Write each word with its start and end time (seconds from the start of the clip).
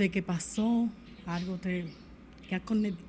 sé 0.00 0.08
qué 0.08 0.22
pasó, 0.22 0.88
algo 1.26 1.60
que, 1.60 1.84
ha, 2.54 2.60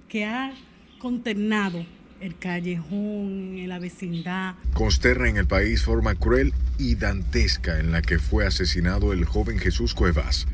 que 0.09 0.25
ha 0.25 0.53
contenado 0.99 1.85
el 2.19 2.37
callejón, 2.37 3.57
en 3.57 3.69
la 3.69 3.79
vecindad. 3.79 4.55
Consterna 4.73 5.29
en 5.29 5.37
el 5.37 5.47
país 5.47 5.83
forma 5.83 6.15
cruel 6.15 6.53
y 6.77 6.95
dantesca 6.95 7.79
en 7.79 7.93
la 7.93 8.01
que 8.01 8.19
fue 8.19 8.45
asesinado 8.45 9.13
el 9.13 9.23
joven 9.23 9.57
Jesús 9.57 9.93
Cuevas. 9.93 10.47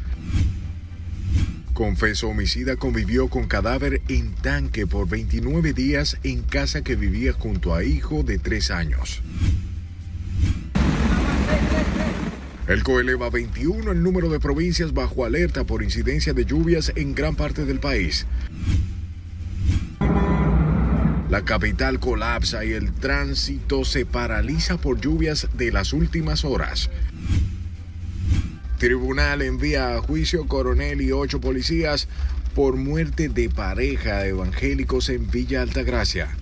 Confeso 1.74 2.28
homicida 2.28 2.76
convivió 2.76 3.30
con 3.30 3.48
cadáver 3.48 4.04
en 4.08 4.36
tanque 4.36 4.86
por 4.86 5.10
29 5.10 5.74
días 5.74 6.20
en 6.22 6.44
casa 6.44 6.84
que 6.84 6.96
vivía 6.96 7.34
junto 7.34 7.74
a 7.74 7.84
hijo 7.84 8.22
de 8.22 8.38
3 8.38 8.70
años. 8.70 9.24
El 12.68 12.84
coeleva 12.84 13.30
21 13.30 13.94
el 13.94 14.04
número 14.04 14.30
de 14.30 14.42
provincias 14.42 14.94
bajo 14.94 15.24
alerta 15.24 15.64
por 15.64 15.84
incidencia 15.84 16.34
de 16.34 16.44
lluvias 16.44 16.92
en 16.98 17.16
gran 17.16 17.36
parte 17.36 17.64
del 17.64 17.80
país. 17.80 18.26
La 21.30 21.44
capital 21.44 22.00
colapsa 22.02 22.66
y 22.66 22.74
el 22.74 22.92
tránsito 22.92 23.86
se 23.86 24.06
paraliza 24.06 24.78
por 24.78 25.00
lluvias 25.00 25.48
de 25.54 25.72
las 25.72 25.94
últimas 25.94 26.44
horas. 26.44 26.90
Tribunal 28.80 29.42
envía 29.42 29.96
a 29.96 30.02
juicio 30.02 30.46
coronel 30.46 31.02
y 31.02 31.14
ocho 31.14 31.40
policías 31.40 32.10
por 32.54 32.76
muerte 32.76 33.30
de 33.30 33.50
pareja 33.50 34.20
de 34.20 34.30
evangélicos 34.30 35.08
en 35.08 35.32
Villa 35.32 35.62
Altagracia. 35.62 36.36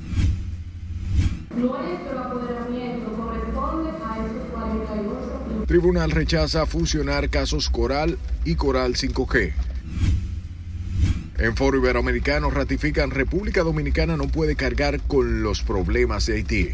Tribunal 5.66 6.12
rechaza 6.12 6.68
fusionar 6.68 7.30
casos 7.32 7.72
Coral 7.72 8.20
y 8.44 8.54
Coral 8.54 8.94
5G. 8.94 9.52
En 11.40 11.56
Foro 11.56 11.80
Iberoamericano 11.80 12.52
ratifican 12.52 13.10
República 13.10 13.64
Dominicana 13.64 14.16
no 14.16 14.28
puede 14.28 14.56
cargar 14.56 15.02
con 15.02 15.42
los 15.42 15.64
problemas 15.64 16.28
de 16.28 16.36
Haití. 16.36 16.70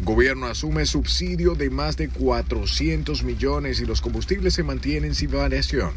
Gobierno 0.00 0.46
asume 0.46 0.84
subsidio 0.84 1.54
de 1.54 1.70
más 1.70 1.96
de 1.96 2.10
400 2.10 3.24
millones 3.24 3.80
y 3.80 3.86
los 3.86 4.02
combustibles 4.02 4.52
se 4.52 4.62
mantienen 4.62 5.14
sin 5.14 5.30
variación. 5.30 5.92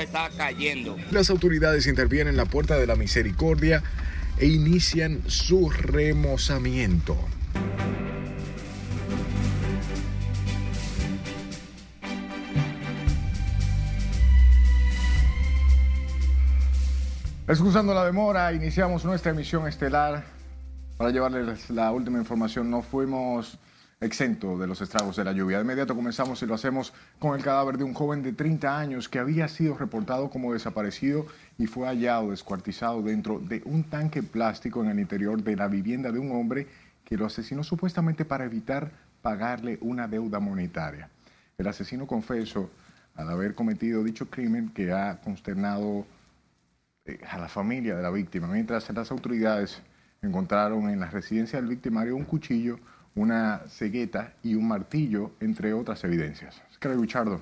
Está 0.00 0.30
cayendo. 0.36 0.96
Las 1.10 1.28
autoridades 1.28 1.86
intervienen 1.86 2.28
en 2.28 2.36
la 2.36 2.46
Puerta 2.46 2.78
de 2.78 2.86
la 2.86 2.96
Misericordia 2.96 3.82
e 4.38 4.46
inician 4.46 5.20
su 5.26 5.68
remozamiento. 5.68 7.16
Excusando 17.48 17.94
la 17.94 18.04
demora, 18.04 18.52
iniciamos 18.52 19.06
nuestra 19.06 19.30
emisión 19.30 19.66
estelar 19.66 20.22
para 20.98 21.08
llevarles 21.08 21.70
la 21.70 21.90
última 21.92 22.18
información. 22.18 22.70
No 22.70 22.82
fuimos 22.82 23.58
exentos 24.02 24.60
de 24.60 24.66
los 24.66 24.82
estragos 24.82 25.16
de 25.16 25.24
la 25.24 25.32
lluvia. 25.32 25.56
De 25.56 25.64
inmediato 25.64 25.96
comenzamos 25.96 26.42
y 26.42 26.46
lo 26.46 26.52
hacemos 26.52 26.92
con 27.18 27.34
el 27.34 27.42
cadáver 27.42 27.78
de 27.78 27.84
un 27.84 27.94
joven 27.94 28.22
de 28.22 28.34
30 28.34 28.78
años 28.78 29.08
que 29.08 29.18
había 29.18 29.48
sido 29.48 29.78
reportado 29.78 30.28
como 30.28 30.52
desaparecido 30.52 31.24
y 31.56 31.66
fue 31.66 31.86
hallado 31.86 32.32
descuartizado 32.32 33.00
dentro 33.00 33.38
de 33.38 33.62
un 33.64 33.84
tanque 33.84 34.22
plástico 34.22 34.84
en 34.84 34.90
el 34.90 35.00
interior 35.00 35.42
de 35.42 35.56
la 35.56 35.68
vivienda 35.68 36.12
de 36.12 36.18
un 36.18 36.32
hombre 36.32 36.66
que 37.02 37.16
lo 37.16 37.24
asesinó 37.24 37.64
supuestamente 37.64 38.26
para 38.26 38.44
evitar 38.44 38.90
pagarle 39.22 39.78
una 39.80 40.06
deuda 40.06 40.38
monetaria. 40.38 41.08
El 41.56 41.66
asesino 41.66 42.06
confesó 42.06 42.68
al 43.14 43.30
haber 43.30 43.54
cometido 43.54 44.04
dicho 44.04 44.28
crimen 44.28 44.68
que 44.68 44.92
ha 44.92 45.18
consternado 45.22 46.04
a 47.28 47.38
la 47.38 47.48
familia 47.48 47.96
de 47.96 48.02
la 48.02 48.10
víctima, 48.10 48.46
mientras 48.46 48.90
las 48.90 49.10
autoridades 49.10 49.82
encontraron 50.22 50.90
en 50.90 51.00
la 51.00 51.10
residencia 51.10 51.60
del 51.60 51.68
victimario 51.68 52.16
un 52.16 52.24
cuchillo, 52.24 52.78
una 53.14 53.62
cegueta 53.68 54.34
y 54.42 54.54
un 54.54 54.68
martillo, 54.68 55.32
entre 55.40 55.72
otras 55.72 56.04
evidencias. 56.04 56.62
que 56.78 56.88
Luchardo 56.88 57.40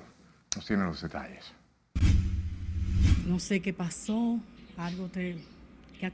nos 0.55 0.65
tiene 0.65 0.83
los 0.83 1.01
detalles. 1.01 1.53
No 3.27 3.39
sé 3.39 3.61
qué 3.61 3.73
pasó, 3.73 4.39
algo 4.77 5.11
que, 5.11 5.37
ha, 6.01 6.11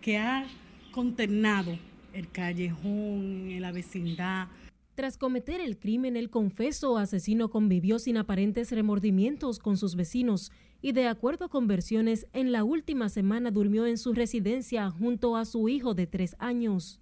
que 0.00 0.18
ha 0.18 0.44
contenado 0.92 1.78
el 2.12 2.30
callejón 2.30 3.60
la 3.60 3.72
vecindad. 3.72 4.48
Tras 4.94 5.16
cometer 5.16 5.60
el 5.60 5.78
crimen, 5.78 6.16
el 6.16 6.28
confeso 6.28 6.98
asesino 6.98 7.48
convivió 7.50 7.98
sin 7.98 8.18
aparentes 8.18 8.70
remordimientos 8.72 9.58
con 9.58 9.76
sus 9.76 9.96
vecinos 9.96 10.52
y 10.82 10.92
de 10.92 11.06
acuerdo 11.06 11.48
con 11.48 11.66
versiones, 11.66 12.26
en 12.32 12.52
la 12.52 12.64
última 12.64 13.08
semana 13.08 13.50
durmió 13.50 13.86
en 13.86 13.98
su 13.98 14.12
residencia 14.12 14.90
junto 14.90 15.36
a 15.36 15.44
su 15.44 15.68
hijo 15.68 15.94
de 15.94 16.06
tres 16.06 16.36
años. 16.38 17.00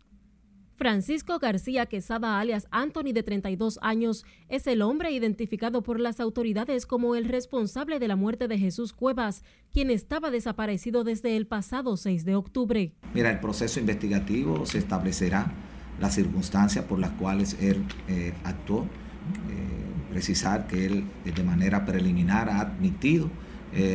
Francisco 0.79 1.41
García 1.41 1.87
Quesada, 1.87 2.39
alias 2.39 2.69
Anthony, 2.71 3.13
de 3.13 3.25
32 3.25 3.81
años, 3.83 4.25
es 4.49 4.69
el 4.69 4.81
hombre 4.83 5.11
identificado 5.11 5.83
por 5.83 5.99
las 5.99 6.21
autoridades 6.21 6.87
como 6.87 7.17
el 7.17 7.25
responsable 7.25 7.99
de 7.99 8.07
la 8.07 8.15
muerte 8.15 8.47
de 8.47 8.59
Jesús 8.59 8.93
Cuevas, 8.93 9.43
quien 9.73 9.91
estaba 9.91 10.31
desaparecido 10.31 11.03
desde 11.03 11.37
el 11.37 11.49
pasado 11.49 11.97
6 11.97 12.25
de 12.25 12.37
octubre. 12.37 12.93
Mira, 13.13 13.31
el 13.33 13.41
proceso 13.41 13.81
investigativo 13.81 14.67
se 14.67 14.79
establecerá 14.79 15.53
las 16.01 16.15
circunstancias 16.15 16.85
por 16.85 17.01
las 17.01 17.11
cuales 17.11 17.57
él 17.61 17.85
eh, 18.07 18.33
actuó. 18.45 18.83
Eh, 18.83 19.89
precisar 20.11 20.69
que 20.69 20.87
él 20.87 21.05
eh, 21.25 21.33
de 21.33 21.43
manera 21.43 21.85
preliminar 21.85 22.49
ha 22.49 22.61
admitido 22.61 23.29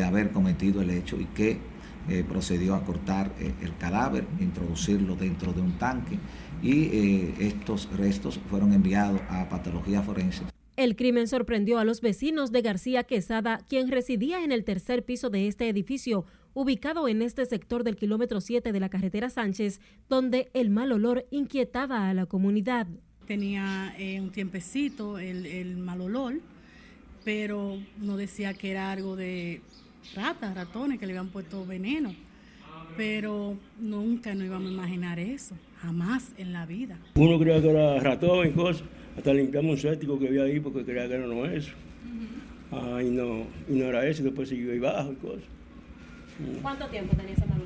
haber 0.05 0.31
cometido 0.31 0.81
el 0.81 0.89
hecho 0.89 1.19
y 1.19 1.25
que 1.25 1.57
procedió 2.27 2.75
a 2.75 2.83
cortar 2.83 3.31
el 3.39 3.75
cadáver, 3.77 4.25
introducirlo 4.39 5.15
dentro 5.15 5.53
de 5.53 5.61
un 5.61 5.73
tanque 5.77 6.19
y 6.61 7.33
estos 7.39 7.89
restos 7.95 8.39
fueron 8.49 8.73
enviados 8.73 9.21
a 9.29 9.49
patología 9.49 10.01
forense 10.01 10.43
el 10.75 10.95
crimen 10.95 11.27
sorprendió 11.27 11.77
a 11.77 11.85
los 11.85 12.01
vecinos 12.01 12.51
de 12.51 12.63
García 12.63 13.03
Quesada, 13.03 13.59
quien 13.69 13.91
residía 13.91 14.43
en 14.43 14.51
el 14.51 14.63
tercer 14.63 15.05
piso 15.05 15.29
de 15.29 15.47
este 15.47 15.69
edificio, 15.69 16.25
ubicado 16.55 17.07
en 17.07 17.21
este 17.21 17.45
sector 17.45 17.83
del 17.83 17.95
kilómetro 17.95 18.41
7 18.41 18.71
de 18.71 18.79
la 18.79 18.89
carretera 18.89 19.29
Sánchez, 19.29 19.79
donde 20.09 20.49
el 20.53 20.71
mal 20.71 20.91
olor 20.91 21.27
inquietaba 21.29 22.09
a 22.09 22.13
la 22.15 22.25
comunidad. 22.25 22.87
Tenía 23.27 23.93
eh, 23.99 24.19
un 24.19 24.31
tiempecito 24.31 25.19
el, 25.19 25.77
mal 25.77 26.01
olor, 26.01 26.39
pero 27.23 27.77
no 27.97 28.17
decía 28.17 28.53
que 28.53 28.71
era 28.71 28.91
algo 28.91 29.15
de 29.15 29.61
ratas, 30.15 30.55
ratones, 30.55 30.99
que 30.99 31.05
le 31.05 31.13
habían 31.13 31.29
puesto 31.29 31.65
veneno. 31.65 32.13
Pero 32.97 33.57
nunca 33.79 34.35
nos 34.35 34.45
íbamos 34.45 34.69
a 34.69 34.73
imaginar 34.73 35.19
eso, 35.19 35.55
jamás 35.81 36.33
en 36.37 36.53
la 36.53 36.65
vida. 36.65 36.97
Uno 37.15 37.39
creía 37.39 37.61
que 37.61 37.69
era 37.69 37.99
ratón 37.99 38.47
y 38.47 38.51
cosas 38.51 38.83
hasta 39.17 39.33
limpiamos 39.33 39.71
un 39.71 39.77
cético 39.77 40.17
que 40.17 40.27
había 40.27 40.43
ahí 40.43 40.59
porque 40.59 40.83
creía 40.83 41.07
que 41.07 41.15
era 41.15 41.27
no 41.27 41.45
eso. 41.45 41.71
y, 42.71 43.09
no, 43.09 43.45
y 43.69 43.73
no 43.73 43.85
era 43.85 44.05
eso, 44.07 44.23
después 44.23 44.49
siguió 44.49 44.71
ahí 44.71 44.79
bajo 44.79 45.11
y 45.11 45.15
cosas. 45.15 45.43
¿Cuánto 46.61 46.87
tiempo 46.87 47.15
tenía 47.15 47.33
ese 47.33 47.45
mal 47.45 47.61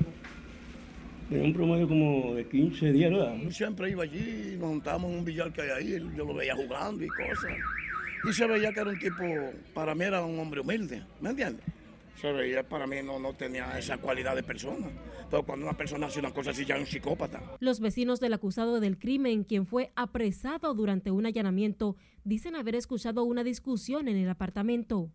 Tenía 1.29 1.45
un 1.45 1.53
promedio 1.53 1.87
como 1.87 2.35
de 2.35 2.45
15 2.47 2.91
días, 2.91 3.11
¿no? 3.11 3.51
Siempre 3.51 3.91
iba 3.91 4.03
allí, 4.03 4.55
nos 4.57 4.69
montábamos 4.69 5.11
en 5.11 5.19
un 5.19 5.25
billar 5.25 5.51
que 5.51 5.61
hay 5.61 5.69
ahí, 5.69 5.91
yo 6.15 6.25
lo 6.25 6.33
veía 6.33 6.55
jugando 6.55 7.03
y 7.03 7.07
cosas. 7.07 7.51
Y 8.23 8.33
se 8.33 8.47
veía 8.47 8.73
que 8.73 8.79
era 8.79 8.89
un 8.89 8.99
tipo, 8.99 9.23
para 9.73 9.95
mí 9.95 10.03
era 10.03 10.23
un 10.23 10.39
hombre 10.39 10.61
humilde, 10.61 11.03
¿me 11.21 11.29
entiendes? 11.29 11.65
Se 12.21 12.31
veía, 12.31 12.67
para 12.67 12.87
mí 12.87 12.97
no, 13.03 13.19
no 13.19 13.33
tenía 13.33 13.77
esa 13.77 13.97
cualidad 13.97 14.35
de 14.35 14.43
persona. 14.43 14.87
Pero 15.29 15.43
cuando 15.43 15.65
una 15.65 15.77
persona 15.77 16.07
hace 16.07 16.19
una 16.19 16.33
cosa 16.33 16.51
así 16.51 16.65
ya 16.65 16.75
es 16.75 16.81
un 16.81 16.87
psicópata. 16.87 17.41
Los 17.59 17.79
vecinos 17.79 18.19
del 18.19 18.33
acusado 18.33 18.79
del 18.79 18.97
crimen, 18.97 19.43
quien 19.43 19.65
fue 19.65 19.91
apresado 19.95 20.73
durante 20.73 21.11
un 21.11 21.25
allanamiento, 21.25 21.95
dicen 22.23 22.55
haber 22.55 22.75
escuchado 22.75 23.23
una 23.23 23.43
discusión 23.43 24.07
en 24.07 24.17
el 24.17 24.29
apartamento. 24.29 25.11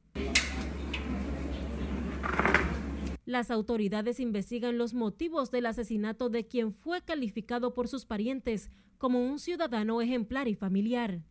Las 3.24 3.50
autoridades 3.50 4.20
investigan 4.20 4.78
los 4.78 4.94
motivos 4.94 5.50
del 5.50 5.66
asesinato 5.66 6.28
de 6.28 6.46
quien 6.46 6.72
fue 6.72 7.02
calificado 7.02 7.72
por 7.72 7.88
sus 7.88 8.04
parientes 8.04 8.70
como 8.98 9.24
un 9.24 9.38
ciudadano 9.38 10.02
ejemplar 10.02 10.48
y 10.48 10.54
familiar. 10.54 11.22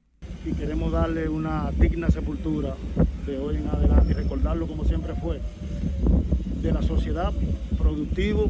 Y 0.43 0.53
queremos 0.53 0.91
darle 0.91 1.29
una 1.29 1.71
digna 1.71 2.09
sepultura 2.09 2.75
de 3.27 3.38
hoy 3.38 3.57
en 3.57 3.67
adelante 3.67 4.11
y 4.11 4.13
recordarlo 4.13 4.65
como 4.65 4.83
siempre 4.85 5.13
fue, 5.13 5.39
de 6.61 6.71
la 6.71 6.81
sociedad, 6.81 7.31
productivo 7.77 8.49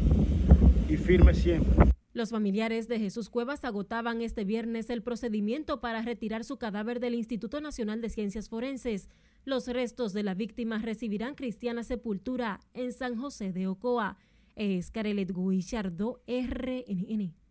y 0.88 0.96
firme 0.96 1.34
siempre. 1.34 1.92
Los 2.14 2.30
familiares 2.30 2.88
de 2.88 2.98
Jesús 2.98 3.28
Cuevas 3.28 3.64
agotaban 3.64 4.22
este 4.22 4.44
viernes 4.44 4.90
el 4.90 5.02
procedimiento 5.02 5.80
para 5.80 6.02
retirar 6.02 6.44
su 6.44 6.58
cadáver 6.58 7.00
del 7.00 7.14
Instituto 7.14 7.60
Nacional 7.60 8.00
de 8.00 8.10
Ciencias 8.10 8.48
Forenses. 8.48 9.08
Los 9.44 9.66
restos 9.66 10.12
de 10.12 10.22
la 10.22 10.34
víctima 10.34 10.78
recibirán 10.78 11.34
cristiana 11.34 11.84
sepultura 11.84 12.60
en 12.74 12.92
San 12.92 13.16
José 13.16 13.52
de 13.52 13.66
Ocoa. 13.66 14.16
Es 14.56 14.90
Carelet 14.90 15.32
Guillardo, 15.34 16.22
RNN. 16.26 17.41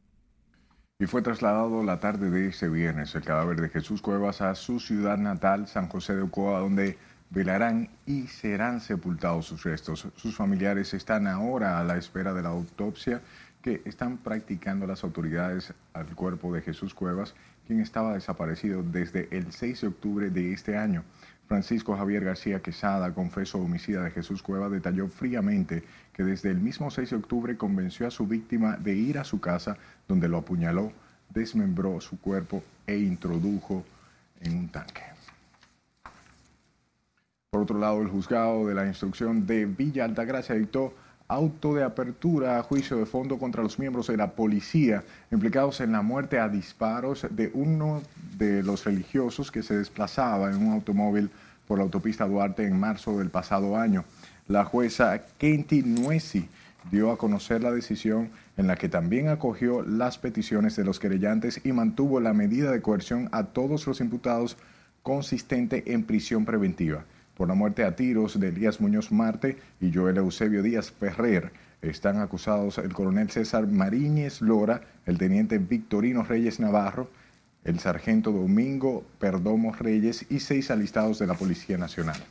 Y 1.02 1.08
fue 1.08 1.24
trasladado 1.24 1.84
la 1.84 2.00
tarde 2.00 2.30
de 2.30 2.50
ese 2.50 2.70
viernes 2.70 3.16
el 3.16 3.24
cadáver 3.24 3.60
de 3.60 3.70
Jesús 3.70 4.04
Cuevas 4.04 4.40
a 4.40 4.54
su 4.54 4.80
ciudad 4.80 5.18
natal, 5.18 5.68
San 5.68 5.88
José 5.88 6.16
de 6.16 6.22
Ocoa, 6.22 6.60
donde 6.60 6.96
velarán 7.32 7.90
y 8.06 8.28
serán 8.28 8.80
sepultados 8.82 9.48
sus 9.48 9.64
restos. 9.64 10.08
Sus 10.16 10.36
familiares 10.36 10.94
están 10.94 11.26
ahora 11.26 11.80
a 11.80 11.84
la 11.84 11.98
espera 11.98 12.36
de 12.36 12.44
la 12.44 12.50
autopsia 12.50 13.20
que 13.64 13.82
están 13.86 14.18
practicando 14.18 14.86
las 14.86 15.04
autoridades 15.04 15.74
al 15.94 16.06
cuerpo 16.06 16.54
de 16.54 16.62
Jesús 16.62 16.94
Cuevas, 16.94 17.34
quien 17.66 17.80
estaba 17.80 18.14
desaparecido 18.14 18.84
desde 18.84 19.28
el 19.36 19.52
6 19.52 19.82
de 19.82 19.88
octubre 19.88 20.30
de 20.30 20.54
este 20.54 20.78
año. 20.78 21.04
Francisco 21.52 21.98
Javier 21.98 22.24
García 22.24 22.62
Quesada, 22.62 23.14
confeso 23.14 23.58
homicida 23.58 24.06
de 24.06 24.12
Jesús 24.12 24.42
Cuevas, 24.42 24.72
detalló 24.72 25.10
fríamente 25.10 25.84
que 26.14 26.24
desde 26.24 26.50
el 26.50 26.62
mismo 26.62 26.90
6 26.90 27.10
de 27.10 27.16
octubre 27.18 27.58
convenció 27.58 28.08
a 28.08 28.10
su 28.10 28.26
víctima 28.26 28.78
de 28.78 28.96
ir 28.96 29.20
a 29.20 29.26
su 29.26 29.42
casa, 29.42 29.76
donde 30.08 30.30
lo 30.30 30.38
apuñaló, 30.38 30.94
desmembró 31.30 32.00
su 32.00 32.22
cuerpo 32.22 32.64
e 32.88 32.98
introdujo 32.98 33.84
en 34.40 34.60
un 34.60 34.70
tanque. 34.70 35.02
Por 37.50 37.64
otro 37.64 37.78
lado, 37.78 38.02
el 38.02 38.08
juzgado 38.08 38.66
de 38.68 38.74
la 38.74 38.88
instrucción 38.88 39.46
de 39.46 39.66
Villa 39.66 40.06
Altagracia 40.06 40.56
dictó 40.56 40.94
auto 41.32 41.74
de 41.74 41.84
apertura 41.84 42.60
a 42.60 42.64
juicio 42.64 42.98
de 42.98 43.06
fondo 43.06 43.40
contra 43.40 43.64
los 43.64 43.80
miembros 43.80 44.08
de 44.08 44.18
la 44.18 44.32
policía 44.32 45.02
implicados 45.32 45.80
en 45.80 45.94
la 45.94 46.02
muerte 46.02 46.38
a 46.38 46.50
disparos 46.50 47.26
de 47.30 47.50
uno 47.54 48.02
de 48.38 48.62
los 48.64 48.84
religiosos 48.84 49.50
que 49.50 49.64
se 49.64 49.78
desplazaba 49.78 50.52
en 50.52 50.58
un 50.58 50.74
automóvil 50.74 51.30
por 51.70 51.78
la 51.78 51.86
autopista 51.86 52.28
Duarte 52.28 52.66
en 52.68 52.78
marzo 52.78 53.18
del 53.18 53.30
pasado 53.30 53.78
año. 53.78 54.04
La 54.50 54.66
jueza 54.66 55.22
Kenty 55.38 55.84
Nuesi 55.84 56.50
dio 56.92 57.12
a 57.12 57.18
conocer 57.18 57.64
la 57.64 57.72
decisión 57.72 58.30
en 58.58 58.68
la 58.68 58.76
que 58.76 58.90
también 58.90 59.30
acogió 59.30 59.84
las 59.84 60.18
peticiones 60.18 60.76
de 60.76 60.84
los 60.84 61.00
querellantes 61.00 61.62
y 61.64 61.72
mantuvo 61.72 62.20
la 62.20 62.34
medida 62.34 62.72
de 62.72 62.82
coerción 62.82 63.30
a 63.32 63.46
todos 63.46 63.88
los 63.88 64.02
imputados 64.02 64.58
consistente 65.02 65.94
en 65.94 66.04
prisión 66.04 66.44
preventiva 66.44 67.06
por 67.36 67.48
la 67.48 67.54
muerte 67.54 67.84
a 67.84 67.96
tiros 67.96 68.40
de 68.40 68.50
Elías 68.50 68.82
Muñoz 68.82 69.12
Marte 69.12 69.58
y 69.80 69.94
Joel 69.94 70.18
Eusebio 70.18 70.62
Díaz 70.64 70.92
Ferrer. 70.92 71.52
Están 71.82 72.20
acusados 72.20 72.78
el 72.78 72.94
coronel 72.94 73.30
César 73.32 73.68
Mariñez 73.68 74.42
Lora, 74.42 74.82
el 75.06 75.18
teniente 75.18 75.58
Victorino 75.58 76.24
Reyes 76.24 76.60
Navarro, 76.60 77.10
el 77.64 77.80
sargento 77.80 78.32
Domingo 78.32 79.04
Perdomo 79.20 79.74
Reyes 79.74 80.26
y 80.30 80.40
seis 80.40 80.72
alistados 80.72 81.20
de 81.20 81.28
la 81.28 81.34
Policía 81.34 81.78
Nacional. 81.78 82.22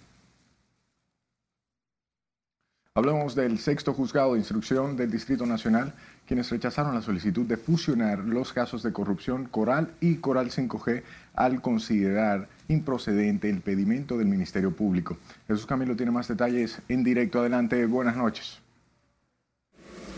Hablamos 2.92 3.36
del 3.36 3.60
sexto 3.60 3.94
juzgado 3.94 4.32
de 4.32 4.40
instrucción 4.40 4.96
del 4.96 5.12
Distrito 5.12 5.46
Nacional, 5.46 5.94
quienes 6.26 6.50
rechazaron 6.50 6.94
la 6.94 7.02
solicitud 7.02 7.46
de 7.46 7.56
fusionar 7.56 8.18
los 8.18 8.52
casos 8.52 8.82
de 8.82 8.92
corrupción 8.92 9.46
Coral 9.46 9.94
y 10.00 10.16
Coral 10.16 10.50
5G 10.50 11.02
al 11.40 11.62
considerar 11.62 12.50
improcedente 12.68 13.48
el 13.48 13.62
pedimento 13.62 14.18
del 14.18 14.28
Ministerio 14.28 14.76
Público. 14.76 15.16
Jesús 15.48 15.64
Camilo 15.64 15.96
tiene 15.96 16.12
más 16.12 16.28
detalles 16.28 16.82
en 16.86 17.02
directo. 17.02 17.40
Adelante, 17.40 17.86
buenas 17.86 18.14
noches. 18.14 18.60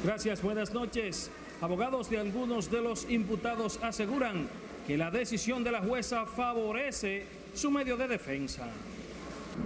Gracias, 0.05 0.43
buenas 0.43 0.75
noches. 0.75 1.31
Abogados 1.61 2.11
de 2.11 2.19
algunos 2.19 2.73
de 2.73 2.83
los 2.83 3.09
imputados 3.09 3.79
aseguran 3.85 4.49
que 4.85 4.99
la 4.99 5.13
decisión 5.13 5.63
de 5.63 5.71
la 5.71 5.81
jueza 5.81 6.27
favorece 6.27 7.25
su 7.55 7.71
medio 7.71 7.97
de 7.97 8.09
defensa. 8.09 8.67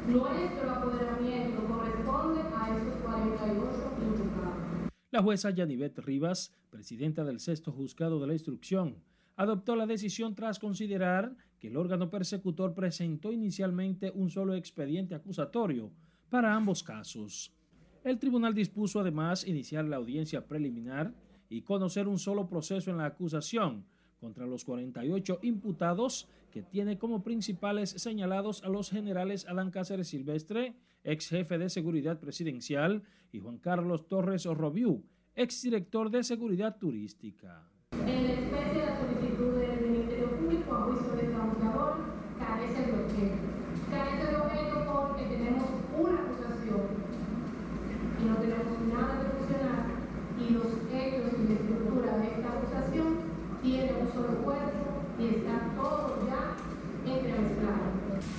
Nuestro 0.09 0.71
apoderamiento 0.71 1.65
corresponde 1.65 2.43
a 2.55 2.77
esos 2.77 3.03
48 3.03 3.63
imputados. 4.03 4.91
La 5.11 5.23
jueza 5.23 5.49
Yanivet 5.49 5.99
Rivas, 6.01 6.53
presidenta 6.69 7.25
del 7.25 7.41
sexto 7.41 7.73
juzgado 7.73 8.21
de 8.21 8.27
la 8.27 8.35
instrucción, 8.35 8.97
adoptó 9.37 9.77
la 9.77 9.87
decisión 9.87 10.35
tras 10.35 10.59
considerar 10.59 11.35
que 11.59 11.69
el 11.69 11.77
órgano 11.77 12.11
persecutor 12.11 12.75
presentó 12.75 13.33
inicialmente 13.33 14.11
un 14.15 14.31
solo 14.31 14.55
expediente 14.55 15.15
acusatorio 15.15 15.91
para 16.29 16.55
ambos 16.55 16.83
casos. 16.83 17.53
El 18.05 18.19
tribunal 18.19 18.55
dispuso 18.55 19.01
además 19.01 19.47
iniciar 19.47 19.85
la 19.85 19.97
audiencia 19.97 20.47
preliminar 20.47 21.15
y 21.49 21.63
conocer 21.63 22.09
un 22.09 22.19
solo 22.19 22.49
proceso 22.49 22.91
en 22.91 22.99
la 22.99 23.07
acusación 23.07 23.85
contra 24.19 24.47
los 24.47 24.65
48 24.65 25.41
imputados 25.43 26.29
que 26.51 26.63
tiene 26.63 26.97
como 26.97 27.23
principales 27.23 27.91
señalados 27.91 28.63
a 28.65 28.69
los 28.69 28.91
generales 28.91 29.47
Adán 29.47 29.71
Cáceres 29.71 30.09
Silvestre, 30.09 30.75
ex 31.05 31.29
jefe 31.29 31.59
de 31.59 31.69
seguridad 31.69 32.19
presidencial, 32.19 33.03
y 33.31 33.41
Juan 33.41 33.59
Carlos 33.59 34.09
Torres 34.09 34.47
Robiú, 34.47 35.05
ex 35.35 35.61
director 35.63 36.11
de 36.11 36.25
seguridad 36.25 36.79
turística. 36.79 37.69
En 37.93 38.25
la 38.25 38.33
especie 38.33 38.81
de 38.81 38.87
la 38.87 39.01
solicitud 39.01 39.59
del 39.59 39.91
Ministerio 39.91 40.31
Público 40.39 40.75
a 40.75 40.83
juicio 40.85 41.13
de 41.13 41.35
acusador 41.35 41.97
carece 42.39 42.87
de 42.87 42.93
objeto. 43.05 43.37
Carece 43.91 44.27
de 44.31 44.37
objeto 44.37 44.87
porque 44.91 45.25
tenemos 45.27 45.69
una 45.99 46.21
acusación 46.23 46.89
y 48.19 48.25
no 48.25 48.37
tenemos 48.37 48.81
nada 48.89 49.21
que 49.21 49.29
fusionar 49.37 49.87
y 50.41 50.51
los 50.55 50.67
hechos 50.91 51.33
y 51.39 51.49
la 51.49 51.55
estructura 51.55 52.17
de 52.17 52.27
esta 52.29 52.49
acusación 52.49 53.17
tienen 53.63 53.97
un 54.01 54.13
solo 54.13 54.43
cuerpo 54.43 55.06
y 55.19 55.27
está 55.27 55.75
todo 55.77 56.27
ya. 56.27 56.57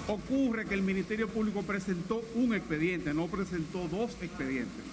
Ocurre 0.07 0.65
que 0.65 0.73
el 0.73 0.81
Ministerio 0.81 1.27
Público 1.27 1.61
presentó 1.61 2.21
un 2.35 2.53
expediente, 2.53 3.13
no 3.13 3.27
presentó 3.27 3.87
dos 3.87 4.21
expedientes. 4.21 4.83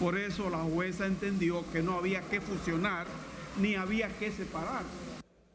Por 0.00 0.16
eso 0.16 0.50
la 0.50 0.58
jueza 0.58 1.06
entendió 1.06 1.64
que 1.72 1.82
no 1.82 1.98
había 1.98 2.20
que 2.22 2.40
fusionar 2.40 3.06
ni 3.60 3.74
había 3.74 4.08
que 4.18 4.30
separar. 4.30 4.82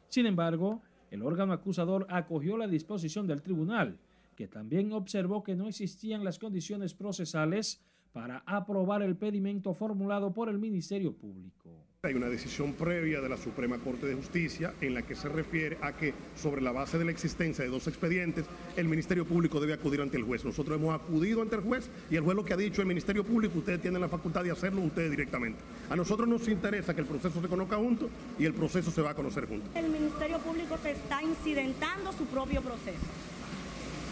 Sin 0.10 0.26
embargo, 0.26 0.82
el 1.12 1.22
órgano 1.24 1.54
acusador 1.54 2.06
acogió 2.10 2.58
la 2.58 2.68
disposición 2.68 3.28
del 3.28 3.42
tribunal, 3.42 4.00
que 4.36 4.48
también 4.48 4.92
observó 4.94 5.44
que 5.44 5.56
no 5.56 5.68
existían 5.68 6.24
las 6.24 6.40
condiciones 6.40 6.94
procesales 6.94 7.82
para 8.12 8.44
aprobar 8.46 9.02
el 9.02 9.16
pedimento 9.16 9.74
formulado 9.74 10.34
por 10.34 10.50
el 10.50 10.60
Ministerio 10.60 11.14
Público. 11.14 11.93
Hay 12.06 12.16
una 12.16 12.28
decisión 12.28 12.74
previa 12.74 13.22
de 13.22 13.30
la 13.30 13.38
Suprema 13.38 13.78
Corte 13.78 14.06
de 14.08 14.14
Justicia 14.14 14.74
en 14.82 14.94
la 14.94 15.04
que 15.04 15.16
se 15.16 15.30
refiere 15.30 15.78
a 15.80 15.94
que 15.94 16.14
sobre 16.36 16.62
la 16.62 16.74
base 16.74 16.98
de 16.98 17.06
la 17.06 17.12
existencia 17.12 17.64
de 17.64 17.70
dos 17.70 17.88
expedientes, 17.88 18.44
el 18.76 18.90
Ministerio 18.90 19.24
Público 19.24 19.62
debe 19.62 19.72
acudir 19.72 20.02
ante 20.02 20.18
el 20.18 20.24
juez. 20.24 20.44
Nosotros 20.44 20.78
hemos 20.78 20.94
acudido 20.94 21.42
ante 21.42 21.56
el 21.56 21.62
juez 21.62 21.90
y 22.12 22.18
el 22.18 22.24
juez 22.24 22.36
lo 22.36 22.44
que 22.44 22.52
ha 22.52 22.58
dicho 22.58 22.82
el 22.82 22.90
Ministerio 22.90 23.24
Público, 23.24 23.60
ustedes 23.60 23.80
tienen 23.80 24.02
la 24.02 24.10
facultad 24.10 24.44
de 24.44 24.52
hacerlo 24.52 24.82
ustedes 24.82 25.12
directamente. 25.12 25.60
A 25.90 25.96
nosotros 25.96 26.28
nos 26.28 26.46
interesa 26.50 26.94
que 26.94 27.00
el 27.00 27.08
proceso 27.08 27.42
se 27.42 27.48
conozca 27.48 27.78
junto 27.78 28.10
y 28.38 28.44
el 28.44 28.54
proceso 28.54 28.92
se 28.92 29.02
va 29.02 29.12
a 29.12 29.16
conocer 29.16 29.48
junto. 29.48 29.70
El 29.74 29.90
Ministerio 29.90 30.40
Público 30.40 30.78
se 30.84 30.92
está 30.92 31.24
incidentando 31.24 32.12
su 32.12 32.26
propio 32.26 32.62
proceso. 32.62 33.00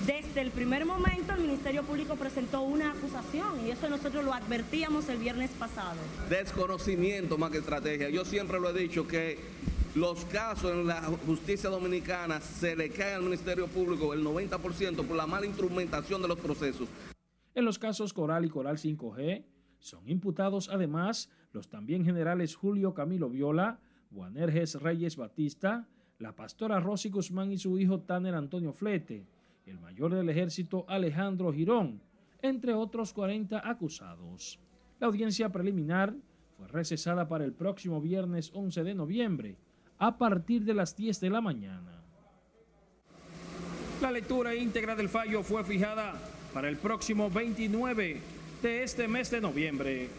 Desde 0.06 0.42
el 0.42 0.50
primer 0.50 0.86
momento 0.86 1.34
el 1.34 1.42
Ministerio 1.42 1.84
Público 1.84 2.16
presentó 2.16 2.64
una 2.64 2.92
acusación 2.92 3.64
y 3.64 3.70
eso 3.70 3.88
nosotros 3.88 4.26
lo 4.26 4.34
advertíamos 4.34 5.08
el 5.10 5.20
viernes 5.20 5.52
pasado. 5.52 5.98
Desconocimiento 6.28 7.38
más 7.38 7.52
que 7.52 7.60
estrategia. 7.60 8.10
Yo 8.10 8.26
siempre 8.26 8.60
lo 8.60 8.72
he 8.72 8.74
dicho 8.74 9.08
que 9.08 9.38
los 9.94 10.26
casos 10.26 10.72
en 10.72 10.88
la 10.88 11.04
justicia 11.04 11.70
dominicana 11.70 12.42
se 12.42 12.76
le 12.76 12.90
cae 12.90 13.14
al 13.14 13.22
Ministerio 13.22 13.68
Público 13.68 14.12
el 14.14 14.24
90% 14.24 15.06
por 15.06 15.16
la 15.16 15.28
mala 15.28 15.46
instrumentación 15.46 16.20
de 16.24 16.30
los 16.30 16.40
procesos. 16.40 16.88
En 17.54 17.64
los 17.64 17.78
casos 17.78 18.12
Coral 18.12 18.44
y 18.44 18.50
Coral 18.50 18.78
5G 18.78 19.46
son 19.78 20.10
imputados 20.10 20.70
además 20.70 21.30
los 21.52 21.70
también 21.70 22.06
generales 22.06 22.56
Julio 22.56 22.96
Camilo 22.96 23.30
Viola, 23.30 23.80
Juanerges 24.12 24.82
Reyes 24.82 25.16
Batista, 25.16 25.88
la 26.18 26.36
pastora 26.36 26.80
Rosy 26.80 27.10
Guzmán 27.10 27.52
y 27.52 27.60
su 27.60 27.78
hijo 27.78 28.00
Tanner 28.00 28.34
Antonio 28.34 28.74
Flete 28.74 29.28
el 29.66 29.80
mayor 29.80 30.14
del 30.14 30.30
ejército 30.30 30.86
Alejandro 30.88 31.54
Girón, 31.54 32.02
entre 32.42 32.74
otros 32.74 33.14
40 33.14 33.68
acusados. 33.70 34.60
La 35.00 35.08
audiencia 35.08 35.50
preliminar 35.50 36.16
fue 36.58 36.68
recesada 36.68 37.28
para 37.28 37.46
el 37.46 37.54
próximo 37.54 38.02
viernes 38.02 38.52
11 38.54 38.84
de 38.84 38.96
noviembre, 38.96 39.58
a 39.98 40.18
partir 40.18 40.64
de 40.64 40.74
las 40.74 40.96
10 40.96 41.20
de 41.20 41.30
la 41.30 41.42
mañana. 41.42 42.04
La 44.02 44.12
lectura 44.12 44.56
íntegra 44.56 44.96
del 44.96 45.10
fallo 45.10 45.44
fue 45.44 45.64
fijada 45.64 46.14
para 46.54 46.70
el 46.70 46.78
próximo 46.78 47.30
29 47.30 48.20
de 48.62 48.84
este 48.84 49.08
mes 49.08 49.30
de 49.30 49.42
noviembre. 49.42 50.10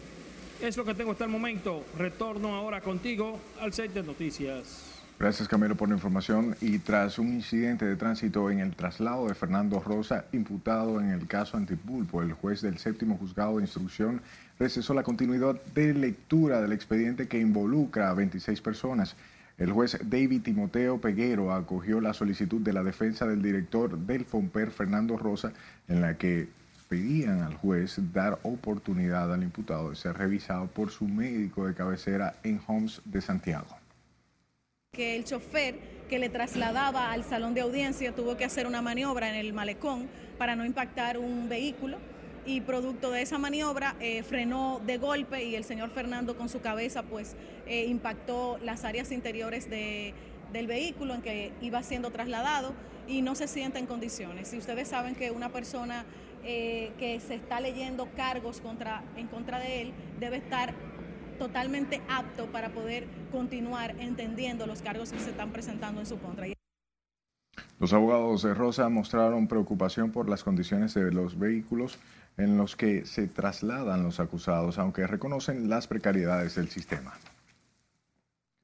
Es 0.61 0.77
lo 0.77 0.85
que 0.85 0.93
tengo 0.93 1.11
hasta 1.11 1.25
el 1.25 1.29
momento. 1.29 1.83
Retorno 1.97 2.55
ahora 2.55 2.79
contigo 2.79 3.39
al 3.59 3.73
set 3.73 3.93
de 3.93 4.03
noticias. 4.03 5.02
Gracias 5.23 5.47
Camilo 5.47 5.77
por 5.77 5.87
la 5.87 5.95
información 5.95 6.53
y 6.59 6.79
tras 6.79 7.17
un 7.17 7.29
incidente 7.29 7.85
de 7.85 7.95
tránsito 7.95 8.51
en 8.51 8.59
el 8.59 8.75
traslado 8.75 9.29
de 9.29 9.33
Fernando 9.33 9.79
Rosa, 9.79 10.25
imputado 10.33 10.99
en 10.99 11.11
el 11.11 11.27
caso 11.27 11.55
Antipulpo, 11.55 12.21
el 12.21 12.33
juez 12.33 12.61
del 12.61 12.77
séptimo 12.77 13.15
juzgado 13.15 13.55
de 13.55 13.63
instrucción 13.63 14.21
recesó 14.59 14.93
la 14.93 15.03
continuidad 15.03 15.55
de 15.73 15.93
lectura 15.93 16.61
del 16.61 16.73
expediente 16.73 17.29
que 17.29 17.39
involucra 17.39 18.09
a 18.09 18.13
26 18.13 18.59
personas. 18.59 19.15
El 19.57 19.71
juez 19.71 19.97
David 20.03 20.41
Timoteo 20.41 20.99
Peguero 20.99 21.53
acogió 21.53 22.01
la 22.01 22.13
solicitud 22.13 22.59
de 22.59 22.73
la 22.73 22.83
defensa 22.83 23.25
del 23.25 23.41
director 23.41 23.97
del 23.97 24.25
FOMPER, 24.25 24.71
Fernando 24.71 25.15
Rosa, 25.15 25.53
en 25.87 26.01
la 26.01 26.17
que 26.17 26.49
pedían 26.89 27.43
al 27.43 27.53
juez 27.53 27.97
dar 28.11 28.39
oportunidad 28.43 29.33
al 29.33 29.43
imputado 29.43 29.91
de 29.91 29.95
ser 29.95 30.17
revisado 30.17 30.67
por 30.67 30.91
su 30.91 31.07
médico 31.07 31.65
de 31.65 31.75
cabecera 31.75 32.35
en 32.43 32.59
Homs 32.67 33.01
de 33.05 33.21
Santiago. 33.21 33.82
Que 34.93 35.15
el 35.15 35.23
chofer 35.23 35.73
que 36.07 36.19
le 36.19 36.29
trasladaba 36.29 37.11
al 37.11 37.23
salón 37.23 37.55
de 37.55 37.61
audiencia 37.61 38.13
tuvo 38.13 38.37
que 38.37 38.45
hacer 38.45 38.67
una 38.67 38.83
maniobra 38.83 39.27
en 39.27 39.33
el 39.33 39.51
malecón 39.51 40.07
para 40.37 40.55
no 40.55 40.65
impactar 40.65 41.17
un 41.17 41.49
vehículo 41.49 41.97
y 42.45 42.61
producto 42.61 43.09
de 43.09 43.23
esa 43.23 43.39
maniobra 43.39 43.95
eh, 43.99 44.21
frenó 44.21 44.79
de 44.85 44.99
golpe 44.99 45.45
y 45.45 45.55
el 45.55 45.63
señor 45.63 45.89
Fernando 45.89 46.37
con 46.37 46.47
su 46.47 46.61
cabeza 46.61 47.01
pues 47.01 47.35
eh, 47.65 47.85
impactó 47.87 48.59
las 48.59 48.83
áreas 48.83 49.11
interiores 49.11 49.67
de, 49.67 50.13
del 50.51 50.67
vehículo 50.67 51.15
en 51.15 51.23
que 51.23 51.51
iba 51.59 51.81
siendo 51.81 52.11
trasladado 52.11 52.75
y 53.07 53.23
no 53.23 53.33
se 53.33 53.47
siente 53.47 53.79
en 53.79 53.87
condiciones. 53.87 54.49
Si 54.49 54.59
ustedes 54.59 54.89
saben 54.89 55.15
que 55.15 55.31
una 55.31 55.49
persona 55.49 56.05
eh, 56.43 56.91
que 56.99 57.19
se 57.19 57.33
está 57.33 57.59
leyendo 57.59 58.09
cargos 58.15 58.61
en 59.17 59.27
contra 59.27 59.59
de 59.59 59.81
él 59.81 59.93
debe 60.19 60.37
estar 60.37 60.75
totalmente 61.43 62.01
apto 62.07 62.45
para 62.45 62.69
poder 62.69 63.05
continuar 63.29 63.95
entendiendo 63.99 64.65
los 64.65 64.81
cargos 64.81 65.11
que 65.11 65.19
se 65.19 65.31
están 65.31 65.51
presentando 65.51 65.99
en 65.99 66.05
su 66.05 66.17
contra. 66.17 66.47
Los 67.79 67.91
abogados 67.91 68.43
de 68.43 68.53
Rosa 68.53 68.87
mostraron 68.87 69.49
preocupación 69.49 70.11
por 70.11 70.29
las 70.29 70.41
condiciones 70.41 70.93
de 70.93 71.11
los 71.11 71.37
vehículos 71.37 71.99
en 72.37 72.57
los 72.57 72.77
que 72.77 73.05
se 73.05 73.27
trasladan 73.27 74.03
los 74.03 74.21
acusados, 74.21 74.79
aunque 74.79 75.05
reconocen 75.05 75.67
las 75.67 75.87
precariedades 75.87 76.55
del 76.55 76.69
sistema. 76.69 77.13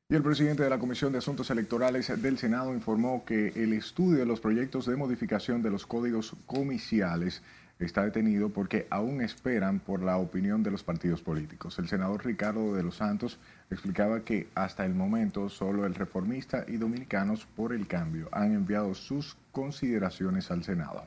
Y 0.08 0.16
el 0.16 0.24
presidente 0.24 0.64
de 0.64 0.70
la 0.70 0.80
Comisión 0.80 1.12
de 1.12 1.18
Asuntos 1.18 1.52
Electorales 1.52 2.10
del 2.22 2.38
Senado 2.38 2.74
informó 2.74 3.26
que 3.26 3.50
el 3.58 3.74
estudio 3.74 4.20
de 4.20 4.26
los 4.26 4.40
proyectos 4.40 4.86
de 4.86 4.96
modificación 4.96 5.62
de 5.62 5.70
los 5.70 5.86
códigos 5.86 6.34
comiciales 6.46 7.44
está 7.80 8.04
detenido 8.04 8.50
porque 8.50 8.88
aún 8.90 9.22
esperan 9.22 9.80
por 9.80 10.02
la 10.02 10.18
opinión 10.18 10.64
de 10.64 10.72
los 10.72 10.84
partidos 10.84 11.22
políticos. 11.22 11.80
El 11.80 11.88
senador 11.88 12.26
Ricardo 12.26 12.76
de 12.76 12.84
los 12.84 12.98
Santos 12.98 13.40
explicaba 13.72 14.22
que 14.22 14.48
hasta 14.54 14.86
el 14.86 14.94
momento 14.94 15.48
solo 15.50 15.86
el 15.86 15.96
reformista 15.96 16.66
y 16.68 16.78
dominicanos 16.78 17.46
por 17.46 17.74
el 17.74 17.88
cambio 17.88 18.28
han 18.32 18.54
enviado 18.54 18.94
sus 18.94 19.38
consideraciones 19.52 20.52
al 20.52 20.64
Senado. 20.64 21.04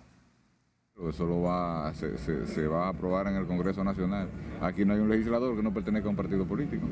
Eso 1.09 1.27
lo 1.27 1.43
va, 1.43 1.93
se, 1.95 2.67
va 2.69 2.87
a 2.87 2.89
aprobar 2.91 3.27
en 3.27 3.35
el 3.35 3.47
Congreso 3.47 3.83
Nacional. 3.83 4.29
Aquí 4.61 4.85
no 4.85 4.95
hay 4.95 5.01
un 5.01 5.09
legislador 5.09 5.57
que 5.57 5.63
no 5.63 5.73
pertenezca 5.73 6.07
a 6.07 6.11
un 6.11 6.17
partido 6.17 6.47
político. 6.47 6.87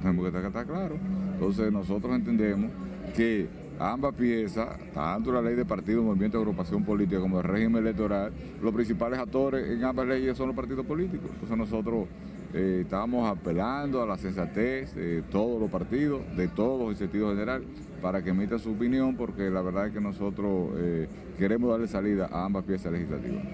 Tenemos 0.00 0.30
que 0.30 0.46
estar 0.46 0.66
claro. 0.66 0.96
Entonces 1.34 1.70
nosotros 1.72 2.14
entendemos 2.14 2.70
que 3.14 3.48
ambas 3.78 4.14
piezas, 4.14 4.78
tanto 4.94 5.32
la 5.32 5.42
ley 5.42 5.54
de 5.54 5.64
partido, 5.64 6.02
movimiento 6.02 6.38
agrupación 6.38 6.84
política 6.84 7.20
como 7.20 7.38
el 7.40 7.44
régimen 7.44 7.82
electoral, 7.82 8.32
los 8.62 8.74
principales 8.74 9.18
actores 9.18 9.68
en 9.70 9.84
ambas 9.84 10.06
leyes 10.06 10.36
son 10.36 10.48
los 10.48 10.56
partidos 10.56 10.86
políticos. 10.86 11.30
Entonces 11.32 11.56
nosotros 11.56 12.06
eh, 12.54 12.80
estamos 12.82 13.28
apelando 13.28 14.02
a 14.02 14.06
la 14.06 14.16
sensatez 14.16 14.94
de 14.94 15.22
todos 15.22 15.60
los 15.60 15.70
partidos, 15.70 16.22
de 16.36 16.48
todos 16.48 16.90
en 16.90 16.96
sentido 16.96 17.30
general, 17.30 17.64
para 18.00 18.22
que 18.22 18.30
emita 18.30 18.58
su 18.58 18.72
opinión, 18.72 19.16
porque 19.16 19.50
la 19.50 19.62
verdad 19.62 19.88
es 19.88 19.92
que 19.92 20.00
nosotros 20.00 20.70
eh, 20.76 21.08
queremos 21.38 21.70
darle 21.70 21.88
salida 21.88 22.28
a 22.32 22.44
ambas 22.44 22.64
piezas 22.64 22.92
legislativas. 22.92 23.44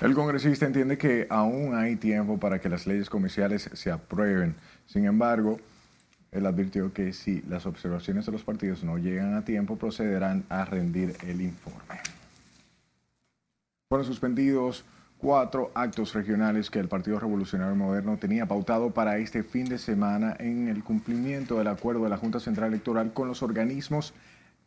El 0.00 0.14
congresista 0.14 0.64
entiende 0.64 0.96
que 0.96 1.26
aún 1.28 1.74
hay 1.74 1.96
tiempo 1.96 2.38
para 2.38 2.58
que 2.58 2.70
las 2.70 2.86
leyes 2.86 3.10
comerciales 3.10 3.68
se 3.74 3.90
aprueben. 3.90 4.54
Sin 4.86 5.04
embargo, 5.04 5.58
él 6.32 6.46
advirtió 6.46 6.92
que 6.92 7.12
si 7.12 7.42
las 7.42 7.66
observaciones 7.66 8.26
de 8.26 8.32
los 8.32 8.44
partidos 8.44 8.84
no 8.84 8.98
llegan 8.98 9.34
a 9.34 9.44
tiempo, 9.44 9.76
procederán 9.76 10.44
a 10.48 10.64
rendir 10.64 11.16
el 11.26 11.40
informe. 11.40 12.00
Fueron 13.88 14.06
suspendidos 14.06 14.84
cuatro 15.18 15.70
actos 15.74 16.14
regionales 16.14 16.70
que 16.70 16.78
el 16.78 16.88
Partido 16.88 17.18
Revolucionario 17.18 17.74
Moderno 17.74 18.16
tenía 18.16 18.46
pautado 18.46 18.90
para 18.92 19.18
este 19.18 19.42
fin 19.42 19.64
de 19.66 19.78
semana 19.78 20.36
en 20.38 20.68
el 20.68 20.84
cumplimiento 20.84 21.58
del 21.58 21.66
acuerdo 21.66 22.04
de 22.04 22.10
la 22.10 22.16
Junta 22.16 22.40
Central 22.40 22.68
Electoral 22.68 23.12
con 23.12 23.28
los 23.28 23.42
organismos 23.42 24.14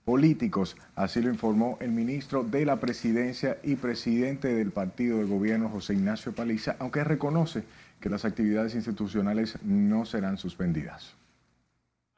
políticos. 0.05 0.75
Así 0.95 1.21
lo 1.21 1.29
informó 1.29 1.77
el 1.79 1.91
ministro 1.91 2.43
de 2.43 2.65
la 2.65 2.81
Presidencia 2.81 3.57
y 3.63 3.75
presidente 3.77 4.53
del 4.53 4.71
partido 4.71 5.17
de 5.17 5.23
gobierno, 5.23 5.69
José 5.69 5.93
Ignacio 5.93 6.33
Paliza, 6.33 6.75
aunque 6.79 7.03
reconoce 7.03 7.63
que 8.01 8.09
las 8.09 8.25
actividades 8.25 8.75
institucionales 8.75 9.57
no 9.63 10.05
serán 10.05 10.37
suspendidas. 10.37 11.15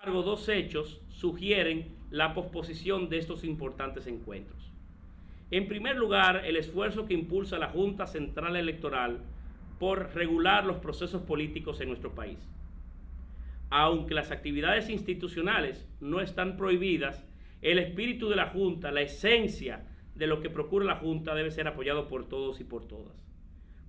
Dos 0.05 0.49
hechos 0.49 1.01
sugieren 1.09 1.87
la 2.11 2.33
posposición 2.35 3.09
de 3.09 3.17
estos 3.17 3.43
importantes 3.43 4.05
encuentros. 4.05 4.71
En 5.49 5.67
primer 5.67 5.95
lugar, 5.97 6.45
el 6.45 6.57
esfuerzo 6.57 7.05
que 7.05 7.15
impulsa 7.15 7.57
la 7.57 7.69
Junta 7.69 8.05
Central 8.05 8.55
Electoral 8.55 9.19
por 9.79 10.13
regular 10.13 10.65
los 10.65 10.77
procesos 10.77 11.23
políticos 11.23 11.81
en 11.81 11.89
nuestro 11.89 12.13
país. 12.13 12.37
Aunque 13.71 14.13
las 14.13 14.31
actividades 14.31 14.89
institucionales 14.89 15.87
no 15.99 16.21
están 16.21 16.55
prohibidas, 16.55 17.25
el 17.61 17.79
espíritu 17.79 18.29
de 18.29 18.35
la 18.35 18.49
Junta, 18.49 18.91
la 18.91 19.01
esencia 19.01 19.87
de 20.13 20.27
lo 20.27 20.39
que 20.39 20.51
procura 20.51 20.85
la 20.85 20.97
Junta 20.97 21.33
debe 21.33 21.51
ser 21.51 21.67
apoyado 21.67 22.07
por 22.07 22.29
todos 22.29 22.61
y 22.61 22.63
por 22.63 22.87
todas. 22.87 23.15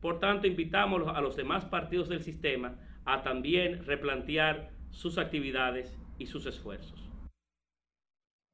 Por 0.01 0.19
tanto, 0.19 0.47
invitamos 0.47 1.07
a 1.09 1.21
los 1.21 1.37
demás 1.37 1.67
partidos 1.67 2.09
del 2.09 2.23
sistema 2.23 2.75
a 3.05 3.23
también 3.23 3.85
replantear 3.85 4.71
sus 4.91 5.19
actividades 5.19 5.97
y 6.19 6.27
sus 6.27 6.47
esfuerzos. 6.47 7.07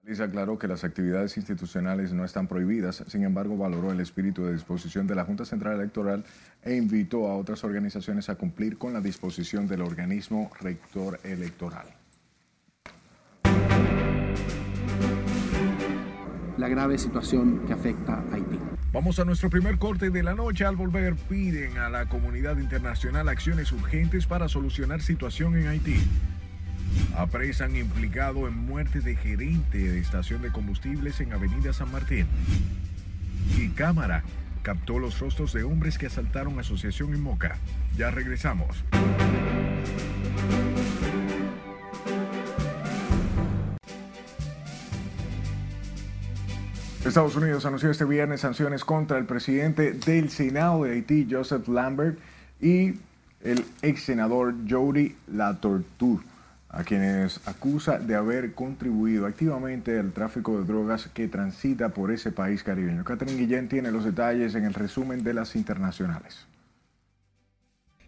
Lisa 0.05 0.25
aclaró 0.25 0.59
que 0.59 0.67
las 0.67 0.83
actividades 0.83 1.37
institucionales 1.37 2.13
no 2.13 2.25
están 2.25 2.49
prohibidas, 2.49 3.05
sin 3.07 3.23
embargo 3.23 3.57
valoró 3.57 3.93
el 3.93 4.01
espíritu 4.01 4.45
de 4.45 4.53
disposición 4.53 5.07
de 5.07 5.15
la 5.15 5.25
Junta 5.25 5.45
Central 5.45 5.75
Electoral 5.75 6.25
e 6.65 6.75
invitó 6.75 7.29
a 7.29 7.37
otras 7.37 7.63
organizaciones 7.63 8.29
a 8.29 8.35
cumplir 8.35 8.79
con 8.79 8.93
la 8.93 9.01
disposición 9.01 9.69
del 9.69 9.83
organismo 9.83 10.51
rector 10.61 11.21
electoral. 11.23 11.87
La 16.59 16.69
grave 16.69 16.99
situación 16.99 17.65
que 17.65 17.73
afecta 17.73 18.15
a 18.15 18.35
Haití. 18.35 18.59
Vamos 18.93 19.21
a 19.21 19.25
nuestro 19.25 19.51
primer 19.51 19.79
corte 19.79 20.11
de 20.11 20.23
la 20.25 20.35
noche. 20.35 20.65
Al 20.65 20.77
volver 20.77 21.15
piden 21.15 21.79
a 21.79 21.89
la 21.89 22.09
comunidad 22.09 22.59
internacional 22.59 23.29
acciones 23.29 23.71
urgentes 23.71 24.27
para 24.27 24.49
solucionar 24.49 25.01
situación 25.01 25.57
en 25.57 25.69
Haití. 25.69 25.97
Apresan 27.17 27.77
implicado 27.77 28.49
en 28.49 28.57
muerte 28.57 29.01
de 29.01 29.17
gerente 29.17 29.79
de 29.79 29.99
estación 29.99 30.43
de 30.43 30.51
combustibles 30.51 31.21
en 31.21 31.33
Avenida 31.33 31.73
San 31.73 31.91
Martín. 31.93 32.27
Y 33.59 33.69
cámara 33.71 34.23
captó 34.63 34.99
los 34.99 35.19
rostros 35.19 35.53
de 35.53 35.65
hombres 35.65 35.99
que 35.99 36.07
asaltaron 36.07 36.59
asociación 36.59 37.13
en 37.15 37.23
Moca. 37.23 37.59
Ya 37.97 38.11
regresamos. 38.11 38.85
Estados 47.05 47.35
Unidos 47.35 47.67
anunció 47.67 47.91
este 47.91 48.05
viernes 48.05 48.41
sanciones 48.41 48.85
contra 48.85 49.19
el 49.19 49.27
presidente 49.27 49.93
del 49.93 50.31
Senado 50.31 50.85
de 50.85 50.93
Haití, 50.93 51.27
Joseph 51.29 51.67
Lambert, 51.67 52.19
y 52.61 52.95
el 53.43 53.65
ex 53.83 54.05
senador 54.05 54.55
Jody 54.69 55.17
Latorture 55.27 56.23
a 56.73 56.85
quienes 56.85 57.47
acusa 57.47 57.99
de 57.99 58.15
haber 58.15 58.55
contribuido 58.55 59.27
activamente 59.27 59.99
al 59.99 60.13
tráfico 60.13 60.59
de 60.59 60.65
drogas 60.65 61.09
que 61.13 61.29
transita 61.29 61.91
por 61.91 62.11
ese 62.11 62.33
país 62.33 62.63
caribeño. 62.63 63.05
Catherine 63.05 63.39
Guillén 63.39 63.69
tiene 63.69 63.93
los 63.93 64.05
detalles 64.05 64.55
en 64.55 64.65
el 64.65 64.73
resumen 64.73 65.23
de 65.23 65.35
las 65.35 65.55
internacionales. 65.55 66.47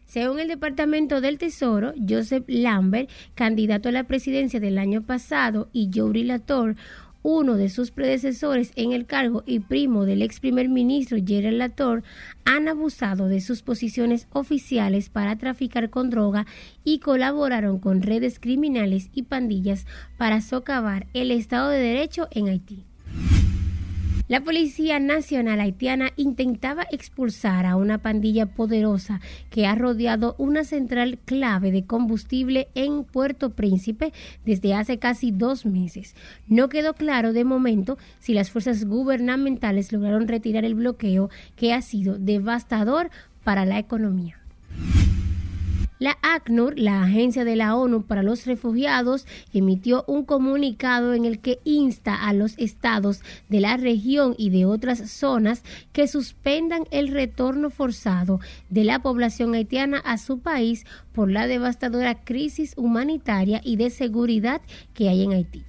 Según 0.07 0.39
el 0.39 0.49
Departamento 0.49 1.21
del 1.21 1.39
Tesoro, 1.39 1.93
Joseph 2.09 2.45
Lambert, 2.47 3.11
candidato 3.35 3.89
a 3.89 3.93
la 3.93 4.05
presidencia 4.05 4.61
del 4.61 4.79
año 4.79 5.03
pasado, 5.03 5.69
y 5.73 5.91
Jory 5.93 6.23
Lator, 6.23 6.77
uno 7.25 7.57
de 7.57 7.71
sus 7.71 7.91
predecesores 7.91 8.71
en 8.77 8.93
el 8.93 9.07
cargo 9.07 9.43
y 9.47 9.61
primo 9.61 10.05
del 10.05 10.21
ex 10.21 10.41
primer 10.41 10.69
ministro 10.69 11.17
Gerald 11.25 11.57
Lator, 11.57 12.05
han 12.45 12.69
abusado 12.69 13.29
de 13.29 13.41
sus 13.41 13.63
posiciones 13.63 14.29
oficiales 14.31 15.09
para 15.09 15.37
traficar 15.39 15.89
con 15.89 16.11
droga 16.11 16.47
y 16.85 16.99
colaboraron 16.99 17.79
con 17.79 18.03
redes 18.03 18.39
criminales 18.39 19.09
y 19.15 19.23
pandillas 19.23 19.87
para 20.19 20.43
socavar 20.43 21.07
el 21.15 21.31
Estado 21.31 21.71
de 21.71 21.79
Derecho 21.79 22.29
en 22.31 22.49
Haití. 22.49 22.85
La 24.27 24.41
Policía 24.41 24.99
Nacional 25.01 25.61
Haitiana 25.61 26.13
intentaba 26.17 26.87
expulsar 26.91 27.67
a 27.67 27.77
una 27.77 27.99
pandilla 27.99 28.47
poderosa 28.47 29.21
que 29.51 29.67
ha 29.67 29.75
rodeado 29.75 30.35
una 30.39 30.65
central 30.65 31.19
clave 31.27 31.71
de 31.71 31.85
combustible 31.85 32.69
en 32.75 33.05
Puerto 33.05 33.51
Príncipe 33.51 34.15
desde 34.47 34.73
hace 34.73 34.99
casi 34.99 35.31
dos 35.31 35.67
meses. 35.67 36.15
No 36.49 36.71
quedó 36.71 36.95
claro 36.95 37.35
de 37.35 37.45
momento 37.45 37.99
si 38.19 38.33
las 38.33 38.51
fuerzas 38.51 38.87
gubernamentales 38.87 39.93
lograron 39.93 40.27
retirar 40.27 40.65
el 40.65 40.75
bloqueo 40.75 41.29
que 41.55 41.75
ha 41.75 41.83
sido 41.83 42.17
devastador 42.19 43.11
para 43.43 43.67
la 43.67 43.79
economía. 43.79 44.41
La 46.05 46.19
ACNUR, 46.21 46.79
la 46.79 47.03
Agencia 47.03 47.47
de 47.47 47.57
la 47.57 47.75
ONU 47.75 48.03
para 48.03 48.23
los 48.23 48.45
Refugiados, 48.45 49.27
emitió 49.55 50.05
un 50.07 50.27
comunicado 50.27 51.15
en 51.15 51.25
el 51.25 51.39
que 51.39 51.61
insta 51.65 52.29
a 52.29 52.35
los 52.35 52.59
estados 52.59 53.23
de 53.49 53.61
la 53.61 53.79
región 53.79 54.35
y 54.37 54.51
de 54.51 54.67
otras 54.67 55.11
zonas 55.11 55.63
que 55.95 56.07
suspendan 56.07 56.85
el 56.91 57.09
retorno 57.09 57.71
forzado 57.71 58.39
de 58.69 58.85
la 58.85 58.99
población 58.99 59.55
haitiana 59.55 59.97
a 59.97 60.19
su 60.19 60.41
país 60.41 60.85
por 61.15 61.31
la 61.31 61.47
devastadora 61.47 62.23
crisis 62.23 62.75
humanitaria 62.77 63.63
y 63.65 63.77
de 63.77 63.89
seguridad 63.89 64.61
que 64.93 65.09
hay 65.09 65.23
en 65.23 65.33
Haití. 65.33 65.65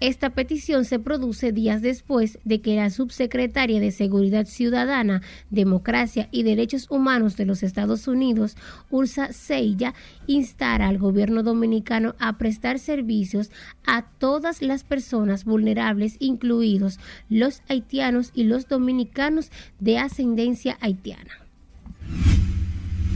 Esta 0.00 0.30
petición 0.30 0.84
se 0.84 0.98
produce 0.98 1.52
días 1.52 1.80
después 1.80 2.38
de 2.44 2.60
que 2.60 2.76
la 2.76 2.90
subsecretaria 2.90 3.80
de 3.80 3.92
Seguridad 3.92 4.46
Ciudadana, 4.46 5.22
Democracia 5.50 6.28
y 6.32 6.42
Derechos 6.42 6.90
Humanos 6.90 7.36
de 7.36 7.46
los 7.46 7.62
Estados 7.62 8.08
Unidos, 8.08 8.56
Ursa 8.90 9.32
Seilla, 9.32 9.94
instara 10.26 10.88
al 10.88 10.98
gobierno 10.98 11.42
dominicano 11.42 12.16
a 12.18 12.38
prestar 12.38 12.78
servicios 12.80 13.50
a 13.86 14.02
todas 14.18 14.62
las 14.62 14.82
personas 14.82 15.44
vulnerables, 15.44 16.16
incluidos 16.18 16.98
los 17.28 17.62
haitianos 17.68 18.30
y 18.34 18.44
los 18.44 18.68
dominicanos 18.68 19.50
de 19.78 19.98
ascendencia 19.98 20.76
haitiana. 20.80 21.43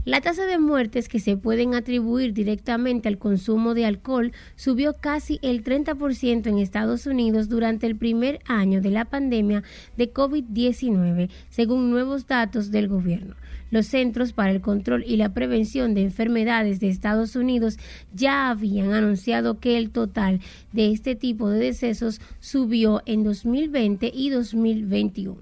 La 0.08 0.22
tasa 0.22 0.46
de 0.46 0.58
muertes 0.58 1.06
que 1.06 1.20
se 1.20 1.36
pueden 1.36 1.74
atribuir 1.74 2.32
directamente 2.32 3.08
al 3.08 3.18
consumo 3.18 3.74
de 3.74 3.84
alcohol 3.84 4.32
subió 4.56 4.94
casi 4.94 5.38
el 5.42 5.62
30% 5.62 6.46
en 6.46 6.56
Estados 6.56 7.04
Unidos 7.04 7.50
durante 7.50 7.86
el 7.86 7.94
primer 7.94 8.40
año 8.46 8.80
de 8.80 8.88
la 8.88 9.04
pandemia 9.04 9.64
de 9.98 10.10
COVID-19, 10.10 11.28
según 11.50 11.90
nuevos 11.90 12.26
datos 12.26 12.70
del 12.70 12.88
gobierno. 12.88 13.34
Los 13.70 13.88
Centros 13.88 14.32
para 14.32 14.50
el 14.50 14.62
Control 14.62 15.04
y 15.06 15.18
la 15.18 15.34
Prevención 15.34 15.92
de 15.92 16.04
Enfermedades 16.04 16.80
de 16.80 16.88
Estados 16.88 17.36
Unidos 17.36 17.76
ya 18.14 18.48
habían 18.48 18.94
anunciado 18.94 19.60
que 19.60 19.76
el 19.76 19.90
total 19.90 20.40
de 20.72 20.90
este 20.90 21.16
tipo 21.16 21.50
de 21.50 21.58
decesos 21.58 22.22
subió 22.40 23.02
en 23.04 23.24
2020 23.24 24.10
y 24.14 24.30
2021. 24.30 25.36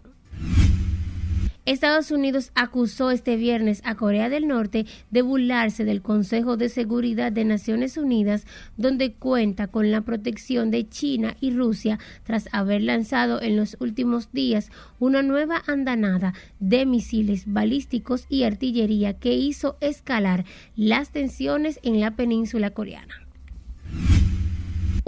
Estados 1.67 2.13
Unidos 2.13 2.53
acusó 2.55 3.11
este 3.11 3.35
viernes 3.35 3.83
a 3.85 3.97
Corea 3.97 4.29
del 4.29 4.47
Norte 4.47 4.87
de 5.11 5.23
burlarse 5.23 5.85
del 5.85 6.01
Consejo 6.01 6.57
de 6.57 6.69
Seguridad 6.69 7.33
de 7.33 7.45
Naciones 7.45 7.97
Unidas, 7.97 8.47
donde 8.77 9.15
cuenta 9.15 9.67
con 9.67 9.91
la 9.91 10.03
protección 10.03 10.71
de 10.71 10.89
China 10.89 11.37
y 11.41 11.51
Rusia 11.51 11.99
tras 12.23 12.49
haber 12.53 12.83
lanzado 12.83 13.43
en 13.43 13.57
los 13.57 13.77
últimos 13.81 14.31
días 14.31 14.71
una 15.01 15.25
nueva 15.25 15.61
andanada 15.67 16.35
de 16.61 16.87
misiles 16.87 17.43
balísticos 17.47 18.27
y 18.29 18.45
artillería 18.45 19.15
que 19.15 19.35
hizo 19.35 19.77
escalar 19.81 20.45
las 20.77 21.11
tensiones 21.11 21.81
en 21.83 21.99
la 21.99 22.13
península 22.13 22.71
coreana. 22.71 23.26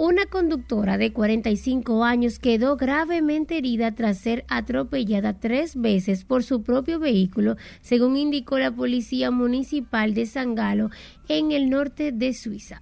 Una 0.01 0.27
conductora 0.27 0.97
de 0.97 1.11
45 1.11 2.05
años 2.05 2.39
quedó 2.39 2.77
gravemente 2.77 3.57
herida 3.57 3.93
tras 3.95 4.17
ser 4.17 4.45
atropellada 4.47 5.41
tres 5.41 5.75
veces 5.75 6.23
por 6.23 6.45
su 6.45 6.63
propio 6.63 6.99
vehículo, 6.99 7.57
según 7.81 8.15
indicó 8.15 8.57
la 8.59 8.71
Policía 8.71 9.29
Municipal 9.29 10.13
de 10.13 10.25
San 10.25 10.55
Galo, 10.55 10.89
en 11.27 11.51
el 11.51 11.69
norte 11.69 12.13
de 12.13 12.33
Suiza. 12.33 12.81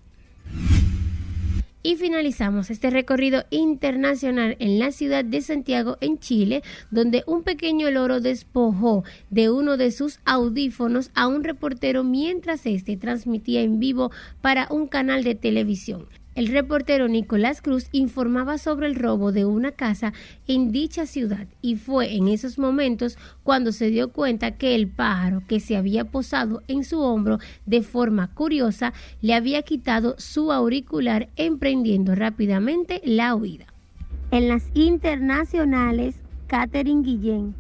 Y 1.82 1.96
finalizamos 1.96 2.70
este 2.70 2.92
recorrido 2.92 3.46
internacional 3.50 4.56
en 4.60 4.78
la 4.78 4.92
ciudad 4.92 5.26
de 5.26 5.42
Santiago, 5.42 5.98
en 6.02 6.20
Chile, 6.20 6.62
donde 6.92 7.24
un 7.26 7.42
pequeño 7.42 7.90
loro 7.90 8.20
despojó 8.20 9.04
de 9.32 9.50
uno 9.50 9.78
de 9.78 9.90
sus 9.90 10.20
audífonos 10.26 11.10
a 11.16 11.26
un 11.26 11.44
reportero 11.44 12.04
mientras 12.04 12.68
éste 12.68 12.96
transmitía 12.96 13.62
en 13.62 13.80
vivo 13.80 14.12
para 14.42 14.68
un 14.70 14.88
canal 14.88 15.24
de 15.24 15.34
televisión. 15.34 16.06
El 16.38 16.50
reportero 16.50 17.08
Nicolás 17.08 17.64
Cruz 17.64 17.88
informaba 17.92 18.60
sobre 18.60 18.86
el 18.86 18.94
robo 18.94 19.32
de 19.32 19.46
una 19.46 19.72
casa 19.72 20.14
en 20.48 20.72
dicha 20.72 21.08
ciudad 21.08 21.48
y 21.64 21.78
fue 21.78 22.16
en 22.16 22.28
esos 22.28 22.60
momentos 22.60 23.18
cuando 23.42 23.72
se 23.72 23.90
dio 23.90 24.12
cuenta 24.12 24.52
que 24.52 24.76
el 24.76 24.88
pájaro 24.88 25.42
que 25.48 25.60
se 25.60 25.76
había 25.76 26.06
posado 26.06 26.62
en 26.68 26.84
su 26.84 27.00
hombro 27.00 27.40
de 27.66 27.82
forma 27.82 28.36
curiosa 28.36 28.94
le 29.20 29.34
había 29.34 29.64
quitado 29.64 30.14
su 30.20 30.52
auricular 30.52 31.28
emprendiendo 31.38 32.14
rápidamente 32.14 33.02
la 33.04 33.34
huida. 33.34 33.66
En 34.30 34.48
las 34.48 34.70
internacionales, 34.76 36.18
Catherine 36.46 37.02
Guillén. 37.02 37.56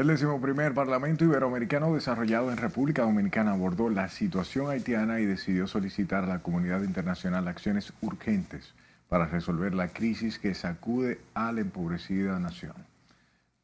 El 0.00 0.06
decimoprimer 0.06 0.72
Parlamento 0.72 1.26
Iberoamericano 1.26 1.94
desarrollado 1.94 2.50
en 2.50 2.56
República 2.56 3.02
Dominicana 3.02 3.52
abordó 3.52 3.90
la 3.90 4.08
situación 4.08 4.70
haitiana 4.70 5.20
y 5.20 5.26
decidió 5.26 5.66
solicitar 5.66 6.24
a 6.24 6.26
la 6.26 6.38
comunidad 6.38 6.82
internacional 6.84 7.46
acciones 7.46 7.92
urgentes 8.00 8.72
para 9.10 9.26
resolver 9.26 9.74
la 9.74 9.88
crisis 9.88 10.38
que 10.38 10.54
sacude 10.54 11.20
a 11.34 11.52
la 11.52 11.60
empobrecida 11.60 12.38
nación. 12.38 12.72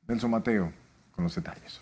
Nelson 0.06 0.30
Mateo 0.30 0.74
con 1.12 1.24
los 1.24 1.34
detalles. 1.34 1.80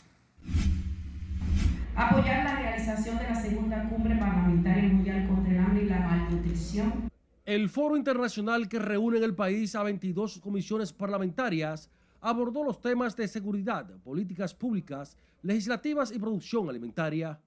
Apoyar 1.96 2.44
la 2.44 2.54
realización 2.54 3.18
de 3.18 3.24
la 3.24 3.34
segunda 3.34 3.88
cumbre 3.88 4.14
parlamentaria 4.14 4.84
mundial 4.84 5.26
contra 5.26 5.52
el 5.52 5.58
hambre 5.58 5.82
y 5.82 5.88
la 5.88 5.98
malnutrición. 5.98 7.10
El 7.44 7.68
foro 7.68 7.96
internacional 7.96 8.68
que 8.68 8.78
reúne 8.78 9.18
en 9.18 9.24
el 9.24 9.34
país 9.34 9.74
a 9.74 9.82
22 9.82 10.38
comisiones 10.38 10.92
parlamentarias 10.92 11.90
abordó 12.24 12.64
los 12.64 12.80
temas 12.80 13.14
de 13.14 13.28
seguridad, 13.28 13.86
políticas 14.02 14.54
públicas, 14.54 15.14
legislativas 15.42 16.10
y 16.10 16.18
producción 16.18 16.70
alimentaria. 16.70 17.38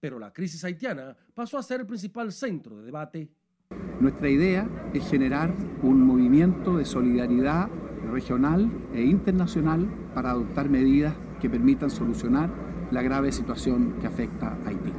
Pero 0.00 0.18
la 0.18 0.32
crisis 0.32 0.64
haitiana 0.64 1.14
pasó 1.34 1.58
a 1.58 1.62
ser 1.62 1.80
el 1.80 1.86
principal 1.86 2.32
centro 2.32 2.78
de 2.78 2.84
debate. 2.86 3.30
Nuestra 4.00 4.30
idea 4.30 4.66
es 4.94 5.06
generar 5.08 5.54
un 5.82 6.00
movimiento 6.00 6.78
de 6.78 6.86
solidaridad 6.86 7.68
regional 8.10 8.70
e 8.94 9.02
internacional 9.02 9.86
para 10.14 10.30
adoptar 10.30 10.70
medidas 10.70 11.14
que 11.38 11.50
permitan 11.50 11.90
solucionar 11.90 12.50
la 12.90 13.02
grave 13.02 13.32
situación 13.32 13.98
que 14.00 14.06
afecta 14.06 14.54
a 14.54 14.68
Haití. 14.68 14.92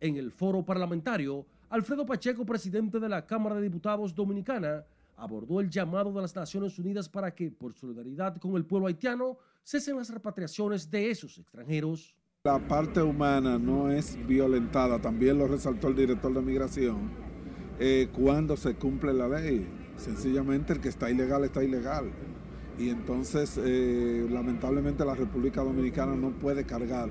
En 0.00 0.16
el 0.16 0.32
foro 0.32 0.64
parlamentario, 0.64 1.46
Alfredo 1.70 2.04
Pacheco, 2.04 2.44
presidente 2.44 2.98
de 2.98 3.08
la 3.08 3.24
Cámara 3.24 3.54
de 3.54 3.62
Diputados 3.62 4.14
Dominicana, 4.16 4.84
abordó 5.16 5.60
el 5.60 5.70
llamado 5.70 6.12
de 6.12 6.22
las 6.22 6.34
Naciones 6.34 6.78
Unidas 6.78 7.08
para 7.08 7.34
que, 7.34 7.50
por 7.50 7.72
solidaridad 7.72 8.36
con 8.38 8.56
el 8.56 8.64
pueblo 8.64 8.88
haitiano, 8.88 9.38
cesen 9.62 9.96
las 9.96 10.10
repatriaciones 10.10 10.90
de 10.90 11.10
esos 11.10 11.38
extranjeros. 11.38 12.14
La 12.44 12.58
parte 12.58 13.00
humana 13.00 13.58
no 13.58 13.90
es 13.90 14.18
violentada, 14.26 15.00
también 15.00 15.38
lo 15.38 15.48
resaltó 15.48 15.88
el 15.88 15.96
director 15.96 16.32
de 16.34 16.42
migración, 16.42 17.10
eh, 17.78 18.08
cuando 18.12 18.56
se 18.56 18.74
cumple 18.74 19.14
la 19.14 19.28
ley. 19.28 19.66
Sencillamente 19.96 20.72
el 20.72 20.80
que 20.80 20.88
está 20.88 21.10
ilegal 21.10 21.44
está 21.44 21.62
ilegal. 21.62 22.10
Y 22.78 22.88
entonces, 22.90 23.58
eh, 23.62 24.26
lamentablemente, 24.30 25.04
la 25.04 25.14
República 25.14 25.62
Dominicana 25.62 26.16
no 26.16 26.32
puede 26.32 26.64
cargar 26.64 27.08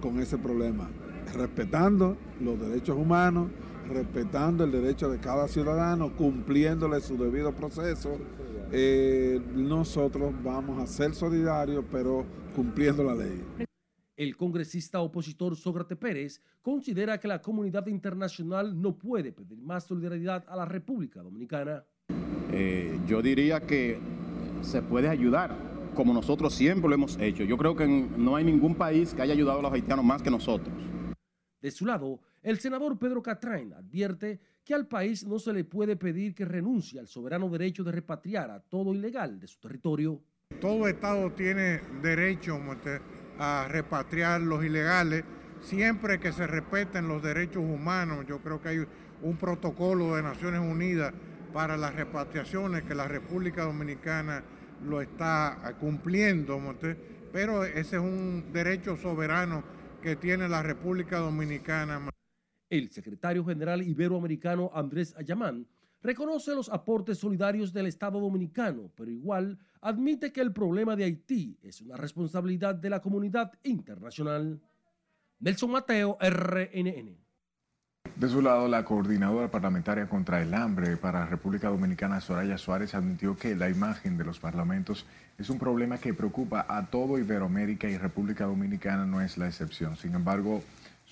con 0.00 0.20
ese 0.20 0.36
problema, 0.36 0.90
respetando 1.32 2.16
los 2.40 2.60
derechos 2.60 2.98
humanos, 2.98 3.48
respetando 3.88 4.64
el 4.64 4.72
derecho 4.72 5.08
de 5.10 5.18
cada 5.18 5.48
ciudadano, 5.48 6.14
cumpliéndole 6.16 7.00
su 7.00 7.16
debido 7.16 7.52
proceso. 7.52 8.18
Eh, 8.72 9.40
nosotros 9.54 10.32
vamos 10.42 10.82
a 10.82 10.86
ser 10.86 11.14
solidarios, 11.14 11.84
pero 11.90 12.24
cumpliendo 12.54 13.04
la 13.04 13.14
ley. 13.14 13.42
El 14.16 14.36
congresista 14.36 15.00
opositor 15.00 15.56
Sócrates 15.56 15.98
Pérez 15.98 16.40
considera 16.62 17.18
que 17.18 17.26
la 17.26 17.42
comunidad 17.42 17.86
internacional 17.88 18.80
no 18.80 18.96
puede 18.96 19.32
pedir 19.32 19.60
más 19.60 19.84
solidaridad 19.84 20.44
a 20.48 20.56
la 20.56 20.64
República 20.64 21.20
Dominicana. 21.20 21.84
Eh, 22.52 23.00
yo 23.06 23.20
diría 23.20 23.60
que 23.60 23.98
se 24.62 24.82
puede 24.82 25.08
ayudar, 25.08 25.56
como 25.94 26.14
nosotros 26.14 26.54
siempre 26.54 26.88
lo 26.88 26.94
hemos 26.94 27.18
hecho. 27.18 27.42
Yo 27.42 27.58
creo 27.58 27.74
que 27.74 27.86
no 27.86 28.36
hay 28.36 28.44
ningún 28.44 28.76
país 28.76 29.12
que 29.12 29.22
haya 29.22 29.32
ayudado 29.32 29.58
a 29.58 29.62
los 29.62 29.72
haitianos 29.72 30.04
más 30.04 30.22
que 30.22 30.30
nosotros. 30.30 30.72
De 31.60 31.70
su 31.70 31.84
lado, 31.84 32.20
el 32.44 32.60
senador 32.60 32.98
Pedro 32.98 33.22
Catrain 33.22 33.72
advierte 33.72 34.38
que 34.62 34.74
al 34.74 34.86
país 34.86 35.26
no 35.26 35.38
se 35.38 35.52
le 35.52 35.64
puede 35.64 35.96
pedir 35.96 36.34
que 36.34 36.44
renuncie 36.44 37.00
al 37.00 37.08
soberano 37.08 37.48
derecho 37.48 37.82
de 37.82 37.92
repatriar 37.92 38.50
a 38.50 38.60
todo 38.60 38.94
ilegal 38.94 39.40
de 39.40 39.46
su 39.46 39.58
territorio. 39.58 40.22
Todo 40.60 40.86
Estado 40.86 41.32
tiene 41.32 41.80
derecho 42.02 42.60
a 43.38 43.66
repatriar 43.68 44.42
los 44.42 44.62
ilegales 44.62 45.24
siempre 45.60 46.20
que 46.20 46.32
se 46.32 46.46
respeten 46.46 47.08
los 47.08 47.22
derechos 47.22 47.62
humanos. 47.62 48.26
Yo 48.28 48.40
creo 48.40 48.60
que 48.60 48.68
hay 48.68 48.86
un 49.22 49.36
protocolo 49.38 50.14
de 50.14 50.22
Naciones 50.22 50.60
Unidas 50.60 51.14
para 51.54 51.78
las 51.78 51.94
repatriaciones 51.94 52.82
que 52.82 52.94
la 52.94 53.08
República 53.08 53.62
Dominicana 53.62 54.44
lo 54.84 55.00
está 55.00 55.74
cumpliendo, 55.80 56.60
pero 57.32 57.64
ese 57.64 57.96
es 57.96 58.02
un 58.02 58.52
derecho 58.52 58.98
soberano 58.98 59.64
que 60.02 60.16
tiene 60.16 60.46
la 60.46 60.62
República 60.62 61.18
Dominicana. 61.18 62.10
El 62.70 62.90
secretario 62.90 63.44
general 63.44 63.82
iberoamericano 63.82 64.70
Andrés 64.74 65.14
Ayamán 65.16 65.66
reconoce 66.02 66.54
los 66.54 66.68
aportes 66.68 67.18
solidarios 67.18 67.72
del 67.72 67.86
Estado 67.86 68.20
dominicano, 68.20 68.90
pero 68.94 69.10
igual 69.10 69.58
admite 69.80 70.32
que 70.32 70.40
el 70.40 70.52
problema 70.52 70.96
de 70.96 71.04
Haití 71.04 71.58
es 71.62 71.80
una 71.80 71.96
responsabilidad 71.96 72.74
de 72.74 72.90
la 72.90 73.00
comunidad 73.00 73.52
internacional. 73.62 74.60
Nelson 75.40 75.70
Mateo, 75.70 76.18
RNN. 76.20 77.24
De 78.16 78.28
su 78.28 78.40
lado, 78.40 78.68
la 78.68 78.84
coordinadora 78.84 79.50
parlamentaria 79.50 80.08
contra 80.08 80.40
el 80.40 80.54
hambre 80.54 80.96
para 80.96 81.26
República 81.26 81.68
Dominicana, 81.68 82.20
Soraya 82.20 82.58
Suárez, 82.58 82.94
admitió 82.94 83.36
que 83.36 83.56
la 83.56 83.68
imagen 83.68 84.16
de 84.16 84.24
los 84.24 84.38
parlamentos 84.38 85.04
es 85.36 85.50
un 85.50 85.58
problema 85.58 85.98
que 85.98 86.14
preocupa 86.14 86.64
a 86.68 86.86
todo 86.86 87.18
Iberoamérica 87.18 87.88
y 87.88 87.96
República 87.96 88.44
Dominicana 88.44 89.04
no 89.04 89.20
es 89.20 89.36
la 89.36 89.48
excepción. 89.48 89.96
Sin 89.96 90.14
embargo, 90.14 90.62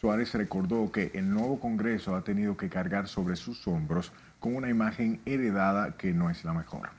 Suárez 0.03 0.35
recordó 0.35 0.91
que 0.91 1.13
el 1.15 1.31
nuevo 1.31 1.61
Congreso 1.61 2.17
ha 2.17 2.25
tenido 2.25 2.57
que 2.57 2.69
cargar 2.69 3.07
sobre 3.07 3.37
sus 3.37 3.69
hombros 3.69 4.11
con 4.41 4.57
una 4.57 4.69
imagen 4.69 5.21
heredada 5.27 5.97
que 5.97 6.13
no 6.13 6.29
es 6.29 6.43
la 6.43 6.53
mejor. 6.53 6.91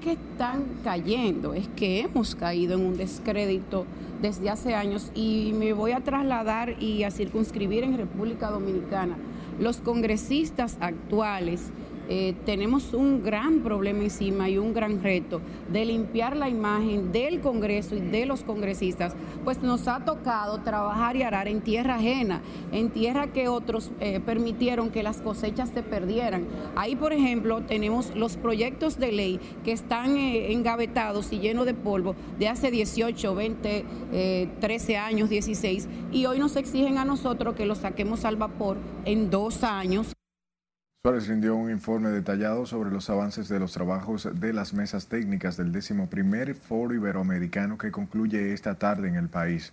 que 0.00 0.12
están 0.12 0.64
cayendo, 0.82 1.52
es 1.52 1.68
que 1.76 2.00
hemos 2.00 2.34
caído 2.34 2.78
en 2.78 2.86
un 2.86 2.96
descrédito 2.96 3.84
desde 4.22 4.48
hace 4.48 4.74
años 4.74 5.12
y 5.14 5.52
me 5.58 5.74
voy 5.74 5.92
a 5.92 6.00
trasladar 6.00 6.82
y 6.82 7.04
a 7.04 7.10
circunscribir 7.10 7.84
en 7.84 7.98
República 7.98 8.48
Dominicana. 8.50 9.18
Los 9.60 9.82
congresistas 9.82 10.78
actuales 10.80 11.70
eh, 12.08 12.34
tenemos 12.46 12.94
un 12.94 13.22
gran 13.22 13.60
problema 13.60 14.02
encima 14.02 14.48
y 14.48 14.56
un 14.56 14.72
gran 14.72 15.02
reto 15.02 15.42
de 15.70 15.84
limpiar 15.84 16.36
la 16.36 16.48
imagen 16.48 17.12
del 17.12 17.40
Congreso 17.40 17.94
y 17.94 18.00
de 18.00 18.24
los 18.24 18.42
congresistas, 18.44 19.14
pues 19.44 19.62
nos 19.62 19.88
ha 19.88 20.04
tocado 20.04 20.58
trabajar 20.62 21.16
y 21.16 21.22
arar 21.22 21.48
en 21.48 21.60
tierra 21.60 21.96
ajena, 21.96 22.40
en 22.72 22.90
tierra 22.90 23.26
que 23.28 23.48
otros 23.48 23.90
eh, 24.00 24.20
permitieron 24.20 24.90
que 24.90 25.02
las 25.02 25.20
cosechas 25.20 25.70
se 25.70 25.82
perdieran. 25.82 26.46
Ahí, 26.76 26.96
por 26.96 27.12
ejemplo, 27.12 27.60
tenemos 27.62 28.14
los 28.16 28.36
proyectos 28.36 28.98
de 28.98 29.12
ley 29.12 29.40
que 29.64 29.72
están 29.72 30.16
eh, 30.16 30.52
engavetados 30.52 31.32
y 31.32 31.40
llenos 31.40 31.66
de 31.66 31.74
polvo 31.74 32.14
de 32.38 32.48
hace 32.48 32.70
18, 32.70 33.34
20, 33.34 33.84
13 34.60 34.96
años, 34.96 35.28
16, 35.28 35.88
y 36.12 36.24
hoy 36.26 36.38
nos 36.38 36.56
exigen 36.56 36.96
a 36.96 37.04
nosotros 37.04 37.54
que 37.54 37.66
los 37.66 37.78
saquemos 37.78 38.24
al 38.24 38.36
vapor 38.36 38.78
en 39.04 39.30
dos 39.30 39.62
años. 39.62 40.17
Suárez 41.04 41.28
rindió 41.28 41.54
un 41.54 41.70
informe 41.70 42.08
detallado 42.08 42.66
sobre 42.66 42.90
los 42.90 43.08
avances 43.08 43.48
de 43.48 43.60
los 43.60 43.72
trabajos 43.72 44.28
de 44.34 44.52
las 44.52 44.74
mesas 44.74 45.06
técnicas 45.06 45.56
del 45.56 45.68
11 45.68 46.54
Foro 46.54 46.92
Iberoamericano 46.92 47.78
que 47.78 47.92
concluye 47.92 48.52
esta 48.52 48.74
tarde 48.74 49.06
en 49.06 49.14
el 49.14 49.28
país. 49.28 49.72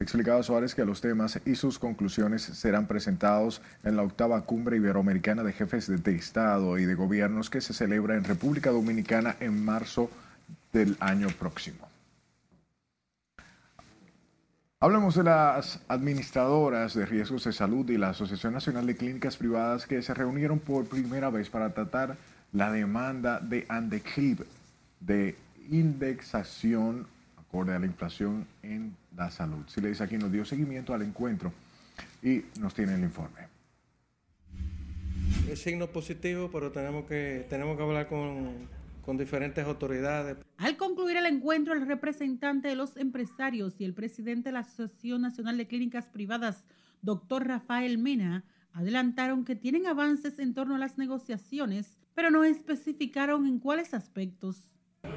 Explicaba 0.00 0.42
Suárez 0.42 0.74
que 0.74 0.86
los 0.86 1.02
temas 1.02 1.38
y 1.44 1.56
sus 1.56 1.78
conclusiones 1.78 2.40
serán 2.40 2.86
presentados 2.86 3.60
en 3.82 3.96
la 3.96 4.04
octava 4.04 4.40
cumbre 4.46 4.78
iberoamericana 4.78 5.42
de 5.42 5.52
jefes 5.52 6.02
de 6.02 6.16
Estado 6.16 6.78
y 6.78 6.86
de 6.86 6.94
gobiernos 6.94 7.50
que 7.50 7.60
se 7.60 7.74
celebra 7.74 8.16
en 8.16 8.24
República 8.24 8.70
Dominicana 8.70 9.36
en 9.40 9.62
marzo 9.62 10.10
del 10.72 10.96
año 10.98 11.28
próximo. 11.38 11.93
Hablemos 14.84 15.14
de 15.14 15.24
las 15.24 15.80
administradoras 15.88 16.92
de 16.92 17.06
riesgos 17.06 17.44
de 17.44 17.54
salud 17.54 17.88
y 17.88 17.96
la 17.96 18.10
Asociación 18.10 18.52
Nacional 18.52 18.86
de 18.86 18.94
Clínicas 18.94 19.38
Privadas 19.38 19.86
que 19.86 20.02
se 20.02 20.12
reunieron 20.12 20.58
por 20.58 20.86
primera 20.86 21.30
vez 21.30 21.48
para 21.48 21.72
tratar 21.72 22.18
la 22.52 22.70
demanda 22.70 23.40
de 23.40 23.64
ANDECLIP 23.70 24.40
de 25.00 25.36
indexación 25.70 27.06
acorde 27.38 27.74
a 27.74 27.78
la 27.78 27.86
inflación 27.86 28.46
en 28.62 28.94
la 29.16 29.30
salud. 29.30 29.64
Si 29.68 29.80
le 29.80 29.88
dice 29.88 30.04
aquí, 30.04 30.18
nos 30.18 30.30
dio 30.30 30.44
seguimiento 30.44 30.92
al 30.92 31.00
encuentro 31.00 31.50
y 32.22 32.44
nos 32.60 32.74
tiene 32.74 32.96
el 32.96 33.04
informe. 33.04 33.40
Es 35.48 35.62
signo 35.62 35.86
positivo, 35.86 36.50
pero 36.52 36.72
tenemos 36.72 37.06
que, 37.06 37.46
tenemos 37.48 37.78
que 37.78 37.82
hablar 37.82 38.06
con, 38.06 38.68
con 39.04 39.18
diferentes 39.18 39.64
autoridades. 39.64 40.38
Al 40.56 40.76
concluir 40.76 41.16
el 41.16 41.26
encuentro, 41.26 41.74
el 41.74 41.86
representante 41.86 42.68
de 42.68 42.74
los 42.74 42.96
empresarios 42.96 43.80
y 43.80 43.84
el 43.84 43.94
presidente 43.94 44.48
de 44.48 44.54
la 44.54 44.60
Asociación 44.60 45.22
Nacional 45.22 45.58
de 45.58 45.66
Clínicas 45.66 46.08
Privadas, 46.08 46.64
doctor 47.02 47.46
Rafael 47.46 47.98
Mena, 47.98 48.44
adelantaron 48.72 49.44
que 49.44 49.56
tienen 49.56 49.86
avances 49.86 50.38
en 50.38 50.54
torno 50.54 50.74
a 50.74 50.78
las 50.78 50.98
negociaciones, 50.98 51.98
pero 52.14 52.30
no 52.30 52.44
especificaron 52.44 53.46
en 53.46 53.58
cuáles 53.58 53.94
aspectos. 53.94 54.56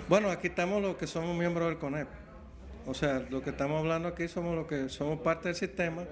Bueno, 0.10 0.30
aquí 0.30 0.48
estamos 0.48 0.82
los 0.82 0.98
que 0.98 1.08
somos 1.08 1.38
miembros 1.38 1.70
del 1.70 1.78
CONEP. 1.78 2.08
O 2.86 2.94
sea, 2.94 3.26
lo 3.30 3.42
que 3.42 3.52
estamos 3.52 3.80
hablando 3.80 4.10
aquí 4.10 4.28
somos 4.28 4.56
los 4.56 4.68
que 4.68 4.90
somos 4.90 5.20
parte 5.20 5.50
del 5.50 5.56
sistema, 5.56 6.04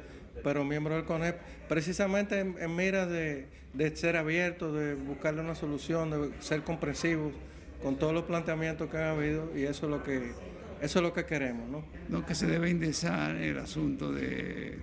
pero 0.43 0.63
miembros 0.63 0.97
del 0.97 1.05
CONEP, 1.05 1.39
precisamente 1.67 2.39
en, 2.39 2.55
en 2.57 2.75
mira 2.75 3.05
de, 3.05 3.47
de 3.73 3.95
ser 3.95 4.17
abiertos, 4.17 4.73
de 4.73 4.95
buscarle 4.95 5.41
una 5.41 5.55
solución, 5.55 6.09
de 6.09 6.41
ser 6.41 6.63
comprensivos 6.63 7.33
con 7.85 7.97
todos 7.97 8.15
los 8.15 8.23
planteamientos 8.23 8.89
que 8.89 8.97
han 8.97 9.15
habido 9.15 9.55
y 9.55 9.61
eso 9.61 9.85
es 9.85 9.91
lo 9.91 10.01
que, 10.01 10.31
eso 10.81 10.99
es 10.99 11.03
lo 11.03 11.13
que 11.13 11.23
queremos. 11.27 11.69
¿no? 11.69 11.83
Lo 12.09 12.25
que 12.25 12.33
se 12.33 12.47
debe 12.47 12.71
indexar 12.71 13.35
el 13.35 13.59
asunto 13.59 14.11
de, 14.11 14.79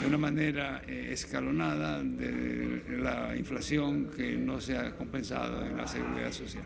de 0.00 0.06
una 0.06 0.16
manera 0.16 0.82
eh, 0.86 1.08
escalonada 1.10 2.04
de 2.04 2.84
la 3.00 3.36
inflación 3.36 4.12
que 4.16 4.36
no 4.36 4.60
se 4.60 4.78
ha 4.78 4.94
compensado 4.94 5.66
en 5.66 5.76
la 5.76 5.88
seguridad 5.88 6.30
social. 6.30 6.62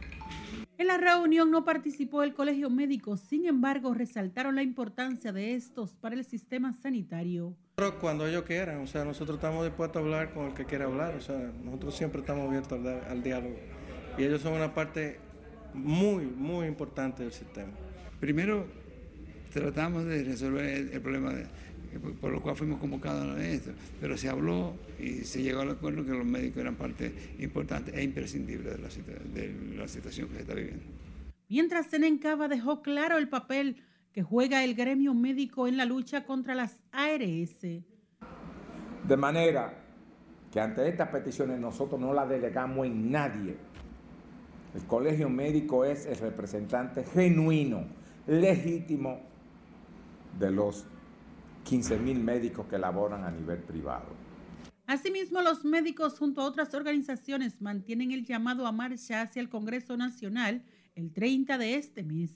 En 0.77 0.87
la 0.87 0.99
reunión 0.99 1.51
no 1.51 1.65
participó 1.65 2.23
el 2.23 2.35
Colegio 2.35 2.69
Médico, 2.69 3.17
sin 3.17 3.47
embargo, 3.47 3.95
resaltaron 3.95 4.55
la 4.55 4.63
importancia 4.63 5.33
de 5.33 5.55
estos 5.55 5.97
para 5.97 6.15
el 6.15 6.27
sistema 6.27 6.75
sanitario. 6.75 7.57
Cuando 8.03 8.27
ellos 8.27 8.43
quieran, 8.43 8.83
o 8.83 8.87
sea, 8.87 9.03
nosotros 9.07 9.39
estamos 9.39 9.65
dispuestos 9.65 9.97
a 9.97 10.05
hablar 10.05 10.35
con 10.35 10.49
el 10.49 10.53
que 10.53 10.67
quiera 10.67 10.85
hablar, 10.85 11.15
o 11.15 11.23
sea, 11.23 11.39
nosotros 11.65 11.97
siempre 11.97 12.21
estamos 12.21 12.49
abiertos 12.49 12.79
al, 12.85 13.03
al 13.11 13.23
diálogo. 13.23 13.57
Y 14.19 14.25
ellos 14.25 14.43
son 14.43 14.53
una 14.53 14.75
parte 14.75 15.21
muy, 15.75 16.27
muy 16.27 16.67
importante 16.67 17.23
del 17.23 17.33
sistema. 17.33 17.73
Primero, 18.21 18.67
tratamos 19.53 20.05
de 20.05 20.25
resolver 20.25 20.65
el, 20.65 20.89
el 20.91 21.01
problema 21.01 21.33
de, 21.33 21.47
por 22.21 22.31
lo 22.31 22.41
cual 22.41 22.57
fuimos 22.57 22.79
convocados 22.79 23.37
a 23.37 23.47
esto, 23.47 23.71
pero 24.01 24.17
se 24.17 24.29
habló 24.29 24.75
y 24.99 25.25
se 25.25 25.43
llegó 25.43 25.61
al 25.61 25.71
acuerdo 25.71 26.05
que 26.05 26.13
los 26.13 26.27
médicos 26.27 26.59
eran 26.59 26.75
parte 26.77 27.13
importante 27.39 27.93
e 27.95 28.03
imprescindible 28.03 28.71
de 28.71 28.79
la, 28.79 28.89
de 28.89 29.77
la 29.77 29.89
situación 29.89 30.29
que 30.29 30.35
se 30.35 30.41
está 30.43 30.55
viviendo. 30.55 30.85
Mientras 31.49 31.87
Senencaba 31.87 32.49
dejó 32.49 32.83
claro 32.83 33.17
el 33.17 33.29
papel 33.29 33.83
que 34.13 34.23
juega 34.23 34.65
el 34.65 34.75
gremio 34.75 35.15
médico 35.15 35.67
en 35.67 35.77
la 35.77 35.87
lucha 35.87 36.25
contra 36.25 36.55
las 36.55 36.77
ARS. 36.93 37.63
De 39.07 39.17
manera 39.17 39.73
que 40.53 40.61
ante 40.61 40.87
estas 40.89 41.09
peticiones 41.09 41.59
nosotros 41.59 42.01
no 42.01 42.13
las 42.13 42.29
delegamos 42.29 42.87
en 42.87 43.11
nadie. 43.11 43.57
El 44.75 44.85
colegio 44.85 45.29
médico 45.29 45.85
es 45.85 46.07
el 46.07 46.19
representante 46.19 47.05
genuino, 47.05 47.85
legítimo 48.27 49.21
de 50.39 50.51
los 50.51 50.85
15 51.65 51.99
mil 51.99 52.19
médicos 52.21 52.67
que 52.67 52.79
laboran 52.79 53.25
a 53.25 53.31
nivel 53.31 53.59
privado. 53.59 54.07
Asimismo, 54.87 55.43
los 55.43 55.65
médicos 55.65 56.19
junto 56.19 56.41
a 56.41 56.45
otras 56.45 56.73
organizaciones 56.75 57.61
mantienen 57.61 58.11
el 58.13 58.25
llamado 58.25 58.67
a 58.67 58.73
marcha 58.73 59.23
hacia 59.23 59.41
el 59.41 59.49
Congreso 59.49 59.97
Nacional 59.97 60.63
el 60.95 61.13
30 61.13 61.59
de 61.59 61.75
este 61.75 62.03
mes. 62.03 62.31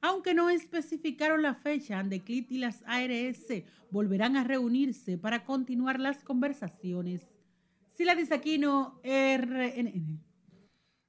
Aunque 0.00 0.34
no 0.34 0.50
especificaron 0.50 1.42
la 1.42 1.54
fecha, 1.54 1.98
Andeclit 1.98 2.50
y 2.50 2.58
las 2.58 2.82
ARS 2.86 3.62
volverán 3.90 4.36
a 4.36 4.44
reunirse 4.44 5.16
para 5.16 5.44
continuar 5.44 6.00
las 6.00 6.22
conversaciones. 6.24 7.22
Sila 7.96 8.14
Disaquino, 8.14 9.00
RNN. 9.04 10.31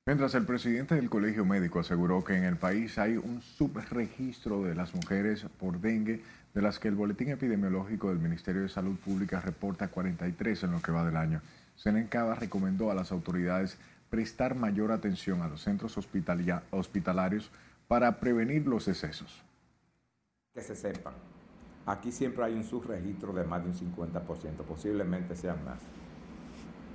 Mientras 0.06 0.36
el 0.36 0.46
presidente 0.46 0.96
del 0.96 1.10
Colegio 1.10 1.46
Médico 1.46 1.80
aseguró 1.80 2.26
que 2.26 2.36
en 2.36 2.44
el 2.44 2.58
país 2.58 2.98
hay 2.98 3.16
un 3.16 3.42
subregistro 3.42 4.62
de 4.62 4.76
las 4.76 4.94
mujeres 4.94 5.46
por 5.58 5.80
dengue, 5.80 6.22
de 6.54 6.62
las 6.62 6.78
que 6.78 6.89
el 6.89 6.96
Boletín 6.96 7.30
Epidemiológico 7.30 8.10
del 8.10 8.20
Ministerio 8.20 8.63
de 8.63 8.68
Salud 8.68 8.98
Pública 8.98 9.39
reporta 9.39 9.88
43 9.88 10.63
en 10.63 10.72
lo 10.74 10.82
que 10.82 10.92
va 10.92 11.06
del 11.06 11.16
año. 11.16 11.42
Senencaba 11.78 12.36
recomendó 12.36 12.92
a 12.92 12.96
las 12.96 13.13
autoridades 13.13 13.78
prestar 14.10 14.56
mayor 14.56 14.92
atención 14.92 15.42
a 15.42 15.48
los 15.48 15.62
centros 15.62 15.98
hospitalarios 15.98 17.50
para 17.88 18.20
prevenir 18.20 18.68
los 18.68 18.89
excesos. 18.89 19.42
Que 20.54 20.62
se 20.62 20.76
sepan, 20.76 21.13
aquí 21.86 22.12
siempre 22.12 22.44
hay 22.44 22.54
un 22.56 22.66
subregistro 22.66 23.32
de 23.32 23.46
más 23.46 23.63
de 23.63 23.70
un 23.70 23.96
50%, 23.96 24.66
posiblemente 24.68 25.34
sean 25.38 25.63
más. 25.63 25.80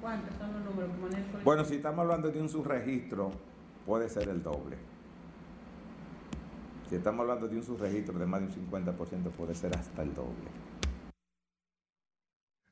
¿Cuántos 0.00 0.36
son 0.36 0.52
los 0.52 0.64
números? 0.64 0.90
Bueno, 1.44 1.64
si 1.64 1.76
estamos 1.76 2.00
hablando 2.00 2.30
de 2.30 2.40
un 2.40 2.48
subregistro, 2.48 3.32
puede 3.84 4.08
ser 4.08 4.28
el 4.28 4.42
doble. 4.42 4.76
Si 6.88 6.96
estamos 6.96 7.20
hablando 7.20 7.48
de 7.48 7.56
un 7.56 7.64
subregistro 7.64 8.18
de 8.18 8.26
más 8.26 8.40
de 8.40 8.46
un 8.46 8.70
50%, 8.70 9.30
puede 9.32 9.54
ser 9.54 9.76
hasta 9.76 10.02
el 10.02 10.14
doble. 10.14 10.48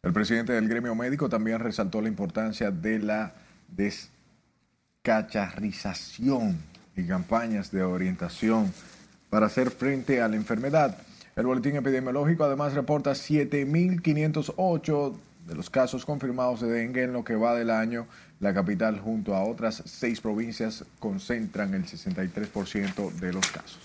El 0.03 0.13
presidente 0.13 0.53
del 0.53 0.69
gremio 0.69 0.95
médico 0.95 1.29
también 1.29 1.59
resaltó 1.59 2.01
la 2.01 2.09
importancia 2.09 2.71
de 2.71 3.01
la 3.01 3.35
descacharrización 5.03 6.57
y 6.97 7.07
campañas 7.07 7.71
de 7.73 7.83
orientación 7.83 8.73
para 9.29 9.47
hacer 9.47 9.71
frente 9.71 10.23
a 10.23 10.29
la 10.29 10.37
enfermedad. 10.37 10.97
El 11.35 11.47
boletín 11.47 11.75
epidemiológico 11.77 12.45
además 12.45 12.75
reporta 12.75 13.11
7.508 13.11 15.17
de 15.47 15.55
los 15.55 15.71
casos 15.71 16.05
confirmados 16.05 16.61
de 16.61 16.69
dengue 16.69 17.05
en 17.05 17.13
lo 17.13 17.25
que 17.25 17.37
va 17.37 17.55
del 17.55 17.71
año. 17.71 18.07
La 18.41 18.53
capital 18.53 19.01
junto 19.01 19.35
a 19.35 19.45
otras 19.45 19.83
seis 19.87 20.21
provincias 20.21 20.85
concentran 20.99 21.73
el 21.75 21.85
63% 21.85 23.13
de 23.13 23.33
los 23.33 23.47
casos. 23.51 23.79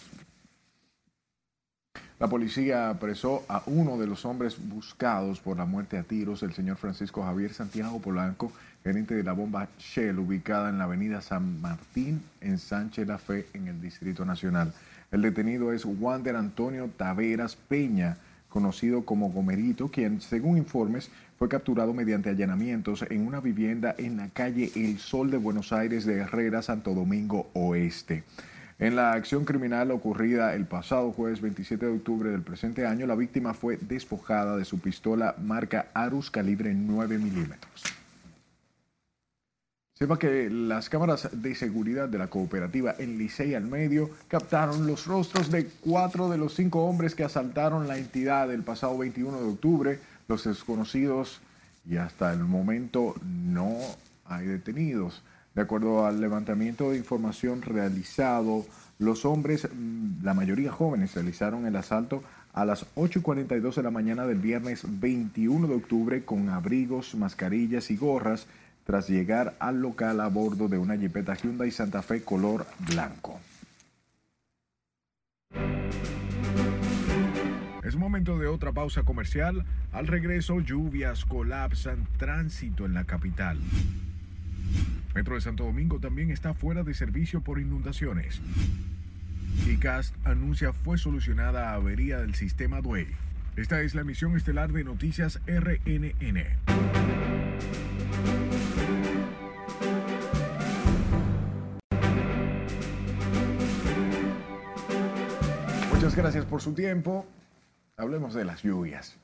La 2.19 2.28
policía 2.28 2.89
apresó 2.89 3.43
a 3.47 3.63
uno 3.65 3.97
de 3.97 4.06
los 4.06 4.26
hombres 4.26 4.58
buscados 4.60 5.39
por 5.39 5.58
la 5.58 5.65
muerte 5.65 5.97
a 5.97 6.04
tiros, 6.04 6.43
el 6.43 6.54
señor 6.54 6.78
Francisco 6.78 7.24
Javier 7.24 7.52
Santiago 7.52 8.00
Polanco, 8.00 8.52
gerente 8.84 9.15
de 9.15 9.24
la 9.24 9.34
bomba 9.34 9.69
Shell, 9.80 10.19
ubicada 10.19 10.69
en 10.69 10.78
la 10.78 10.84
avenida 10.84 11.21
San 11.21 11.62
Martín, 11.62 12.21
en 12.39 12.60
Sánchez 12.60 13.08
La 13.08 13.17
Fe, 13.17 13.47
en 13.54 13.67
el 13.67 13.82
Distrito 13.82 14.24
Nacional. 14.24 14.71
El 15.12 15.24
detenido 15.24 15.74
es 15.74 15.84
Wander 15.84 16.36
Antonio 16.36 16.91
Taveras 16.95 17.56
Peña, 17.56 18.17
conocido 18.52 19.06
como 19.06 19.32
Gomerito, 19.32 19.88
quien, 19.88 20.22
según 20.22 20.58
informes, 20.58 21.10
fue 21.40 21.50
capturado 21.50 21.94
mediante 21.94 22.30
allanamientos 22.30 23.04
en 23.10 23.26
una 23.26 23.40
vivienda 23.40 23.96
en 23.98 24.18
la 24.18 24.30
calle 24.30 24.72
El 24.76 25.00
Sol 25.00 25.32
de 25.32 25.38
Buenos 25.38 25.74
Aires 25.74 26.06
de 26.06 26.18
Herrera, 26.18 26.62
Santo 26.62 26.94
Domingo 26.94 27.50
Oeste. 27.54 28.24
En 28.78 28.96
la 28.96 29.14
acción 29.14 29.46
criminal 29.46 29.92
ocurrida 29.92 30.54
el 30.54 30.66
pasado 30.66 31.12
jueves 31.12 31.40
27 31.40 31.86
de 31.86 31.92
octubre 31.94 32.30
del 32.30 32.42
presente 32.42 32.86
año, 32.86 33.08
la 33.08 33.16
víctima 33.16 33.54
fue 33.54 33.78
despojada 33.78 34.58
de 34.58 34.66
su 34.66 34.80
pistola 34.80 35.36
marca 35.42 35.88
Arus 35.94 36.30
calibre 36.30 36.74
9 36.74 37.18
milímetros. 37.18 38.01
Sepa 40.02 40.18
que 40.18 40.50
las 40.50 40.90
cámaras 40.90 41.30
de 41.32 41.54
seguridad 41.54 42.10
de 42.10 42.18
la 42.18 42.26
cooperativa 42.26 42.96
en 42.98 43.20
Licey 43.20 43.54
al 43.54 43.66
Medio 43.66 44.10
captaron 44.28 44.88
los 44.88 45.06
rostros 45.06 45.52
de 45.52 45.68
cuatro 45.80 46.28
de 46.28 46.40
los 46.40 46.56
cinco 46.56 46.86
hombres 46.86 47.14
que 47.14 47.24
asaltaron 47.24 47.88
la 47.88 48.00
entidad 48.00 48.52
el 48.52 48.64
pasado 48.64 48.98
21 48.98 49.40
de 49.40 49.48
octubre. 49.48 50.00
Los 50.28 50.46
desconocidos 50.46 51.40
y 51.88 51.98
hasta 51.98 52.34
el 52.34 52.40
momento 52.40 53.14
no 53.24 53.78
hay 54.26 54.48
detenidos. 54.48 55.22
De 55.54 55.62
acuerdo 55.62 56.08
al 56.08 56.20
levantamiento 56.20 56.90
de 56.90 56.98
información 56.98 57.62
realizado, 57.62 58.66
los 58.98 59.24
hombres, 59.24 59.68
mm, 59.72 60.24
la 60.24 60.34
mayoría 60.34 60.72
jóvenes, 60.72 61.14
realizaron 61.14 61.68
el 61.68 61.76
asalto 61.76 62.24
a 62.54 62.66
las 62.66 62.88
8.42 62.96 63.76
de 63.76 63.84
la 63.84 63.92
mañana 63.92 64.26
del 64.26 64.40
viernes 64.40 64.82
21 64.84 65.68
de 65.68 65.76
octubre 65.76 66.26
con 66.26 66.50
abrigos, 66.50 67.14
mascarillas 67.14 67.92
y 67.92 67.98
gorras 67.98 68.48
tras 68.92 69.08
llegar 69.08 69.56
al 69.60 69.82
local 69.82 70.20
a 70.20 70.28
bordo 70.28 70.68
de 70.68 70.78
una 70.78 70.98
Jeepeta 70.98 71.34
Hyundai 71.34 71.72
Santa 71.72 72.02
Fe 72.02 72.24
color 72.24 72.68
blanco. 72.90 73.40
Es 77.86 77.96
momento 77.96 78.38
de 78.38 78.48
otra 78.48 78.74
pausa 78.74 79.04
comercial. 79.04 79.64
Al 79.94 80.08
regreso, 80.08 80.60
lluvias 80.60 81.24
colapsan 81.24 82.06
tránsito 82.18 82.86
en 82.86 82.94
la 82.94 83.06
capital. 83.06 83.58
Metro 85.16 85.36
de 85.36 85.42
Santo 85.42 85.64
Domingo 85.64 86.02
también 86.02 86.30
está 86.30 86.54
fuera 86.54 86.84
de 86.84 86.94
servicio 86.94 87.40
por 87.40 87.62
inundaciones. 87.62 88.42
ICAST 89.68 90.14
anuncia 90.26 90.74
fue 90.74 90.98
solucionada 90.98 91.74
avería 91.76 92.18
del 92.18 92.36
sistema 92.36 92.82
DUE. 92.82 93.08
Esta 93.56 93.84
es 93.84 93.96
la 93.96 94.02
emisión 94.02 94.36
estelar 94.36 94.74
de 94.74 94.84
Noticias 94.84 95.40
RNN. 95.48 96.44
Muchas 105.94 106.16
gracias 106.16 106.46
por 106.46 106.62
su 106.62 106.74
tiempo. 106.74 107.26
Hablemos 107.96 108.34
de 108.34 108.44
las 108.44 108.64
lluvias. 108.64 109.16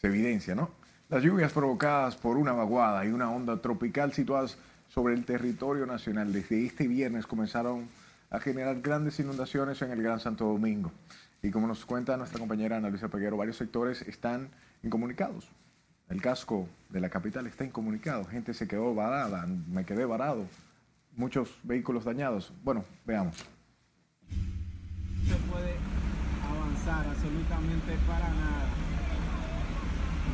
Se 0.00 0.06
evidencia, 0.06 0.54
¿no? 0.54 0.70
Las 1.10 1.22
lluvias 1.22 1.52
provocadas 1.52 2.16
por 2.16 2.38
una 2.38 2.52
vaguada 2.52 3.04
y 3.04 3.08
una 3.08 3.30
onda 3.30 3.60
tropical 3.60 4.12
situadas 4.12 4.56
sobre 4.88 5.14
el 5.14 5.24
territorio 5.24 5.86
nacional 5.86 6.32
desde 6.32 6.64
este 6.64 6.88
viernes 6.88 7.26
comenzaron 7.26 7.88
a 8.30 8.40
generar 8.40 8.80
grandes 8.80 9.20
inundaciones 9.20 9.80
en 9.82 9.90
el 9.90 10.02
Gran 10.02 10.18
Santo 10.18 10.46
Domingo. 10.46 10.90
Y 11.42 11.50
como 11.50 11.66
nos 11.66 11.84
cuenta 11.84 12.16
nuestra 12.16 12.38
compañera 12.38 12.78
Ana 12.78 12.88
Luisa 12.88 13.08
Peguero, 13.08 13.36
varios 13.36 13.58
sectores 13.58 14.02
están 14.02 14.48
incomunicados. 14.82 15.50
El 16.08 16.20
casco 16.20 16.68
de 16.90 17.00
la 17.00 17.08
capital 17.08 17.46
está 17.46 17.64
incomunicado. 17.64 18.24
Gente 18.24 18.54
se 18.54 18.68
quedó 18.68 18.94
varada, 18.94 19.46
me 19.46 19.84
quedé 19.84 20.04
varado. 20.04 20.46
Muchos 21.16 21.58
vehículos 21.62 22.04
dañados. 22.04 22.52
Bueno, 22.62 22.84
veamos. 23.06 23.44
No 24.28 25.34
se 25.34 25.36
puede 25.50 25.74
avanzar 26.46 27.06
absolutamente 27.08 27.92
para 28.06 28.28
nada. 28.28 28.68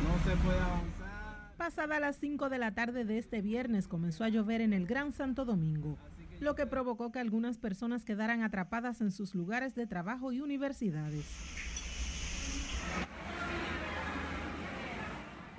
No 0.03 0.29
se 0.29 0.37
puede 0.37 0.59
avanzar. 0.59 1.55
Pasada 1.57 1.99
las 1.99 2.17
5 2.17 2.49
de 2.49 2.57
la 2.57 2.73
tarde 2.73 3.05
de 3.05 3.17
este 3.17 3.41
viernes 3.41 3.87
comenzó 3.87 4.23
a 4.23 4.29
llover 4.29 4.61
en 4.61 4.73
el 4.73 4.87
Gran 4.87 5.11
Santo 5.11 5.45
Domingo, 5.45 5.97
lo 6.39 6.55
que 6.55 6.65
provocó 6.65 7.11
que 7.11 7.19
algunas 7.19 7.59
personas 7.59 8.03
quedaran 8.03 8.41
atrapadas 8.41 8.99
en 8.99 9.11
sus 9.11 9.35
lugares 9.35 9.75
de 9.75 9.85
trabajo 9.85 10.31
y 10.31 10.41
universidades. 10.41 11.70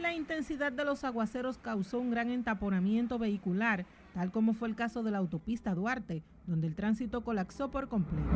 La 0.02 0.12
intensidad 0.12 0.72
de 0.72 0.84
los 0.84 1.04
aguaceros 1.04 1.58
causó 1.58 2.00
un 2.00 2.10
gran 2.10 2.28
entaponamiento 2.28 3.20
vehicular, 3.20 3.86
tal 4.14 4.32
como 4.32 4.52
fue 4.52 4.66
el 4.66 4.74
caso 4.74 5.04
de 5.04 5.12
la 5.12 5.18
autopista 5.18 5.76
Duarte, 5.76 6.24
donde 6.44 6.66
el 6.66 6.74
tránsito 6.74 7.22
colapsó 7.22 7.70
por 7.70 7.88
completo. 7.88 8.28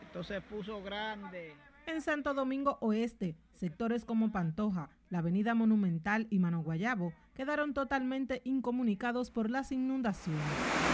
Esto 0.00 0.22
se 0.22 0.40
puso 0.40 0.80
grande. 0.80 1.54
En 1.86 2.00
Santo 2.00 2.34
Domingo 2.34 2.78
Oeste, 2.80 3.34
sectores 3.52 4.04
como 4.04 4.30
Pantoja, 4.30 4.90
la 5.10 5.18
Avenida 5.18 5.56
Monumental 5.56 6.28
y 6.30 6.38
Mano 6.38 6.62
Guayabo 6.62 7.12
quedaron 7.34 7.74
totalmente 7.74 8.42
incomunicados 8.44 9.32
por 9.32 9.50
las 9.50 9.72
inundaciones. 9.72 10.93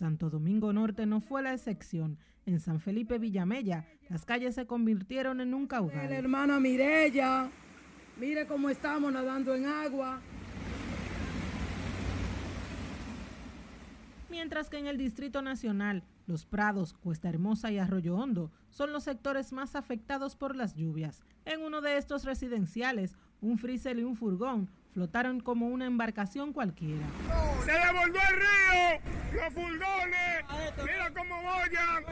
Santo 0.00 0.30
Domingo 0.30 0.72
Norte 0.72 1.04
no 1.04 1.20
fue 1.20 1.42
la 1.42 1.52
excepción. 1.52 2.16
En 2.46 2.58
San 2.58 2.80
Felipe 2.80 3.18
Villamella, 3.18 3.84
las 4.08 4.24
calles 4.24 4.54
se 4.54 4.66
convirtieron 4.66 5.42
en 5.42 5.52
un 5.52 5.66
caudal. 5.66 6.08
La 6.08 6.16
hermana 6.16 6.58
Mirella, 6.58 7.50
mire 8.18 8.46
cómo 8.46 8.70
estamos 8.70 9.12
nadando 9.12 9.54
en 9.54 9.66
agua. 9.66 10.22
Mientras 14.30 14.70
que 14.70 14.78
en 14.78 14.86
el 14.86 14.96
Distrito 14.96 15.42
Nacional, 15.42 16.02
Los 16.26 16.46
Prados, 16.46 16.94
Cuesta 16.94 17.28
Hermosa 17.28 17.70
y 17.70 17.76
Arroyo 17.76 18.16
Hondo 18.16 18.50
son 18.70 18.94
los 18.94 19.04
sectores 19.04 19.52
más 19.52 19.76
afectados 19.76 20.34
por 20.34 20.56
las 20.56 20.76
lluvias. 20.76 21.24
En 21.44 21.60
uno 21.60 21.82
de 21.82 21.98
estos 21.98 22.24
residenciales, 22.24 23.16
un 23.42 23.58
freezer 23.58 23.98
y 23.98 24.04
un 24.04 24.16
furgón 24.16 24.70
flotaron 24.92 25.40
como 25.40 25.68
una 25.68 25.86
embarcación 25.86 26.52
cualquiera. 26.52 27.04
¡Se 27.64 27.72
devolvió 27.72 28.20
el 28.28 28.36
río! 28.36 29.40
¡Los 29.40 29.54
furgones! 29.54 30.44
¡Mira 30.84 31.10
cómo 31.16 31.42
vayan! 31.42 32.04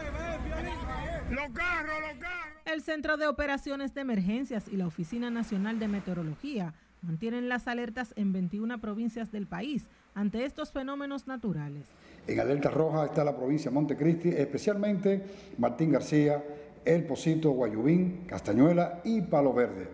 ¡Los 1.30 1.50
carros, 1.50 2.00
los 2.00 2.18
carros! 2.18 2.58
El 2.64 2.82
Centro 2.82 3.16
de 3.16 3.26
Operaciones 3.26 3.94
de 3.94 4.02
Emergencias 4.02 4.68
y 4.68 4.76
la 4.76 4.86
Oficina 4.86 5.30
Nacional 5.30 5.78
de 5.78 5.88
Meteorología 5.88 6.74
mantienen 7.02 7.48
las 7.48 7.68
alertas 7.68 8.12
en 8.16 8.32
21 8.32 8.80
provincias 8.80 9.30
del 9.30 9.46
país 9.46 9.88
ante 10.14 10.44
estos 10.44 10.72
fenómenos 10.72 11.26
naturales. 11.26 11.86
En 12.26 12.40
alerta 12.40 12.70
roja 12.70 13.06
está 13.06 13.24
la 13.24 13.36
provincia 13.36 13.70
de 13.70 13.74
Montecristi, 13.74 14.28
especialmente 14.30 15.24
Martín 15.58 15.92
García, 15.92 16.44
El 16.84 17.04
Pocito, 17.04 17.50
Guayubín, 17.50 18.24
Castañuela 18.26 19.00
y 19.04 19.22
Palo 19.22 19.52
Verde. 19.52 19.88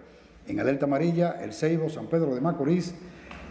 En 0.47 0.61
alerta 0.61 0.85
amarilla, 0.85 1.43
El 1.43 1.53
Ceibo, 1.53 1.89
San 1.89 2.07
Pedro 2.07 2.35
de 2.35 2.41
Macorís, 2.41 2.95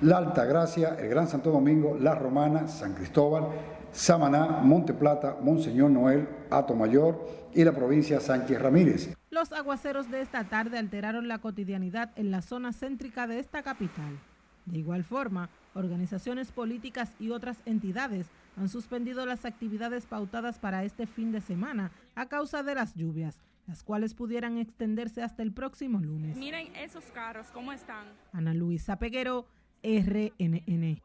La 0.02 0.18
Alta 0.18 0.46
Gracia, 0.46 0.96
El 1.00 1.10
Gran 1.10 1.28
Santo 1.28 1.52
Domingo, 1.52 1.98
La 2.00 2.14
Romana, 2.14 2.68
San 2.68 2.94
Cristóbal, 2.94 3.48
Samaná, 3.92 4.62
Monte 4.64 4.94
Plata, 4.94 5.38
Monseñor 5.42 5.92
Noel, 5.92 6.28
Ato 6.50 6.76
Mayor 6.76 7.28
y 7.54 7.64
la 7.64 7.72
provincia 7.72 8.20
Sánchez 8.20 8.62
Ramírez. 8.62 9.14
Los 9.30 9.54
aguaceros 9.54 10.10
de 10.12 10.22
esta 10.22 10.44
tarde 10.44 10.78
alteraron 10.78 11.28
la 11.28 11.40
cotidianidad 11.40 12.12
en 12.16 12.32
la 12.32 12.42
zona 12.42 12.74
céntrica 12.74 13.28
de 13.28 13.40
esta 13.40 13.64
capital. 13.64 14.20
De 14.66 14.80
igual 14.80 15.04
forma, 15.04 15.50
organizaciones 15.74 16.52
políticas 16.52 17.12
y 17.20 17.32
otras 17.32 17.58
entidades 17.66 18.28
han 18.58 18.70
suspendido 18.70 19.26
las 19.26 19.46
actividades 19.46 20.06
pautadas 20.06 20.60
para 20.60 20.84
este 20.84 21.08
fin 21.08 21.32
de 21.32 21.42
semana 21.42 21.92
a 22.16 22.28
causa 22.28 22.64
de 22.64 22.76
las 22.76 22.94
lluvias, 22.96 23.42
las 23.68 23.84
cuales 23.84 24.14
pudieran 24.14 24.58
extenderse 24.58 25.22
hasta 25.22 25.44
el 25.44 25.54
próximo 25.54 26.00
lunes. 26.00 26.38
Miren 26.38 26.76
esos 26.76 27.06
carros, 27.14 27.48
¿cómo 27.54 27.72
están? 27.72 28.08
Ana 28.32 28.54
Luisa 28.54 28.98
Peguero, 28.98 29.48
RNN. 29.84 31.02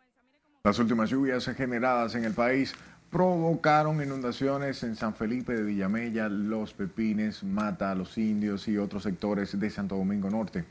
Las 0.65 0.79
últimas 0.79 1.11
lluvias 1.11 1.47
generadas 1.47 2.15
en 2.15 2.25
el 2.25 2.35
país 2.35 2.75
provocaron 3.11 4.03
inundaciones 4.03 4.83
en 4.83 4.97
San 4.97 5.15
Felipe 5.15 5.55
de 5.55 5.63
Villamella, 5.63 6.29
Los 6.29 6.75
Pepines, 6.75 7.43
Mata, 7.43 7.95
Los 7.95 8.19
Indios 8.19 8.69
y 8.69 8.77
otros 8.77 9.05
sectores 9.05 9.59
de 9.59 9.71
Santo 9.71 9.97
Domingo 9.97 10.29
Norte. 10.29 10.65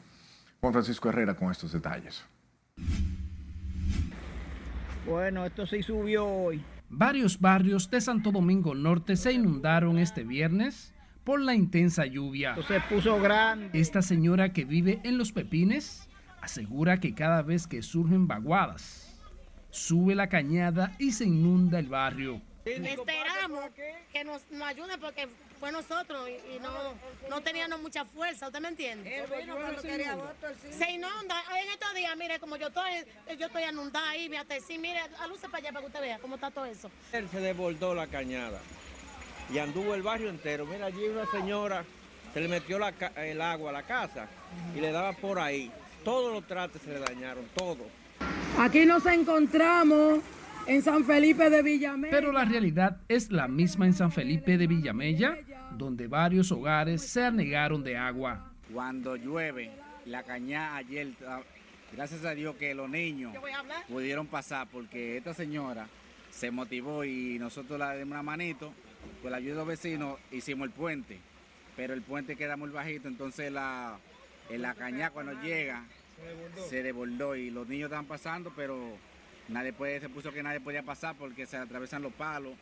Juan 0.60 0.73
Francisco 0.73 1.10
Herrera 1.10 1.36
con 1.36 1.52
estos 1.52 1.71
detalles. 1.71 2.23
Bueno, 5.06 5.45
esto 5.45 5.65
sí 5.65 5.82
subió 5.82 6.26
hoy. 6.26 6.62
Varios 6.89 7.39
barrios 7.39 7.89
de 7.89 8.02
Santo 8.02 8.32
Domingo 8.32 8.76
Norte 8.76 9.15
se 9.15 9.34
inundaron 9.34 9.97
este 9.97 10.23
viernes 10.23 10.93
por 11.28 11.42
la 11.42 11.54
intensa 11.54 12.06
lluvia. 12.06 12.52
Esto 12.52 12.63
se 12.63 12.80
puso 12.80 13.20
grande. 13.20 13.78
Esta 13.78 14.02
señora 14.02 14.54
que 14.54 14.63
vive 14.63 15.02
en 15.04 15.18
Los 15.18 15.34
Pepines 15.34 16.08
asegura 16.40 17.02
que 17.02 17.13
cada 17.13 17.42
vez 17.42 17.68
que 17.68 17.82
surgen 17.82 18.30
vaguadas, 18.30 19.13
sube 19.70 20.16
la 20.16 20.30
cañada 20.30 20.96
y 21.00 21.12
se 21.12 21.26
inunda 21.26 21.80
el 21.80 21.88
barrio. 21.88 22.42
Esperamos 22.63 23.66
que 24.13 24.24
nos, 24.24 24.42
nos 24.52 24.62
ayude 24.62 24.98
porque 25.00 25.28
fue 25.60 25.70
nosotros 25.74 26.30
y, 26.30 26.60
no, 26.60 26.70
no 27.30 27.42
teníamos 27.42 27.82
mucha 27.82 28.06
fuerza, 28.06 28.48
¿usted 28.48 28.62
me 28.62 28.70
entiende? 28.70 29.26
Se 30.70 30.92
inunda. 30.92 31.44
En 31.62 31.70
estos 31.72 31.94
días, 31.94 32.16
mire, 32.18 32.40
como 32.40 32.56
yo 32.56 32.68
estoy, 32.68 33.04
yo 33.38 33.48
estoy 33.48 33.63
inundada 33.63 34.12
ahí, 34.12 34.30
fíjate, 34.30 34.62
sí, 34.62 34.78
mire, 34.78 35.02
aluce 35.20 35.50
para 35.50 35.58
allá 35.58 35.70
para 35.74 35.82
que 35.82 35.88
usted 35.88 36.02
vea 36.02 36.20
cómo 36.20 36.36
está 36.36 36.52
todo 36.52 36.63
eso. 36.63 36.90
Él 37.12 37.28
se 37.28 37.42
desbordó 37.42 37.94
la 37.94 38.08
cañada 38.08 38.62
y 39.54 39.58
anduvo 39.58 39.96
el 39.96 40.02
barrio 40.02 40.30
entero. 40.30 40.66
Mira, 40.66 40.88
allí 40.88 41.06
una 41.08 41.26
señora 41.28 41.84
se 42.34 42.42
le 42.42 42.48
metió 42.48 42.78
la, 42.80 42.94
el 43.16 43.42
agua 43.42 43.70
a 43.70 43.74
la 43.74 43.84
casa 43.84 44.28
y 44.76 44.80
le 44.80 44.92
daba 44.92 45.14
por 45.14 45.40
ahí. 45.40 45.72
Todos 46.04 46.34
los 46.34 46.46
trates 46.46 46.82
se 46.82 46.92
le 46.92 47.00
dañaron, 47.00 47.46
todos. 47.56 47.88
Aquí 48.60 48.86
nos 48.86 49.06
encontramos 49.06 50.20
en 50.68 50.82
San 50.82 51.06
Felipe 51.06 51.50
de 51.50 51.62
Villamella. 51.64 52.12
Pero 52.12 52.32
la 52.32 52.46
realidad 52.46 52.98
es 53.08 53.32
la 53.32 53.48
misma 53.48 53.86
en 53.86 53.94
San 53.94 54.12
Felipe 54.12 54.58
de 54.58 54.68
Villamella, 54.68 55.38
donde 55.72 56.08
varios 56.08 56.52
hogares 56.52 57.02
se 57.02 57.24
anegaron 57.24 57.84
de 57.84 57.98
agua. 57.98 58.52
Cuando 58.74 59.16
llueve, 59.16 59.72
la 60.06 60.24
cañada 60.24 60.78
ayer, 60.78 61.10
ah, 61.28 61.42
gracias 61.94 62.24
a 62.26 62.32
Dios 62.32 62.56
que 62.56 62.74
los 62.74 62.90
niños 62.90 63.34
pudieron 63.88 64.28
pasar 64.28 64.68
porque 64.72 65.18
esta 65.18 65.34
señora 65.34 65.88
se 66.30 66.52
motivó 66.52 67.04
y 67.04 67.38
nosotros 67.40 67.80
la 67.80 67.96
dimos 67.96 68.12
una 68.12 68.24
manito, 68.24 68.74
con 69.22 69.32
la 69.32 69.38
ayuda 69.38 69.52
de 69.52 69.58
los 69.58 69.67
vecinos 69.67 70.20
hicimos 70.32 70.67
el 70.67 70.74
puente, 70.74 71.20
pero 71.76 71.93
el 71.93 72.02
puente 72.02 72.36
queda 72.36 72.58
muy 72.58 72.70
bajito, 72.70 73.08
entonces 73.08 73.52
la, 73.52 73.98
en 74.50 74.62
la 74.62 74.74
cañada 74.74 75.12
cuando 75.12 75.34
llega 75.41 75.84
se 76.70 76.84
desbordó 76.84 77.36
y 77.36 77.50
los 77.50 77.67
niños 77.67 77.86
estaban 77.86 78.06
pasando, 78.06 78.52
pero 78.56 78.78
nadie 79.50 79.74
puede, 79.74 80.00
se 80.00 80.10
puso 80.10 80.32
que 80.32 80.43
nadie 80.43 80.60
podía 80.60 80.84
pasar 80.84 81.15
porque 81.17 81.46
se 81.46 81.58
atravesan 81.58 82.02
los 82.02 82.13
palos. 82.13 82.54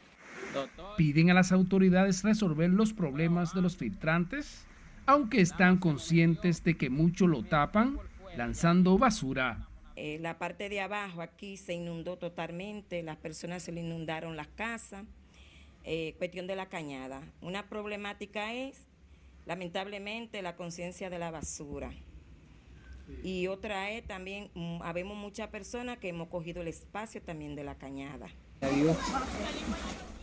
Piden 0.98 1.32
a 1.32 1.34
las 1.34 1.52
autoridades 1.52 2.24
resolver 2.24 2.70
los 2.70 2.94
problemas 2.94 3.54
de 3.54 3.62
los 3.62 3.78
filtrantes, 3.78 4.66
aunque 5.06 5.40
están 5.40 5.78
conscientes 5.78 6.64
de 6.64 6.76
que 6.76 6.90
muchos 6.90 7.30
lo 7.30 7.44
tapan 7.44 7.98
lanzando 8.36 8.98
basura. 8.98 9.68
Eh, 9.96 10.18
la 10.20 10.38
parte 10.38 10.68
de 10.68 10.82
abajo 10.82 11.22
aquí 11.22 11.56
se 11.56 11.74
inundó 11.74 12.18
totalmente, 12.18 13.02
las 13.02 13.16
personas 13.16 13.64
se 13.64 13.72
le 13.72 13.80
inundaron 13.80 14.36
las 14.36 14.48
casas, 14.48 15.06
eh, 15.86 16.16
cuestión 16.18 16.48
de 16.48 16.56
la 16.56 16.68
cañada. 16.68 17.22
Una 17.42 17.70
problemática 17.70 18.54
es, 18.54 18.88
lamentablemente, 19.46 20.42
la 20.42 20.56
conciencia 20.56 21.12
de 21.12 21.20
la 21.20 21.30
basura. 21.30 21.92
Y 23.24 23.46
otra 23.48 23.92
es 23.92 24.04
también, 24.06 24.50
mm, 24.56 24.82
habemos 24.82 25.16
muchas 25.16 25.50
personas 25.50 26.00
que 26.00 26.10
hemos 26.10 26.28
cogido 26.30 26.62
el 26.62 26.68
espacio 26.70 27.22
también 27.22 27.56
de 27.56 27.64
la 27.64 27.76
cañada. 27.76 28.28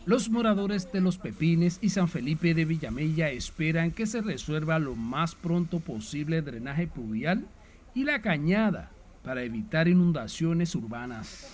Los 0.04 0.28
moradores 0.30 0.90
de 0.90 1.00
Los 1.00 1.16
Pepines 1.16 1.78
y 1.80 1.90
San 1.90 2.08
Felipe 2.08 2.54
de 2.54 2.64
Villamella 2.64 3.30
esperan 3.30 3.92
que 3.92 4.06
se 4.06 4.20
resuelva 4.20 4.80
lo 4.80 4.96
más 4.96 5.36
pronto 5.36 5.78
posible 5.78 6.38
el 6.38 6.44
drenaje 6.44 6.88
pluvial 6.88 7.46
y 7.94 8.02
la 8.02 8.20
cañada 8.20 8.90
para 9.22 9.44
evitar 9.44 9.86
inundaciones 9.86 10.74
urbanas. 10.74 11.46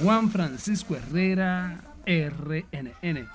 Juan 0.00 0.30
Francisco 0.30 0.94
Herrera, 0.94 1.93
RNN. 2.06 3.28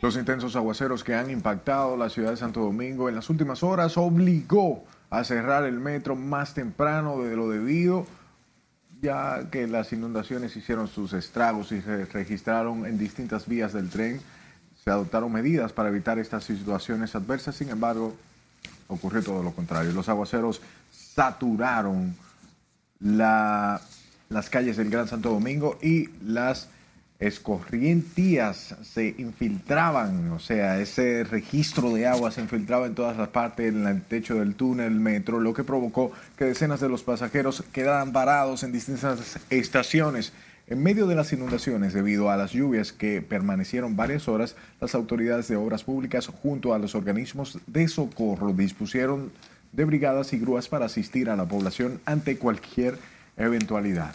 Los 0.00 0.16
intensos 0.16 0.54
aguaceros 0.54 1.02
que 1.02 1.14
han 1.14 1.30
impactado 1.30 1.96
la 1.96 2.08
ciudad 2.08 2.30
de 2.30 2.36
Santo 2.36 2.60
Domingo 2.60 3.08
en 3.08 3.16
las 3.16 3.30
últimas 3.30 3.62
horas 3.62 3.96
obligó 3.96 4.84
a 5.10 5.24
cerrar 5.24 5.64
el 5.64 5.80
metro 5.80 6.14
más 6.14 6.54
temprano 6.54 7.20
de 7.22 7.34
lo 7.34 7.48
debido, 7.48 8.06
ya 9.00 9.48
que 9.50 9.66
las 9.66 9.92
inundaciones 9.92 10.56
hicieron 10.56 10.86
sus 10.86 11.12
estragos 11.14 11.72
y 11.72 11.80
se 11.80 12.04
registraron 12.04 12.86
en 12.86 12.98
distintas 12.98 13.48
vías 13.48 13.72
del 13.72 13.90
tren. 13.90 14.20
Se 14.84 14.90
adoptaron 14.90 15.32
medidas 15.32 15.72
para 15.72 15.88
evitar 15.88 16.18
estas 16.18 16.44
situaciones 16.44 17.14
adversas, 17.16 17.56
sin 17.56 17.70
embargo, 17.70 18.14
ocurrió 18.86 19.22
todo 19.22 19.42
lo 19.42 19.52
contrario. 19.52 19.92
Los 19.92 20.08
aguaceros 20.08 20.60
saturaron 20.90 22.14
la, 23.00 23.80
las 24.28 24.48
calles 24.48 24.76
del 24.76 24.90
Gran 24.90 25.08
Santo 25.08 25.30
Domingo 25.30 25.78
y 25.82 26.08
las 26.22 26.68
escorrientías 27.20 28.76
se 28.82 29.14
infiltraban, 29.18 30.30
o 30.30 30.38
sea, 30.38 30.78
ese 30.78 31.24
registro 31.24 31.92
de 31.92 32.06
agua 32.06 32.30
se 32.30 32.40
infiltraba 32.40 32.86
en 32.86 32.94
todas 32.94 33.16
las 33.16 33.28
partes, 33.28 33.72
en 33.72 33.86
el 33.86 34.02
techo 34.02 34.36
del 34.36 34.54
túnel, 34.54 34.92
metro, 34.92 35.40
lo 35.40 35.52
que 35.52 35.64
provocó 35.64 36.12
que 36.36 36.44
decenas 36.44 36.80
de 36.80 36.88
los 36.88 37.02
pasajeros 37.02 37.64
quedaran 37.72 38.12
varados 38.12 38.62
en 38.62 38.72
distintas 38.72 39.40
estaciones. 39.50 40.32
En 40.68 40.82
medio 40.82 41.06
de 41.06 41.14
las 41.14 41.32
inundaciones, 41.32 41.94
debido 41.94 42.30
a 42.30 42.36
las 42.36 42.52
lluvias 42.52 42.92
que 42.92 43.22
permanecieron 43.22 43.96
varias 43.96 44.28
horas, 44.28 44.54
las 44.80 44.94
autoridades 44.94 45.48
de 45.48 45.56
obras 45.56 45.82
públicas 45.82 46.26
junto 46.26 46.74
a 46.74 46.78
los 46.78 46.94
organismos 46.94 47.58
de 47.66 47.88
socorro 47.88 48.52
dispusieron 48.52 49.32
de 49.72 49.84
brigadas 49.86 50.32
y 50.34 50.38
grúas 50.38 50.68
para 50.68 50.86
asistir 50.86 51.30
a 51.30 51.36
la 51.36 51.46
población 51.46 52.00
ante 52.04 52.36
cualquier 52.36 52.98
eventualidad. 53.38 54.14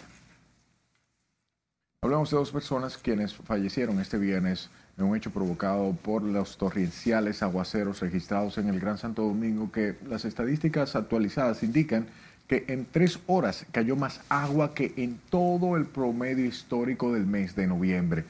Hablamos 2.04 2.32
de 2.32 2.36
dos 2.36 2.52
personas 2.52 2.98
quienes 2.98 3.34
fallecieron 3.34 4.02
este 4.02 4.18
viernes 4.18 4.70
en 4.98 5.06
un 5.06 5.16
hecho 5.16 5.32
provocado 5.32 5.94
por 5.94 6.22
los 6.22 6.58
torrenciales 6.58 7.42
aguaceros 7.42 8.02
registrados 8.02 8.58
en 8.58 8.68
el 8.68 8.78
Gran 8.82 8.98
Santo 8.98 9.22
Domingo 9.22 9.72
que 9.72 9.96
las 10.06 10.26
estadísticas 10.26 10.98
actualizadas 10.98 11.63
indican 11.63 12.08
que 12.50 12.66
en 12.68 12.86
tres 12.92 13.20
horas 13.26 13.66
cayó 13.72 13.96
más 13.96 14.20
agua 14.28 14.74
que 14.74 14.94
en 14.98 15.18
todo 15.30 15.78
el 15.78 15.86
promedio 15.86 16.46
histórico 16.46 17.13
del 17.13 17.26
mes 17.26 17.56
de 17.56 17.68
noviembre. 17.68 18.26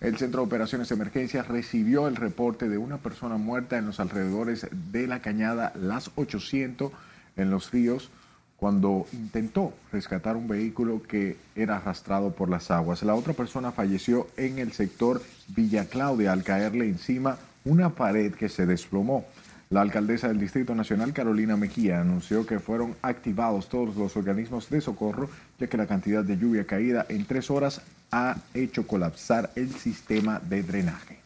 El 0.00 0.16
Centro 0.16 0.40
de 0.40 0.46
Operaciones 0.46 0.88
de 0.88 0.94
Emergencia 0.94 1.42
recibió 1.42 2.08
el 2.08 2.16
reporte 2.16 2.66
de 2.70 2.78
una 2.78 2.96
persona 2.96 3.36
muerta 3.36 3.76
en 3.76 3.84
los 3.84 4.00
alrededores 4.00 4.66
de 4.90 5.06
la 5.06 5.20
cañada 5.20 5.74
Las 5.76 6.12
800 6.14 6.92
en 7.36 7.50
los 7.50 7.72
ríos 7.72 8.10
cuando 8.58 9.06
intentó 9.12 9.72
rescatar 9.92 10.36
un 10.36 10.48
vehículo 10.48 11.00
que 11.00 11.36
era 11.54 11.76
arrastrado 11.76 12.32
por 12.32 12.50
las 12.50 12.72
aguas. 12.72 13.04
La 13.04 13.14
otra 13.14 13.32
persona 13.32 13.70
falleció 13.70 14.26
en 14.36 14.58
el 14.58 14.72
sector 14.72 15.22
Villa 15.46 15.84
Claudia 15.84 16.32
al 16.32 16.42
caerle 16.42 16.88
encima 16.88 17.38
una 17.64 17.90
pared 17.90 18.34
que 18.34 18.48
se 18.48 18.66
desplomó. 18.66 19.24
La 19.70 19.82
alcaldesa 19.82 20.26
del 20.26 20.40
Distrito 20.40 20.74
Nacional, 20.74 21.12
Carolina 21.12 21.56
Mejía, 21.56 22.00
anunció 22.00 22.46
que 22.46 22.58
fueron 22.58 22.96
activados 23.00 23.68
todos 23.68 23.94
los 23.96 24.16
organismos 24.16 24.68
de 24.70 24.80
socorro, 24.80 25.30
ya 25.60 25.68
que 25.68 25.76
la 25.76 25.86
cantidad 25.86 26.24
de 26.24 26.36
lluvia 26.36 26.66
caída 26.66 27.06
en 27.08 27.26
tres 27.26 27.52
horas 27.52 27.82
ha 28.10 28.38
hecho 28.54 28.88
colapsar 28.88 29.50
el 29.54 29.70
sistema 29.70 30.40
de 30.40 30.64
drenaje. 30.64 31.20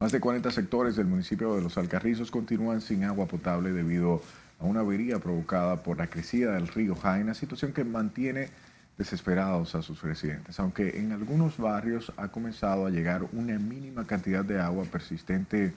Más 0.00 0.12
de 0.12 0.20
40 0.20 0.50
sectores 0.50 0.96
del 0.96 1.06
municipio 1.06 1.54
de 1.54 1.62
Los 1.62 1.78
Alcarrizos 1.78 2.30
continúan 2.30 2.82
sin 2.82 3.04
agua 3.04 3.24
potable 3.24 3.72
debido 3.72 4.16
a 4.16 4.45
a 4.58 4.64
una 4.64 4.80
avería 4.80 5.18
provocada 5.18 5.82
por 5.82 5.98
la 5.98 6.06
crecida 6.06 6.52
del 6.52 6.68
río 6.68 6.94
Jaina, 6.94 7.34
situación 7.34 7.72
que 7.72 7.84
mantiene 7.84 8.48
desesperados 8.96 9.74
a 9.74 9.82
sus 9.82 10.02
residentes. 10.02 10.58
Aunque 10.58 10.98
en 10.98 11.12
algunos 11.12 11.58
barrios 11.58 12.12
ha 12.16 12.28
comenzado 12.28 12.86
a 12.86 12.90
llegar 12.90 13.26
una 13.32 13.58
mínima 13.58 14.06
cantidad 14.06 14.44
de 14.44 14.60
agua 14.60 14.84
persistente, 14.84 15.74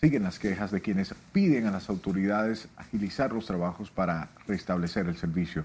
siguen 0.00 0.22
las 0.22 0.38
quejas 0.38 0.70
de 0.70 0.80
quienes 0.80 1.14
piden 1.32 1.66
a 1.66 1.70
las 1.70 1.90
autoridades 1.90 2.68
agilizar 2.76 3.32
los 3.32 3.46
trabajos 3.46 3.90
para 3.90 4.30
restablecer 4.46 5.06
el 5.06 5.16
servicio. 5.16 5.64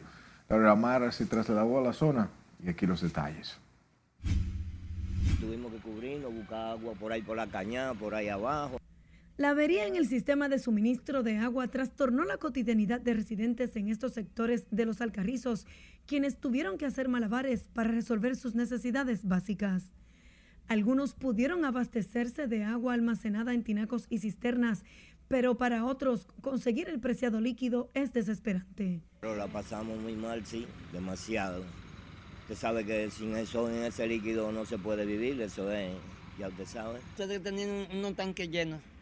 La 0.49 0.75
Mara 0.75 1.11
se 1.11 1.25
trasladó 1.25 1.79
a 1.79 1.81
la 1.81 1.93
zona 1.93 2.29
y 2.63 2.69
aquí 2.69 2.85
los 2.85 3.01
detalles. 3.01 3.57
Tuvimos 5.39 5.71
que 5.71 5.79
cubrirlo, 5.79 6.31
buscar 6.31 6.71
agua 6.71 6.93
por 6.99 7.11
ahí 7.11 7.21
por 7.21 7.37
la 7.37 7.47
cañada, 7.47 7.93
por 7.93 8.13
ahí 8.13 8.29
abajo. 8.29 8.79
La 9.43 9.49
avería 9.49 9.85
en 9.87 9.97
el 9.97 10.07
sistema 10.07 10.47
de 10.47 10.57
suministro 10.57 11.21
de 11.21 11.37
agua 11.37 11.67
trastornó 11.67 12.23
la 12.23 12.37
cotidianidad 12.37 13.01
de 13.01 13.13
residentes 13.13 13.75
en 13.75 13.89
estos 13.89 14.13
sectores 14.13 14.67
de 14.71 14.85
los 14.85 15.01
Alcarrizos, 15.01 15.67
quienes 16.05 16.37
tuvieron 16.37 16.77
que 16.77 16.85
hacer 16.85 17.09
malabares 17.09 17.67
para 17.73 17.91
resolver 17.91 18.37
sus 18.37 18.55
necesidades 18.55 19.27
básicas. 19.27 19.91
Algunos 20.69 21.13
pudieron 21.13 21.65
abastecerse 21.65 22.47
de 22.47 22.63
agua 22.63 22.93
almacenada 22.93 23.53
en 23.53 23.65
tinacos 23.65 24.05
y 24.09 24.19
cisternas, 24.19 24.85
pero 25.27 25.57
para 25.57 25.83
otros 25.83 26.25
conseguir 26.39 26.87
el 26.87 27.01
preciado 27.01 27.41
líquido 27.41 27.91
es 27.93 28.13
desesperante. 28.13 29.01
Pero 29.19 29.35
la 29.35 29.47
pasamos 29.47 29.99
muy 29.99 30.15
mal, 30.15 30.45
sí, 30.45 30.65
demasiado. 30.93 31.65
Usted 32.43 32.55
sabe 32.55 32.85
que 32.85 33.11
sin 33.11 33.35
eso, 33.35 33.69
en 33.69 33.83
ese 33.83 34.07
líquido 34.07 34.53
no 34.53 34.65
se 34.65 34.77
puede 34.77 35.05
vivir, 35.05 35.41
eso 35.41 35.69
es, 35.69 35.91
ya 36.39 36.47
usted 36.47 36.65
sabe. 36.65 36.99
Ustedes 37.09 37.43
tenían 37.43 37.87
un, 37.91 38.05
un 38.05 38.15
tanque 38.15 38.47
lleno 38.47 38.92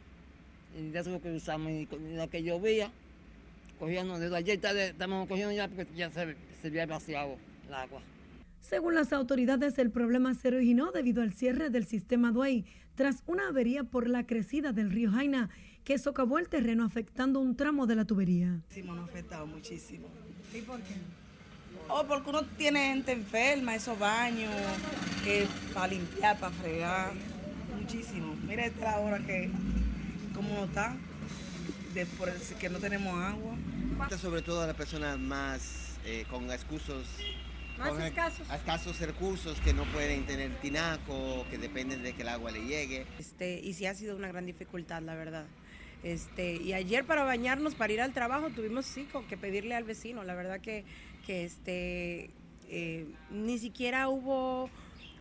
y 0.77 0.89
de 0.89 0.99
eso 0.99 1.09
es 1.09 1.15
lo 1.15 1.21
que 1.21 1.31
usamos. 1.31 1.71
Y 1.71 1.87
lo 2.15 2.29
que 2.29 2.43
llovía, 2.43 2.91
cogíamos 3.79 4.19
desde 4.19 4.35
ayer 4.35 4.59
estamos 4.63 5.27
cogiendo 5.27 5.53
ya 5.53 5.67
porque 5.67 5.87
ya 5.95 6.09
se, 6.09 6.35
se 6.61 6.67
había 6.67 6.85
vaciado 6.85 7.37
el 7.67 7.73
agua. 7.73 8.01
Según 8.59 8.95
las 8.95 9.11
autoridades, 9.11 9.77
el 9.79 9.91
problema 9.91 10.33
se 10.35 10.49
originó 10.49 10.91
debido 10.91 11.21
al 11.21 11.33
cierre 11.33 11.69
del 11.69 11.85
sistema 11.85 12.31
Duey 12.31 12.65
tras 12.95 13.23
una 13.25 13.47
avería 13.47 13.83
por 13.83 14.07
la 14.07 14.25
crecida 14.25 14.71
del 14.71 14.91
río 14.91 15.11
Jaina 15.11 15.49
que 15.83 15.97
socavó 15.97 16.37
el 16.37 16.49
terreno 16.49 16.83
afectando 16.85 17.39
un 17.39 17.55
tramo 17.55 17.87
de 17.87 17.95
la 17.95 18.05
tubería. 18.05 18.61
Sí, 18.69 18.83
nos 18.83 18.99
ha 18.99 19.03
afectado 19.03 19.47
muchísimo. 19.47 20.07
¿Y 20.53 20.61
por 20.61 20.79
qué? 20.81 20.93
Oh, 21.89 22.05
porque 22.07 22.29
uno 22.29 22.43
tiene 22.57 22.91
gente 22.91 23.11
enferma, 23.11 23.75
esos 23.75 23.97
baños, 23.97 24.53
eh, 25.25 25.47
para 25.73 25.87
limpiar, 25.87 26.39
para 26.39 26.51
fregar, 26.53 27.11
muchísimo. 27.79 28.35
Mira 28.47 28.65
esta 28.65 28.99
hora 28.99 29.19
que, 29.19 29.49
cómo 30.41 30.55
no 30.55 30.65
está, 30.65 30.95
de 31.93 32.05
por 32.05 32.29
el- 32.29 32.41
que 32.59 32.69
no 32.69 32.79
tenemos 32.79 33.13
agua. 33.13 33.55
Sobre 34.17 34.41
todo 34.41 34.61
a 34.61 34.67
las 34.67 34.75
personas 34.75 35.19
más 35.19 35.97
eh, 36.05 36.25
con 36.29 36.49
excusos. 36.51 37.05
Más 37.77 37.97
escasos. 37.99 38.47
escasos 38.51 38.99
recursos 38.99 39.59
que 39.61 39.73
no 39.73 39.85
pueden 39.85 40.25
tener 40.25 40.51
tinaco, 40.61 41.45
que 41.49 41.57
dependen 41.57 42.03
de 42.03 42.13
que 42.13 42.21
el 42.23 42.29
agua 42.29 42.51
le 42.51 42.61
llegue. 42.65 43.05
Este, 43.19 43.59
y 43.59 43.73
sí 43.73 43.85
ha 43.85 43.93
sido 43.93 44.15
una 44.15 44.27
gran 44.27 44.45
dificultad, 44.45 45.01
la 45.01 45.15
verdad. 45.15 45.45
Este, 46.03 46.55
y 46.55 46.73
ayer 46.73 47.05
para 47.05 47.23
bañarnos, 47.23 47.75
para 47.75 47.93
ir 47.93 48.01
al 48.01 48.13
trabajo, 48.13 48.49
tuvimos 48.49 48.85
sí 48.85 49.07
que 49.29 49.37
pedirle 49.37 49.75
al 49.75 49.83
vecino. 49.83 50.23
La 50.23 50.35
verdad 50.35 50.59
que, 50.59 50.83
que 51.25 51.45
este, 51.45 52.29
eh, 52.67 53.05
ni 53.31 53.57
siquiera 53.59 54.09
hubo 54.09 54.69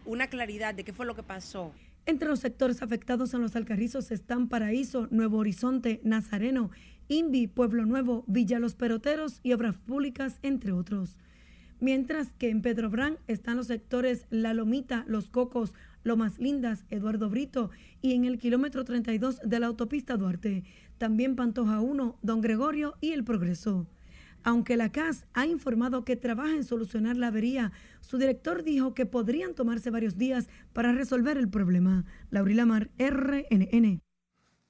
una 0.05 0.29
claridad 0.29 0.75
de 0.75 0.85
qué 0.85 0.93
fue 0.93 1.07
lo 1.07 1.15
que 1.15 1.23
pasó. 1.23 1.73
Entre 2.11 2.29
los 2.29 2.41
sectores 2.41 2.83
afectados 2.83 3.35
en 3.35 3.41
los 3.41 3.55
Alcarrizos 3.55 4.11
están 4.11 4.49
Paraíso, 4.49 5.07
Nuevo 5.13 5.39
Horizonte, 5.39 6.01
Nazareno, 6.03 6.73
Invi, 7.07 7.47
Pueblo 7.47 7.87
Nuevo, 7.87 8.25
Villa 8.27 8.59
Los 8.59 8.75
Peroteros 8.75 9.39
y 9.45 9.53
Obras 9.53 9.77
Públicas, 9.77 10.41
entre 10.43 10.73
otros. 10.73 11.21
Mientras 11.79 12.33
que 12.33 12.51
en 12.51 12.63
Pedro 12.63 12.91
Brán 12.91 13.19
están 13.29 13.59
los 13.59 13.69
sectores 13.69 14.27
La 14.29 14.55
Lomita, 14.55 15.05
Los 15.07 15.31
Cocos, 15.31 15.73
Lomas 16.03 16.41
Lindas, 16.41 16.85
Eduardo 16.91 17.31
Brito 17.31 17.71
y 18.03 18.15
en 18.15 18.25
el 18.25 18.39
kilómetro 18.39 18.83
32 18.83 19.39
de 19.45 19.61
la 19.61 19.69
autopista 19.69 20.17
Duarte, 20.17 20.65
también 20.99 21.37
Pantoja 21.37 21.79
1, 21.79 22.19
Don 22.23 22.41
Gregorio 22.41 22.97
y 23.01 23.13
El 23.13 23.23
Progreso. 23.23 23.87
Aunque 24.43 24.77
la 24.77 24.91
CAS 24.91 25.27
ha 25.35 25.47
informado 25.47 26.05
que 26.05 26.17
trabaja 26.17 26.55
en 26.55 26.65
solucionar 26.65 27.17
la 27.17 27.29
avería, 27.29 27.73
su 28.01 28.19
director 28.19 28.63
dijo 28.63 28.95
que 28.95 29.07
podrían 29.07 29.55
tomarse 29.55 29.91
varios 29.91 30.17
días 30.17 30.49
para 30.73 30.93
resolver 30.93 31.37
el 31.37 31.49
problema. 31.49 32.05
Laurila 32.31 32.67
Mar, 32.67 32.91
RNN. 32.99 34.01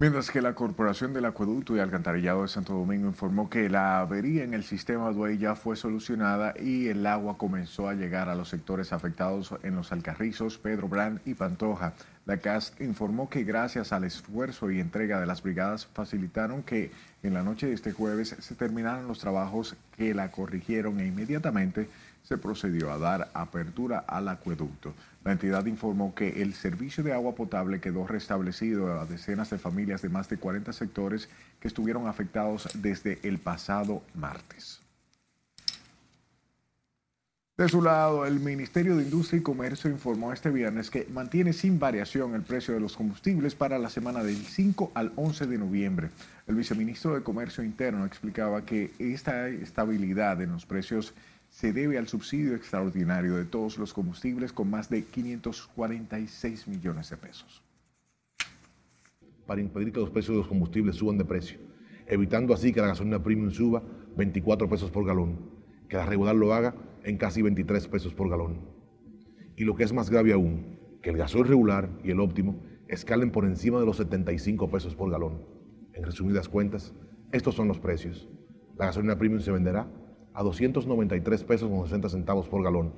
Mientras 0.03 0.31
que 0.31 0.41
la 0.41 0.55
Corporación 0.55 1.13
del 1.13 1.27
Acueducto 1.27 1.77
y 1.77 1.79
Alcantarillado 1.79 2.41
de 2.41 2.49
Santo 2.49 2.73
Domingo 2.73 3.07
informó 3.07 3.51
que 3.51 3.69
la 3.69 4.01
avería 4.01 4.45
en 4.45 4.55
el 4.55 4.65
sistema 4.65 5.13
Duey 5.13 5.37
ya 5.37 5.55
fue 5.55 5.77
solucionada 5.77 6.55
y 6.59 6.89
el 6.89 7.05
agua 7.07 7.37
comenzó 7.37 7.87
a 7.87 7.93
llegar 7.93 8.31
a 8.31 8.35
los 8.35 8.49
sectores 8.49 8.95
afectados 8.95 9.55
en 9.63 9.77
los 9.77 9.93
Alcarrizos, 9.93 10.57
Pedro 10.57 10.89
Brand 10.89 11.21
y 11.27 11.35
Pantoja. 11.35 11.93
La 12.31 12.37
CAS 12.37 12.75
informó 12.79 13.29
que 13.29 13.43
gracias 13.43 13.93
al 13.93 14.05
esfuerzo 14.05 14.71
y 14.71 14.79
entrega 14.79 15.19
de 15.19 15.27
las 15.27 15.43
brigadas 15.43 15.87
facilitaron 15.87 16.63
que 16.63 16.93
en 17.25 17.35
la 17.35 17.43
noche 17.43 17.67
de 17.67 17.73
este 17.73 17.91
jueves 17.91 18.37
se 18.39 18.55
terminaran 18.55 19.09
los 19.09 19.19
trabajos 19.19 19.75
que 19.97 20.15
la 20.15 20.31
corrigieron 20.31 21.01
e 21.01 21.09
inmediatamente 21.09 21.89
se 22.23 22.39
procedió 22.39 22.93
a 22.93 22.99
dar 22.99 23.33
apertura 23.35 24.05
al 24.07 24.29
acueducto. 24.29 24.95
La 25.25 25.33
entidad 25.33 25.67
informó 25.67 26.15
que 26.15 26.41
el 26.41 26.55
servicio 26.55 27.03
de 27.03 27.15
agua 27.15 27.35
potable 27.35 27.81
quedó 27.81 28.07
restablecido 28.07 29.01
a 29.01 29.07
decenas 29.07 29.51
de 29.51 29.59
familias 29.59 30.01
de 30.01 30.11
más 30.11 30.29
de 30.29 30.37
40 30.37 30.73
sectores 30.73 31.29
que 31.59 31.67
estuvieron 31.67 32.07
afectados 32.07 32.69
desde 32.75 33.19
el 33.25 33.39
pasado 33.39 34.05
martes. 34.15 34.80
De 37.61 37.69
su 37.69 37.83
lado, 37.83 38.25
el 38.25 38.41
Ministerio 38.41 38.97
de 38.97 39.03
Industria 39.03 39.39
y 39.39 39.43
Comercio 39.43 39.91
informó 39.91 40.33
este 40.33 40.49
viernes 40.49 40.89
que 40.89 41.07
mantiene 41.13 41.53
sin 41.53 41.79
variación 41.79 42.35
el 42.35 42.41
precio 42.41 42.73
de 42.73 42.81
los 42.81 42.97
combustibles 42.97 43.55
para 43.55 43.79
la 43.79 43.91
semana 43.91 44.25
del 44.25 44.37
5 44.37 44.93
al 44.95 45.13
11 45.15 45.47
de 45.47 45.59
noviembre. 45.59 46.09
El 46.47 46.55
viceministro 46.55 47.15
de 47.15 47.23
Comercio 47.23 47.63
Interno 47.63 48.07
explicaba 48.07 48.65
que 48.65 48.93
esta 48.99 49.47
estabilidad 49.49 50.41
en 50.41 50.53
los 50.53 50.65
precios 50.65 51.13
se 51.51 51.75
debe 51.75 51.99
al 51.99 52.09
subsidio 52.09 52.55
extraordinario 52.55 53.37
de 53.37 53.45
todos 53.45 53.77
los 53.77 53.93
combustibles 53.93 54.55
con 54.55 54.71
más 54.71 54.89
de 54.89 55.05
546 55.05 56.67
millones 56.67 57.11
de 57.11 57.19
pesos. 57.19 57.63
para 59.47 59.61
impedir 59.61 59.93
que 59.93 60.01
los 60.01 60.09
precios 60.09 60.35
de 60.35 60.39
los 60.39 60.49
combustibles 60.49 60.97
suban 60.97 61.19
de 61.19 61.27
precio, 61.27 61.59
evitando 62.07 62.55
así 62.55 62.73
que 62.73 62.81
la 62.81 62.87
gasolina 62.87 63.23
premium 63.23 63.51
suba 63.51 63.83
24 64.17 64.67
pesos 64.67 64.91
por 64.91 65.05
galón, 65.05 65.37
que 65.91 65.99
la 65.99 66.07
regular 66.07 66.35
lo 66.35 66.55
haga 66.55 66.73
en 67.05 67.17
casi 67.17 67.43
23 67.43 67.89
pesos 67.89 68.15
por 68.15 68.29
galón. 68.29 68.61
Y 69.57 69.65
lo 69.65 69.75
que 69.75 69.85
es 69.85 69.93
más 69.93 70.11
grave 70.11 70.33
aún, 70.33 70.79
que 71.03 71.11
el 71.11 71.17
gasoil 71.17 71.47
regular 71.47 71.91
y 72.05 72.11
el 72.11 72.21
óptimo 72.21 72.63
escalen 72.89 73.31
por 73.31 73.45
encima 73.45 73.79
de 73.79 73.87
los 73.87 73.97
75 73.97 74.71
pesos 74.71 74.95
por 74.95 75.11
galón. 75.11 75.45
En 75.95 76.05
resumidas 76.05 76.49
cuentas, 76.49 76.95
estos 77.33 77.55
son 77.55 77.69
los 77.69 77.79
precios. 77.79 78.29
La 78.77 78.87
gasolina 78.87 79.19
premium 79.19 79.41
se 79.41 79.53
venderá 79.53 79.89
a 80.33 80.43
293 80.43 81.45
pesos 81.45 81.69
con 81.69 81.85
60 81.85 82.09
centavos 82.09 82.49
por 82.49 82.63
galón. 82.63 82.95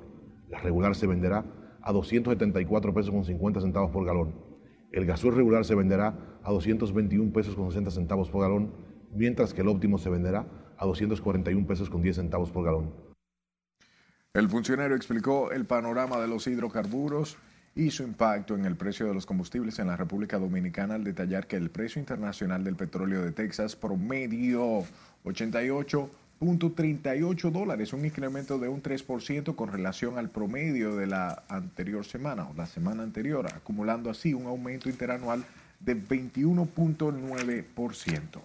La 0.49 0.59
regular 0.59 0.95
se 0.95 1.07
venderá 1.07 1.45
a 1.81 1.91
274 1.91 2.93
pesos 2.93 3.11
con 3.11 3.25
50 3.25 3.61
centavos 3.61 3.91
por 3.91 4.05
galón. 4.05 4.35
El 4.91 5.05
gasoil 5.05 5.35
regular 5.35 5.65
se 5.65 5.75
venderá 5.75 6.39
a 6.43 6.51
221 6.51 7.33
pesos 7.33 7.55
con 7.55 7.69
60 7.69 7.91
centavos 7.91 8.29
por 8.29 8.41
galón, 8.41 8.73
mientras 9.13 9.53
que 9.53 9.61
el 9.61 9.67
óptimo 9.67 9.97
se 9.97 10.09
venderá 10.09 10.47
a 10.77 10.85
241 10.85 11.67
pesos 11.67 11.89
con 11.89 12.01
10 12.01 12.15
centavos 12.15 12.51
por 12.51 12.63
galón. 12.63 13.12
El 14.35 14.49
funcionario 14.49 14.95
explicó 14.95 15.51
el 15.51 15.65
panorama 15.65 16.19
de 16.19 16.27
los 16.27 16.47
hidrocarburos 16.47 17.37
y 17.75 17.91
su 17.91 18.01
impacto 18.01 18.55
en 18.55 18.65
el 18.65 18.75
precio 18.75 19.05
de 19.05 19.13
los 19.13 19.27
combustibles 19.27 19.77
en 19.77 19.85
la 19.85 19.95
República 19.95 20.39
Dominicana 20.39 20.95
al 20.95 21.03
detallar 21.03 21.45
que 21.45 21.55
el 21.55 21.69
precio 21.69 21.99
internacional 21.99 22.63
del 22.63 22.75
petróleo 22.75 23.21
de 23.21 23.31
Texas 23.31 23.75
promedio 23.75 24.85
88.38 25.23 27.51
dólares, 27.51 27.93
un 27.93 28.05
incremento 28.05 28.57
de 28.57 28.69
un 28.69 28.81
3% 28.81 29.53
con 29.53 29.71
relación 29.71 30.17
al 30.17 30.31
promedio 30.31 30.95
de 30.95 31.05
la 31.05 31.43
anterior 31.47 32.03
semana 32.03 32.49
o 32.49 32.55
la 32.55 32.65
semana 32.65 33.03
anterior, 33.03 33.45
acumulando 33.53 34.09
así 34.09 34.33
un 34.33 34.47
aumento 34.47 34.89
interanual 34.89 35.45
de 35.79 35.95
21.9%. 35.95 38.41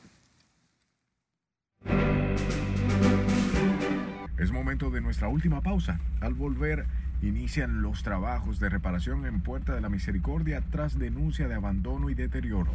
Es 4.38 4.52
momento 4.52 4.90
de 4.90 5.00
nuestra 5.00 5.28
última 5.28 5.60
pausa. 5.62 5.98
Al 6.20 6.34
volver, 6.34 6.86
inician 7.22 7.82
los 7.82 8.04
trabajos 8.04 8.60
de 8.60 8.68
reparación 8.68 9.26
en 9.26 9.40
Puerta 9.40 9.74
de 9.74 9.80
la 9.80 9.88
Misericordia 9.88 10.62
tras 10.70 10.96
denuncia 10.96 11.48
de 11.48 11.56
abandono 11.56 12.08
y 12.08 12.14
deterioro. 12.14 12.70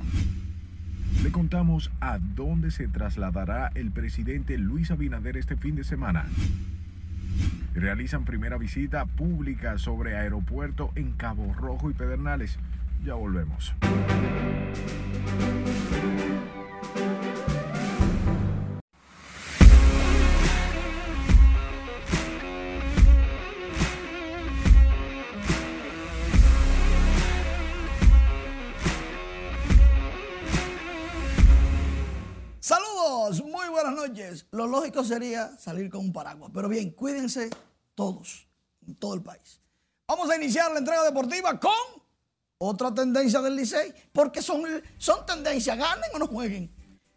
Le 1.24 1.32
contamos 1.32 1.89
a 2.01 2.20
dónde 2.20 2.70
se 2.70 2.89
trasladará 2.89 3.72
el 3.76 3.91
presidente 3.91 4.57
Luis 4.57 4.91
Abinader 4.91 5.38
este 5.38 5.55
fin 5.55 5.76
de 5.76 5.86
semana. 5.86 6.26
Realizan 7.74 8.26
primera 8.26 8.57
visita 8.57 9.05
pública 9.05 9.78
sobre 9.78 10.18
aeropuerto 10.18 10.91
en 10.95 11.14
Cabo 11.14 11.53
Rojo 11.53 11.89
y 11.89 11.93
Pedernales. 11.93 12.59
Ya 13.05 13.14
volvemos. 13.14 13.74
Lo 34.51 34.67
lógico 34.67 35.03
sería 35.03 35.57
salir 35.57 35.89
con 35.89 36.01
un 36.01 36.13
paraguas, 36.13 36.51
pero 36.53 36.69
bien, 36.69 36.91
cuídense 36.91 37.49
todos, 37.95 38.47
en 38.86 38.95
todo 38.95 39.13
el 39.15 39.21
país. 39.21 39.59
Vamos 40.07 40.30
a 40.30 40.36
iniciar 40.36 40.71
la 40.71 40.80
entrega 40.80 41.03
deportiva 41.03 41.59
con 41.59 41.71
otra 42.57 42.93
tendencia 42.93 43.41
del 43.41 43.55
Licey, 43.55 43.93
porque 44.11 44.41
son, 44.41 44.63
son 44.97 45.26
tendencias, 45.26 45.78
ganen 45.78 46.09
o 46.13 46.19
no 46.19 46.28
jueguen. 46.28 46.71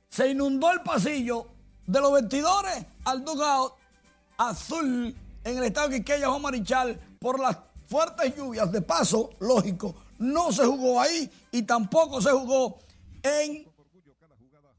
Se 0.09 0.29
inundó 0.29 0.73
el 0.73 0.83
pasillo 0.83 1.49
de 1.87 2.01
los 2.01 2.13
vestidores 2.13 2.85
al 3.05 3.25
dugout 3.25 3.75
azul 4.39 5.15
en 5.45 5.59
el 5.59 5.65
estado 5.65 5.89
de 5.89 5.99
Quiqueya 5.99 6.29
Juan 6.29 6.43
Marichal 6.43 6.99
por 7.21 7.39
las 7.39 7.57
fuertes 7.89 8.35
lluvias. 8.37 8.71
De 8.73 8.83
paso, 8.83 9.31
lógico, 9.39 9.95
no 10.19 10.53
se 10.53 10.65
jugó 10.65 11.01
ahí 11.01 11.31
y 11.53 11.63
tampoco 11.63 12.21
se 12.21 12.31
jugó 12.31 12.79
en 13.23 13.66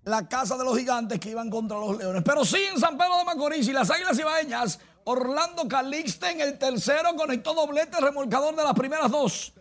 la 0.08 0.28
casa 0.28 0.58
de 0.58 0.64
los 0.64 0.78
gigantes 0.78 1.20
que 1.20 1.32
iban 1.32 1.50
contra 1.50 1.78
los 1.78 1.98
leones. 1.98 2.24
Pero 2.24 2.46
sí 2.46 2.64
en 2.72 2.80
San 2.80 2.98
Pedro 2.98 3.18
de 3.18 3.26
Macorís 3.26 3.68
y 3.68 3.74
las 3.74 3.92
Águilas 3.92 4.18
Ibaeñas, 4.18 4.80
Orlando 5.04 5.68
Calixte 5.68 6.32
en 6.32 6.42
el 6.42 6.58
tercero 6.58 7.16
conectó 7.16 7.54
doblete 7.54 8.00
remolcador 8.00 8.56
de 8.56 8.64
las 8.64 8.74
primeras 8.74 9.12
dos. 9.12 9.54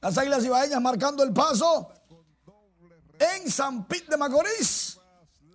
Las 0.00 0.16
Águilas 0.16 0.44
Ibaeñas 0.44 0.80
marcando 0.80 1.22
el 1.22 1.32
paso 1.32 1.90
en 3.18 3.50
San 3.50 3.84
Pit 3.84 4.08
de 4.08 4.16
Macorís. 4.16 4.98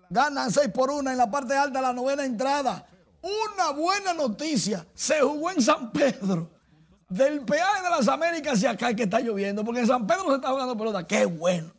Ganan 0.10 0.52
6 0.52 0.70
por 0.70 0.92
1 0.92 1.10
en 1.10 1.18
la 1.18 1.30
parte 1.30 1.56
alta 1.56 1.80
de 1.80 1.86
la 1.86 1.94
novena 1.94 2.24
entrada. 2.24 2.88
Una 3.24 3.72
buena 3.72 4.14
noticia. 4.14 4.86
Se 4.94 5.22
jugó 5.22 5.50
en 5.50 5.62
San 5.62 5.92
Pedro. 5.92 6.52
Del 7.10 7.42
peaje 7.42 7.84
de 7.84 7.90
las 7.90 8.08
Américas 8.08 8.54
hacia 8.54 8.72
acá 8.72 8.94
que 8.96 9.04
está 9.04 9.20
lloviendo. 9.20 9.66
Porque 9.66 9.80
en 9.82 9.88
San 9.88 10.06
Pedro 10.06 10.30
se 10.30 10.36
está 10.36 10.50
jugando 10.50 10.78
pelota. 10.78 11.08
Qué 11.08 11.26
bueno. 11.26 11.74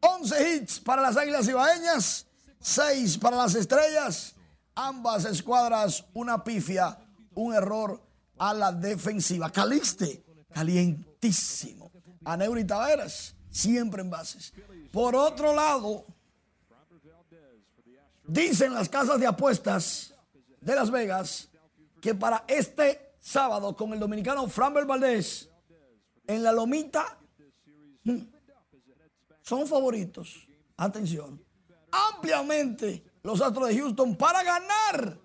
11 0.00 0.54
hits 0.56 0.80
para 0.80 1.02
las 1.02 1.16
Águilas 1.16 1.48
Ibaeñas, 1.48 2.26
6 2.60 3.18
para 3.18 3.36
las 3.36 3.54
Estrellas. 3.54 4.34
Ambas 4.74 5.24
escuadras 5.24 6.04
una 6.14 6.42
pifia, 6.42 6.98
un 7.34 7.54
error 7.54 8.00
a 8.38 8.54
la 8.54 8.72
defensiva. 8.72 9.50
Caliste, 9.50 10.24
calientísimo. 10.52 11.90
A 12.24 12.36
Neuri 12.36 12.64
Taveras, 12.64 13.34
siempre 13.50 14.02
en 14.02 14.10
bases. 14.10 14.52
Por 14.92 15.14
otro 15.14 15.54
lado, 15.54 16.06
dicen 18.26 18.74
las 18.74 18.88
casas 18.88 19.18
de 19.18 19.26
apuestas 19.26 20.14
de 20.60 20.74
Las 20.74 20.90
Vegas 20.90 21.48
que 22.00 22.14
para 22.14 22.44
este 22.46 23.14
sábado 23.20 23.74
con 23.76 23.92
el 23.92 23.98
dominicano 23.98 24.48
Framber 24.48 24.86
Valdés 24.86 25.48
en 26.26 26.42
la 26.42 26.52
lomita 26.52 27.18
mm, 28.04 28.18
son 29.50 29.66
favoritos. 29.66 30.46
Atención. 30.76 31.44
Ampliamente 31.90 33.02
los 33.24 33.40
Astros 33.40 33.66
de 33.66 33.78
Houston 33.78 34.14
para 34.14 34.44
ganar 34.44 35.18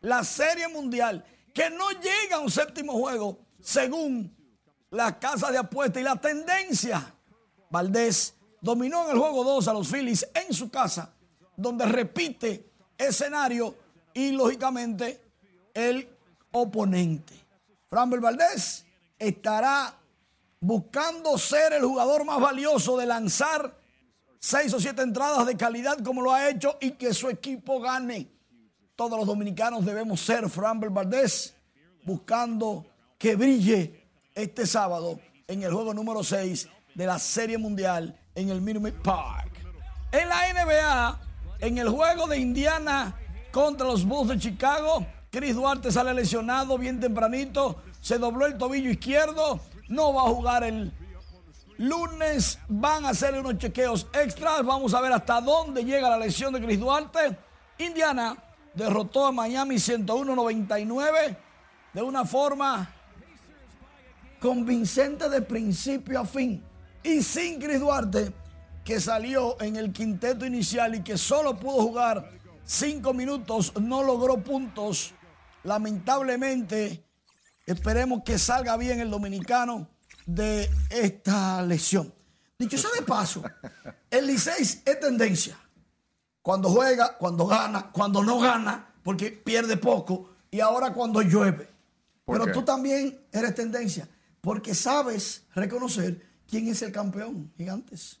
la 0.00 0.22
Serie 0.22 0.68
Mundial, 0.68 1.24
que 1.52 1.68
no 1.68 1.90
llega 1.90 2.36
a 2.36 2.38
un 2.38 2.48
séptimo 2.50 2.92
juego, 2.92 3.40
según 3.60 4.32
la 4.90 5.18
casa 5.18 5.50
de 5.50 5.58
apuestas 5.58 6.00
y 6.00 6.04
la 6.04 6.14
tendencia. 6.14 7.12
Valdés 7.70 8.34
dominó 8.60 9.04
en 9.04 9.10
el 9.10 9.18
juego 9.18 9.42
2 9.42 9.66
a 9.66 9.72
los 9.72 9.88
Phillies 9.88 10.28
en 10.32 10.54
su 10.54 10.70
casa, 10.70 11.12
donde 11.56 11.84
repite 11.84 12.70
escenario 12.96 13.74
y 14.14 14.30
lógicamente 14.30 15.24
el 15.74 16.08
oponente. 16.52 17.34
Framber 17.88 18.20
Valdés 18.20 18.86
estará 19.18 19.98
buscando 20.62 21.36
ser 21.36 21.72
el 21.72 21.82
jugador 21.82 22.24
más 22.24 22.40
valioso 22.40 22.96
de 22.96 23.04
lanzar 23.04 23.76
seis 24.38 24.72
o 24.72 24.78
siete 24.78 25.02
entradas 25.02 25.44
de 25.44 25.56
calidad 25.56 25.98
como 26.04 26.22
lo 26.22 26.32
ha 26.32 26.48
hecho 26.48 26.78
y 26.80 26.92
que 26.92 27.12
su 27.12 27.28
equipo 27.28 27.80
gane. 27.80 28.28
Todos 28.94 29.18
los 29.18 29.26
dominicanos 29.26 29.84
debemos 29.84 30.20
ser 30.20 30.48
Framber 30.48 30.90
Valdés 30.90 31.54
buscando 32.04 32.86
que 33.18 33.34
brille 33.34 34.06
este 34.36 34.64
sábado 34.64 35.18
en 35.48 35.64
el 35.64 35.72
juego 35.72 35.92
número 35.92 36.22
6 36.22 36.68
de 36.94 37.06
la 37.06 37.18
Serie 37.18 37.58
Mundial 37.58 38.16
en 38.32 38.50
el 38.50 38.60
Minute 38.60 38.92
Park. 39.02 39.50
En 40.12 40.28
la 40.28 40.42
NBA, 40.52 41.20
en 41.58 41.78
el 41.78 41.88
juego 41.88 42.28
de 42.28 42.38
Indiana 42.38 43.16
contra 43.50 43.88
los 43.88 44.04
Bulls 44.04 44.28
de 44.28 44.38
Chicago, 44.38 45.04
Chris 45.28 45.56
Duarte 45.56 45.90
sale 45.90 46.14
lesionado 46.14 46.78
bien 46.78 47.00
tempranito, 47.00 47.82
se 48.00 48.18
dobló 48.18 48.46
el 48.46 48.56
tobillo 48.56 48.90
izquierdo, 48.90 49.60
no 49.92 50.14
va 50.14 50.22
a 50.22 50.28
jugar 50.28 50.64
el 50.64 50.90
lunes, 51.76 52.58
van 52.68 53.04
a 53.04 53.10
hacerle 53.10 53.40
unos 53.40 53.58
chequeos 53.58 54.06
extras, 54.14 54.64
vamos 54.64 54.94
a 54.94 55.00
ver 55.02 55.12
hasta 55.12 55.40
dónde 55.40 55.84
llega 55.84 56.08
la 56.08 56.16
lesión 56.16 56.52
de 56.54 56.62
Chris 56.62 56.80
Duarte. 56.80 57.36
Indiana 57.78 58.36
derrotó 58.74 59.26
a 59.26 59.32
Miami 59.32 59.74
101-99 59.74 61.36
de 61.92 62.02
una 62.02 62.24
forma 62.24 62.90
convincente 64.40 65.28
de 65.28 65.42
principio 65.42 66.20
a 66.20 66.24
fin. 66.24 66.64
Y 67.02 67.22
sin 67.22 67.60
Chris 67.60 67.80
Duarte, 67.80 68.32
que 68.84 68.98
salió 68.98 69.60
en 69.60 69.76
el 69.76 69.92
quinteto 69.92 70.46
inicial 70.46 70.94
y 70.94 71.02
que 71.02 71.18
solo 71.18 71.58
pudo 71.58 71.82
jugar 71.82 72.30
cinco 72.64 73.12
minutos, 73.12 73.74
no 73.78 74.02
logró 74.02 74.38
puntos. 74.38 75.12
Lamentablemente, 75.64 77.04
esperemos 77.66 78.22
que 78.24 78.38
salga 78.38 78.76
bien 78.76 79.00
el 79.00 79.10
dominicano 79.10 79.88
de 80.26 80.70
esta 80.90 81.62
lesión. 81.62 82.12
Dicho 82.58 82.78
sea 82.78 82.90
de 82.98 83.02
paso, 83.02 83.42
el 84.10 84.26
Licey 84.26 84.62
es 84.62 85.00
tendencia. 85.00 85.58
Cuando 86.42 86.68
juega, 86.70 87.16
cuando 87.18 87.46
gana, 87.46 87.90
cuando 87.90 88.22
no 88.22 88.38
gana, 88.40 88.94
porque 89.02 89.30
pierde 89.30 89.76
poco, 89.76 90.30
y 90.50 90.60
ahora 90.60 90.92
cuando 90.92 91.22
llueve. 91.22 91.68
Pero 92.24 92.50
tú 92.52 92.62
también 92.62 93.20
eres 93.32 93.54
tendencia, 93.54 94.08
porque 94.40 94.74
sabes 94.74 95.44
reconocer 95.54 96.24
quién 96.48 96.68
es 96.68 96.82
el 96.82 96.92
campeón, 96.92 97.52
gigantes. 97.56 98.20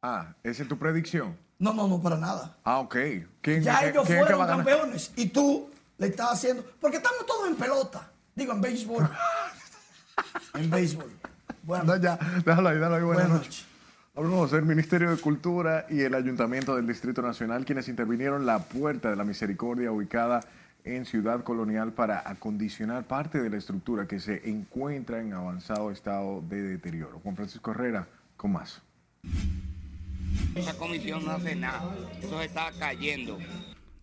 Ah, 0.00 0.34
¿esa 0.42 0.62
es 0.62 0.68
tu 0.68 0.78
predicción? 0.78 1.36
No, 1.58 1.72
no, 1.72 1.86
no, 1.86 2.00
para 2.00 2.16
nada. 2.16 2.58
Ah, 2.64 2.80
ok. 2.80 2.96
¿Quién, 3.40 3.62
ya 3.62 3.86
ellos 3.86 4.04
quién 4.06 4.20
fueron 4.20 4.46
campeones 4.46 5.12
y 5.16 5.26
tú 5.26 5.70
le 5.98 6.08
estás 6.08 6.32
haciendo. 6.32 6.64
Porque 6.80 6.96
estamos 6.96 7.24
todos 7.24 7.48
en 7.48 7.56
pelota. 7.56 8.10
Digo, 8.34 8.52
en 8.52 8.60
béisbol. 8.60 9.08
en 10.54 10.70
béisbol. 10.70 11.10
Bueno, 11.62 11.84
No, 11.84 11.96
ya, 11.96 12.18
déjalo 12.44 12.68
ahí, 12.68 12.76
déjalo 12.76 12.96
ahí. 12.96 13.02
Buenas, 13.02 13.28
Buenas 13.28 13.46
noches. 13.46 13.66
Hablamos 14.14 14.52
el 14.52 14.64
Ministerio 14.64 15.10
de 15.10 15.16
Cultura 15.16 15.86
y 15.88 16.00
el 16.02 16.14
Ayuntamiento 16.14 16.76
del 16.76 16.86
Distrito 16.86 17.22
Nacional, 17.22 17.64
quienes 17.64 17.88
intervinieron 17.88 18.44
la 18.44 18.58
Puerta 18.58 19.08
de 19.08 19.16
la 19.16 19.24
Misericordia 19.24 19.90
ubicada 19.90 20.40
en 20.84 21.06
Ciudad 21.06 21.42
Colonial 21.44 21.92
para 21.92 22.28
acondicionar 22.28 23.04
parte 23.04 23.40
de 23.40 23.48
la 23.48 23.56
estructura 23.56 24.06
que 24.06 24.20
se 24.20 24.48
encuentra 24.50 25.20
en 25.20 25.32
avanzado 25.32 25.90
estado 25.90 26.42
de 26.42 26.60
deterioro. 26.62 27.20
Juan 27.22 27.36
Francisco 27.36 27.70
Herrera, 27.70 28.06
con 28.36 28.52
más. 28.52 28.82
Esa 30.54 30.74
comisión 30.76 31.24
no 31.24 31.30
hace 31.30 31.54
nada. 31.54 31.94
Eso 32.20 32.38
se 32.38 32.44
está 32.44 32.70
cayendo. 32.78 33.38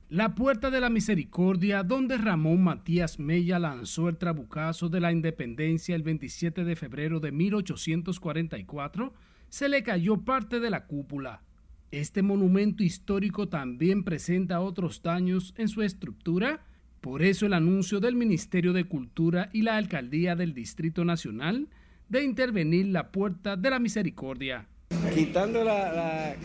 La 0.09 0.33
Puerta 0.33 0.71
de 0.71 0.81
la 0.81 0.89
Misericordia, 0.89 1.83
donde 1.83 2.17
Ramón 2.17 2.63
Matías 2.63 3.19
Mella 3.19 3.59
lanzó 3.59 4.09
el 4.09 4.17
trabucazo 4.17 4.89
de 4.89 4.99
la 4.99 5.11
independencia 5.11 5.95
el 5.95 6.01
27 6.01 6.63
de 6.63 6.75
febrero 6.75 7.19
de 7.19 7.31
1844, 7.31 9.13
se 9.49 9.69
le 9.69 9.83
cayó 9.83 10.17
parte 10.17 10.59
de 10.59 10.71
la 10.71 10.87
cúpula. 10.87 11.43
Este 11.91 12.23
monumento 12.23 12.81
histórico 12.83 13.49
también 13.49 14.03
presenta 14.03 14.61
otros 14.61 15.03
daños 15.03 15.53
en 15.57 15.67
su 15.67 15.83
estructura, 15.83 16.65
por 17.01 17.21
eso 17.21 17.45
el 17.45 17.53
anuncio 17.53 17.99
del 17.99 18.15
Ministerio 18.15 18.73
de 18.73 18.85
Cultura 18.85 19.49
y 19.53 19.61
la 19.61 19.77
Alcaldía 19.77 20.35
del 20.35 20.55
Distrito 20.55 21.05
Nacional 21.05 21.67
de 22.07 22.23
intervenir 22.23 22.87
la 22.87 23.11
Puerta 23.11 23.55
de 23.55 23.69
la 23.69 23.77
Misericordia. 23.77 24.67
quitando 25.13 25.63
la, 25.63 25.93
la, 25.93 26.35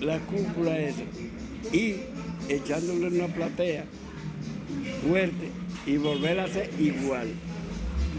la 0.00 0.20
cúpula 0.20 0.76
y 1.72 1.96
echándole 2.48 3.08
una 3.08 3.32
platea 3.32 3.84
fuerte 5.06 5.50
y 5.86 5.96
volver 5.96 6.40
a 6.40 6.44
hacer 6.44 6.70
igual. 6.78 7.28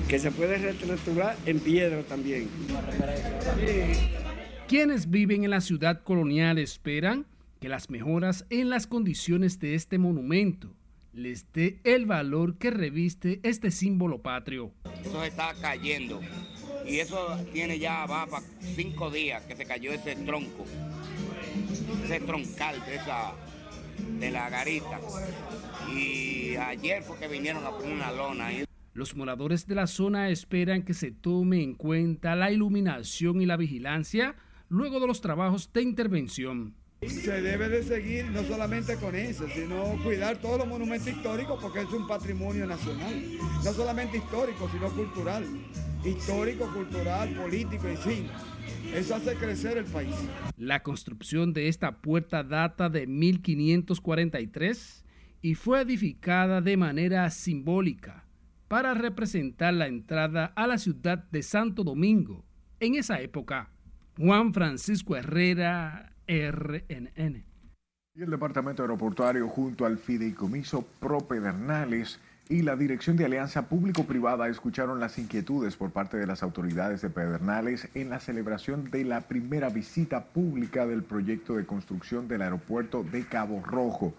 Que 0.08 0.20
se 0.20 0.32
puede 0.32 0.58
reestructurar 0.58 1.38
en 1.46 1.60
piedra 1.60 2.02
también. 2.04 2.50
Quienes 4.68 5.10
viven 5.10 5.44
en 5.44 5.52
la 5.52 5.62
ciudad 5.62 6.04
colonial 6.04 6.58
esperan 6.58 7.26
que 7.60 7.70
las 7.70 7.90
mejoras 7.90 8.46
en 8.50 8.70
las 8.70 8.88
condiciones 8.88 9.60
de 9.60 9.76
este 9.76 9.98
monumento 9.98 10.74
les 11.14 11.52
dé 11.52 11.80
el 11.84 12.06
valor 12.06 12.58
que 12.58 12.72
reviste 12.72 13.40
este 13.44 13.72
símbolo 13.72 14.22
patrio. 14.22 14.72
Eso 15.04 15.22
se 15.22 15.28
está 15.28 15.54
cayendo. 15.60 16.22
Y 16.86 17.00
eso 17.00 17.38
tiene 17.52 17.78
ya, 17.78 18.06
va 18.06 18.26
para 18.26 18.46
cinco 18.76 19.12
días 19.12 19.44
que 19.44 19.56
se 19.56 19.66
cayó 19.66 19.92
ese 19.92 20.16
tronco. 20.16 20.66
Ese 22.04 22.20
troncal 22.22 22.84
de 22.86 22.96
esa, 22.96 23.34
de 24.20 24.32
la 24.32 24.50
garita. 24.50 25.00
Y 25.94 26.56
ayer 26.56 27.04
fue 27.04 27.18
que 27.18 27.28
vinieron 27.28 27.66
a 27.66 27.72
poner 27.72 27.94
una 27.94 28.12
lona 28.12 28.48
ahí. 28.48 28.66
Los 28.94 29.16
moradores 29.16 29.66
de 29.68 29.76
la 29.76 29.88
zona 29.88 30.30
esperan 30.30 30.84
que 30.84 30.94
se 30.94 31.12
tome 31.12 31.64
en 31.64 31.76
cuenta 31.76 32.36
la 32.36 32.52
iluminación 32.52 33.42
y 33.42 33.46
la 33.46 33.56
vigilancia 33.56 34.36
luego 34.68 35.00
de 35.00 35.08
los 35.08 35.22
trabajos 35.22 35.72
de 35.72 35.82
intervención. 35.82 36.76
Se 37.08 37.42
debe 37.42 37.70
de 37.70 37.82
seguir 37.84 38.26
no 38.26 38.44
solamente 38.44 38.98
con 38.98 39.16
eso, 39.16 39.46
sino 39.54 39.98
cuidar 40.04 40.38
todos 40.40 40.58
los 40.58 40.68
monumentos 40.68 41.08
históricos 41.08 41.58
porque 41.62 41.80
es 41.80 41.94
un 41.94 42.06
patrimonio 42.08 42.66
nacional. 42.68 43.24
No 43.64 43.74
solamente 43.74 44.18
histórico, 44.18 44.70
sino 44.70 44.90
cultural. 44.90 45.46
Histórico, 46.04 46.70
cultural, 46.74 47.30
político, 47.36 47.88
en 47.88 47.98
fin. 47.98 48.28
Eso 48.94 49.16
hace 49.16 49.36
crecer 49.36 49.78
el 49.78 49.86
país. 49.86 50.16
La 50.58 50.82
construcción 50.82 51.54
de 51.54 51.68
esta 51.68 52.02
puerta 52.02 52.44
data 52.44 52.90
de 52.90 53.06
1543 53.06 55.06
y 55.42 55.56
fue 55.56 55.82
edificada 55.82 56.62
de 56.62 56.76
manera 56.76 57.30
simbólica 57.30 58.26
para 58.68 58.96
representar 58.96 59.76
la 59.76 59.88
entrada 59.88 60.46
a 60.56 60.66
la 60.66 60.80
ciudad 60.80 61.20
de 61.32 61.44
Santo 61.44 61.84
Domingo. 61.84 62.44
En 62.80 62.96
esa 62.96 63.22
época, 63.22 63.70
Juan 64.18 64.54
Francisco 64.54 65.16
Herrera, 65.16 66.16
RNN. 66.28 67.46
Y 68.16 68.24
el 68.24 68.32
Departamento 68.32 68.82
Aeroportuario 68.82 69.48
junto 69.48 69.86
al 69.86 70.00
Fideicomiso 70.00 70.84
Pro 71.00 71.20
Pedernales 71.20 72.20
y 72.52 72.64
la 72.64 72.76
Dirección 72.76 73.16
de 73.16 73.26
Alianza 73.26 73.68
Público-Privada 73.68 74.48
escucharon 74.48 75.00
las 75.00 75.20
inquietudes 75.20 75.76
por 75.76 75.92
parte 75.92 76.18
de 76.18 76.26
las 76.26 76.42
autoridades 76.42 77.00
de 77.00 77.12
Pedernales 77.12 77.88
en 77.94 78.10
la 78.10 78.20
celebración 78.20 78.90
de 78.90 79.06
la 79.06 79.22
primera 79.22 79.70
visita 79.70 80.26
pública 80.26 80.88
del 80.88 81.04
proyecto 81.04 81.56
de 81.56 81.68
construcción 81.68 82.28
del 82.28 82.42
aeropuerto 82.42 83.04
de 83.04 83.24
Cabo 83.24 83.62
Rojo. 83.64 84.16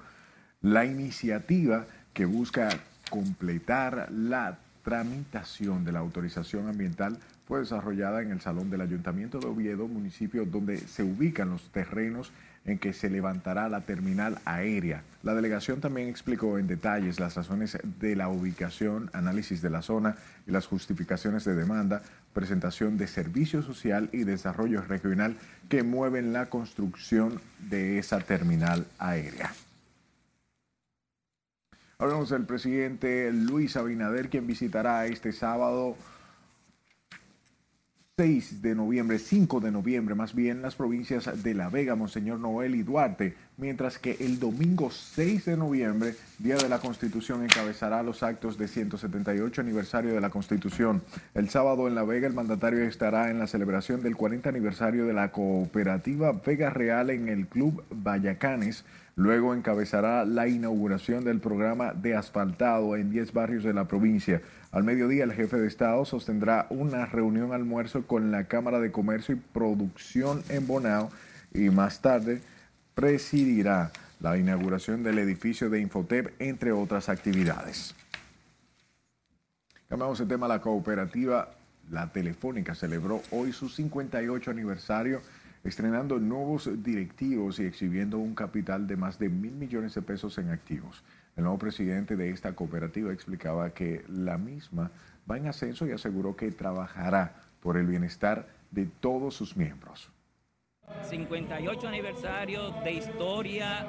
La 0.62 0.84
iniciativa 0.84 1.86
que 2.14 2.24
busca 2.24 2.68
completar 3.10 4.06
la 4.12 4.58
tramitación 4.84 5.84
de 5.84 5.90
la 5.90 5.98
autorización 5.98 6.68
ambiental 6.68 7.18
fue 7.48 7.58
desarrollada 7.58 8.22
en 8.22 8.30
el 8.30 8.40
Salón 8.40 8.70
del 8.70 8.82
Ayuntamiento 8.82 9.40
de 9.40 9.48
Oviedo, 9.48 9.88
municipio 9.88 10.44
donde 10.44 10.78
se 10.78 11.02
ubican 11.02 11.50
los 11.50 11.68
terrenos 11.72 12.30
en 12.64 12.78
que 12.78 12.92
se 12.92 13.10
levantará 13.10 13.68
la 13.68 13.82
terminal 13.82 14.38
aérea. 14.44 15.02
La 15.22 15.34
delegación 15.34 15.80
también 15.80 16.08
explicó 16.08 16.58
en 16.58 16.66
detalles 16.66 17.20
las 17.20 17.34
razones 17.34 17.78
de 18.00 18.16
la 18.16 18.28
ubicación, 18.28 19.10
análisis 19.12 19.62
de 19.62 19.70
la 19.70 19.82
zona 19.82 20.16
y 20.46 20.50
las 20.50 20.66
justificaciones 20.66 21.44
de 21.44 21.54
demanda, 21.54 22.02
presentación 22.32 22.96
de 22.96 23.06
servicio 23.06 23.62
social 23.62 24.08
y 24.12 24.24
desarrollo 24.24 24.82
regional 24.82 25.36
que 25.68 25.82
mueven 25.82 26.32
la 26.32 26.46
construcción 26.46 27.40
de 27.58 27.98
esa 27.98 28.20
terminal 28.20 28.86
aérea. 28.98 29.52
Hablamos 31.98 32.30
del 32.30 32.46
presidente 32.46 33.30
Luis 33.30 33.76
Abinader, 33.76 34.30
quien 34.30 34.46
visitará 34.46 35.04
este 35.06 35.32
sábado 35.32 35.96
6 38.20 38.60
de 38.60 38.74
noviembre, 38.74 39.18
5 39.18 39.60
de 39.60 39.70
noviembre 39.70 40.14
más 40.14 40.34
bien, 40.34 40.60
las 40.60 40.74
provincias 40.74 41.42
de 41.42 41.54
La 41.54 41.70
Vega, 41.70 41.94
Monseñor 41.94 42.38
Noel 42.38 42.74
y 42.74 42.82
Duarte, 42.82 43.34
mientras 43.56 43.98
que 43.98 44.18
el 44.20 44.38
domingo 44.38 44.90
6 44.90 45.46
de 45.46 45.56
noviembre, 45.56 46.14
Día 46.38 46.56
de 46.56 46.68
la 46.68 46.80
Constitución, 46.80 47.42
encabezará 47.42 48.02
los 48.02 48.22
actos 48.22 48.58
de 48.58 48.68
178 48.68 49.62
aniversario 49.62 50.12
de 50.12 50.20
la 50.20 50.28
Constitución. 50.28 51.00
El 51.32 51.48
sábado 51.48 51.88
en 51.88 51.94
La 51.94 52.04
Vega, 52.04 52.26
el 52.26 52.34
mandatario 52.34 52.82
estará 52.82 53.30
en 53.30 53.38
la 53.38 53.46
celebración 53.46 54.02
del 54.02 54.16
40 54.16 54.50
aniversario 54.50 55.06
de 55.06 55.14
la 55.14 55.32
cooperativa 55.32 56.32
Vega 56.32 56.68
Real 56.68 57.08
en 57.08 57.26
el 57.30 57.46
Club 57.46 57.82
Vallacanes. 57.90 58.84
Luego 59.16 59.54
encabezará 59.54 60.26
la 60.26 60.46
inauguración 60.46 61.24
del 61.24 61.40
programa 61.40 61.94
de 61.94 62.16
asfaltado 62.16 62.96
en 62.96 63.10
10 63.10 63.32
barrios 63.32 63.64
de 63.64 63.72
la 63.72 63.88
provincia. 63.88 64.42
Al 64.72 64.84
mediodía, 64.84 65.24
el 65.24 65.32
jefe 65.32 65.56
de 65.58 65.66
Estado 65.66 66.04
sostendrá 66.04 66.68
una 66.70 67.04
reunión 67.04 67.52
almuerzo 67.52 68.06
con 68.06 68.30
la 68.30 68.44
Cámara 68.44 68.78
de 68.78 68.92
Comercio 68.92 69.34
y 69.34 69.38
Producción 69.38 70.44
en 70.48 70.68
Bonao 70.68 71.10
y 71.52 71.70
más 71.70 72.00
tarde 72.00 72.40
presidirá 72.94 73.90
la 74.20 74.38
inauguración 74.38 75.02
del 75.02 75.18
edificio 75.18 75.70
de 75.70 75.80
Infotep, 75.80 76.40
entre 76.40 76.70
otras 76.70 77.08
actividades. 77.08 77.96
Cambiamos 79.88 80.20
el 80.20 80.28
tema. 80.28 80.46
La 80.46 80.60
cooperativa 80.60 81.48
La 81.90 82.12
Telefónica 82.12 82.76
celebró 82.76 83.22
hoy 83.32 83.52
su 83.52 83.68
58 83.68 84.52
aniversario, 84.52 85.20
estrenando 85.64 86.20
nuevos 86.20 86.70
directivos 86.84 87.58
y 87.58 87.64
exhibiendo 87.64 88.18
un 88.18 88.36
capital 88.36 88.86
de 88.86 88.96
más 88.96 89.18
de 89.18 89.30
mil 89.30 89.52
millones 89.52 89.94
de 89.94 90.02
pesos 90.02 90.38
en 90.38 90.50
activos. 90.50 91.02
El 91.36 91.44
nuevo 91.44 91.58
presidente 91.58 92.16
de 92.16 92.30
esta 92.30 92.54
cooperativa 92.54 93.12
explicaba 93.12 93.70
que 93.70 94.04
la 94.08 94.36
misma 94.38 94.90
va 95.30 95.36
en 95.36 95.46
ascenso 95.46 95.86
y 95.86 95.92
aseguró 95.92 96.36
que 96.36 96.50
trabajará 96.50 97.34
por 97.60 97.76
el 97.76 97.86
bienestar 97.86 98.46
de 98.70 98.86
todos 98.86 99.34
sus 99.34 99.56
miembros. 99.56 100.10
58 101.02 101.88
aniversario 101.88 102.70
de 102.82 102.92
historia, 102.92 103.86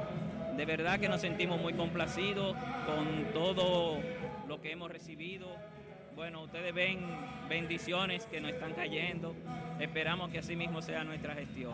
de 0.56 0.66
verdad 0.66 1.00
que 1.00 1.10
nos 1.10 1.22
sentimos 1.22 1.60
muy 1.60 1.74
complacidos 1.74 2.56
con 2.86 3.34
todo 3.34 4.00
lo 4.48 4.62
que 4.62 4.72
hemos 4.72 4.92
recibido. 4.92 5.48
Bueno, 6.16 6.44
ustedes 6.44 6.74
ven 6.74 7.00
bendiciones 7.50 8.26
que 8.26 8.40
nos 8.40 8.52
están 8.52 8.74
cayendo. 8.74 9.34
Esperamos 9.80 10.30
que 10.30 10.40
así 10.40 10.56
mismo 10.56 10.82
sea 10.82 11.04
nuestra 11.04 11.34
gestión. 11.34 11.74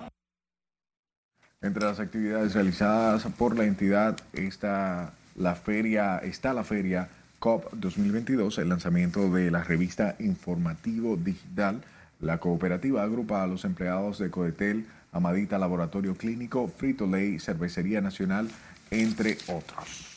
Entre 1.62 1.84
las 1.84 2.00
actividades 2.00 2.54
realizadas 2.54 3.26
por 3.38 3.58
la 3.58 3.66
entidad 3.66 4.16
está 4.32 5.14
la 5.38 5.56
feria, 5.56 6.18
está 6.18 6.54
la 6.54 6.64
feria 6.64 7.10
COP 7.40 7.72
2022, 7.74 8.58
el 8.58 8.70
lanzamiento 8.70 9.30
de 9.32 9.52
la 9.52 9.64
revista 9.64 10.16
Informativo 10.20 11.16
Digital. 11.16 11.82
La 12.20 12.40
cooperativa 12.40 13.04
agrupa 13.04 13.44
a 13.44 13.48
los 13.48 13.64
empleados 13.64 14.18
de 14.18 14.32
Codetel, 14.32 14.88
Amadita 15.12 15.60
Laboratorio 15.60 16.16
Clínico, 16.16 16.68
Frito 16.68 17.06
Lay, 17.06 17.40
Cervecería 17.40 18.02
Nacional, 18.02 18.50
entre 18.90 19.38
otros. 19.48 20.16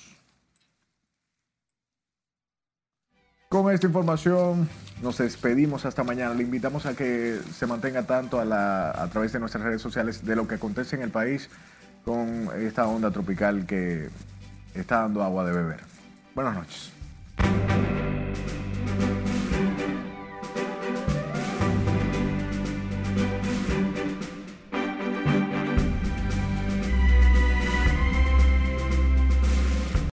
Con 3.51 3.71
esta 3.71 3.87
información 3.87 4.69
nos 5.03 5.19
despedimos 5.19 5.85
hasta 5.85 6.05
mañana. 6.05 6.35
Le 6.35 6.45
invitamos 6.45 6.87
a 6.87 6.95
que 6.95 7.41
se 7.53 7.67
mantenga 7.67 8.05
tanto 8.05 8.41
a, 8.41 9.03
a 9.03 9.11
través 9.11 9.33
de 9.33 9.41
nuestras 9.41 9.65
redes 9.65 9.83
sociales 9.83 10.25
de 10.25 10.37
lo 10.37 10.49
que 10.49 10.55
acontece 10.55 10.97
en 10.97 11.03
el 11.03 11.11
país 11.11 11.51
con 12.05 12.49
esta 12.57 12.87
onda 12.87 13.11
tropical 13.11 13.67
que 13.67 14.09
está 14.75 15.03
dando 15.03 15.23
agua 15.23 15.45
de 15.45 15.53
beber. 15.53 15.81
Buenas 16.35 16.55
noches. 16.55 16.93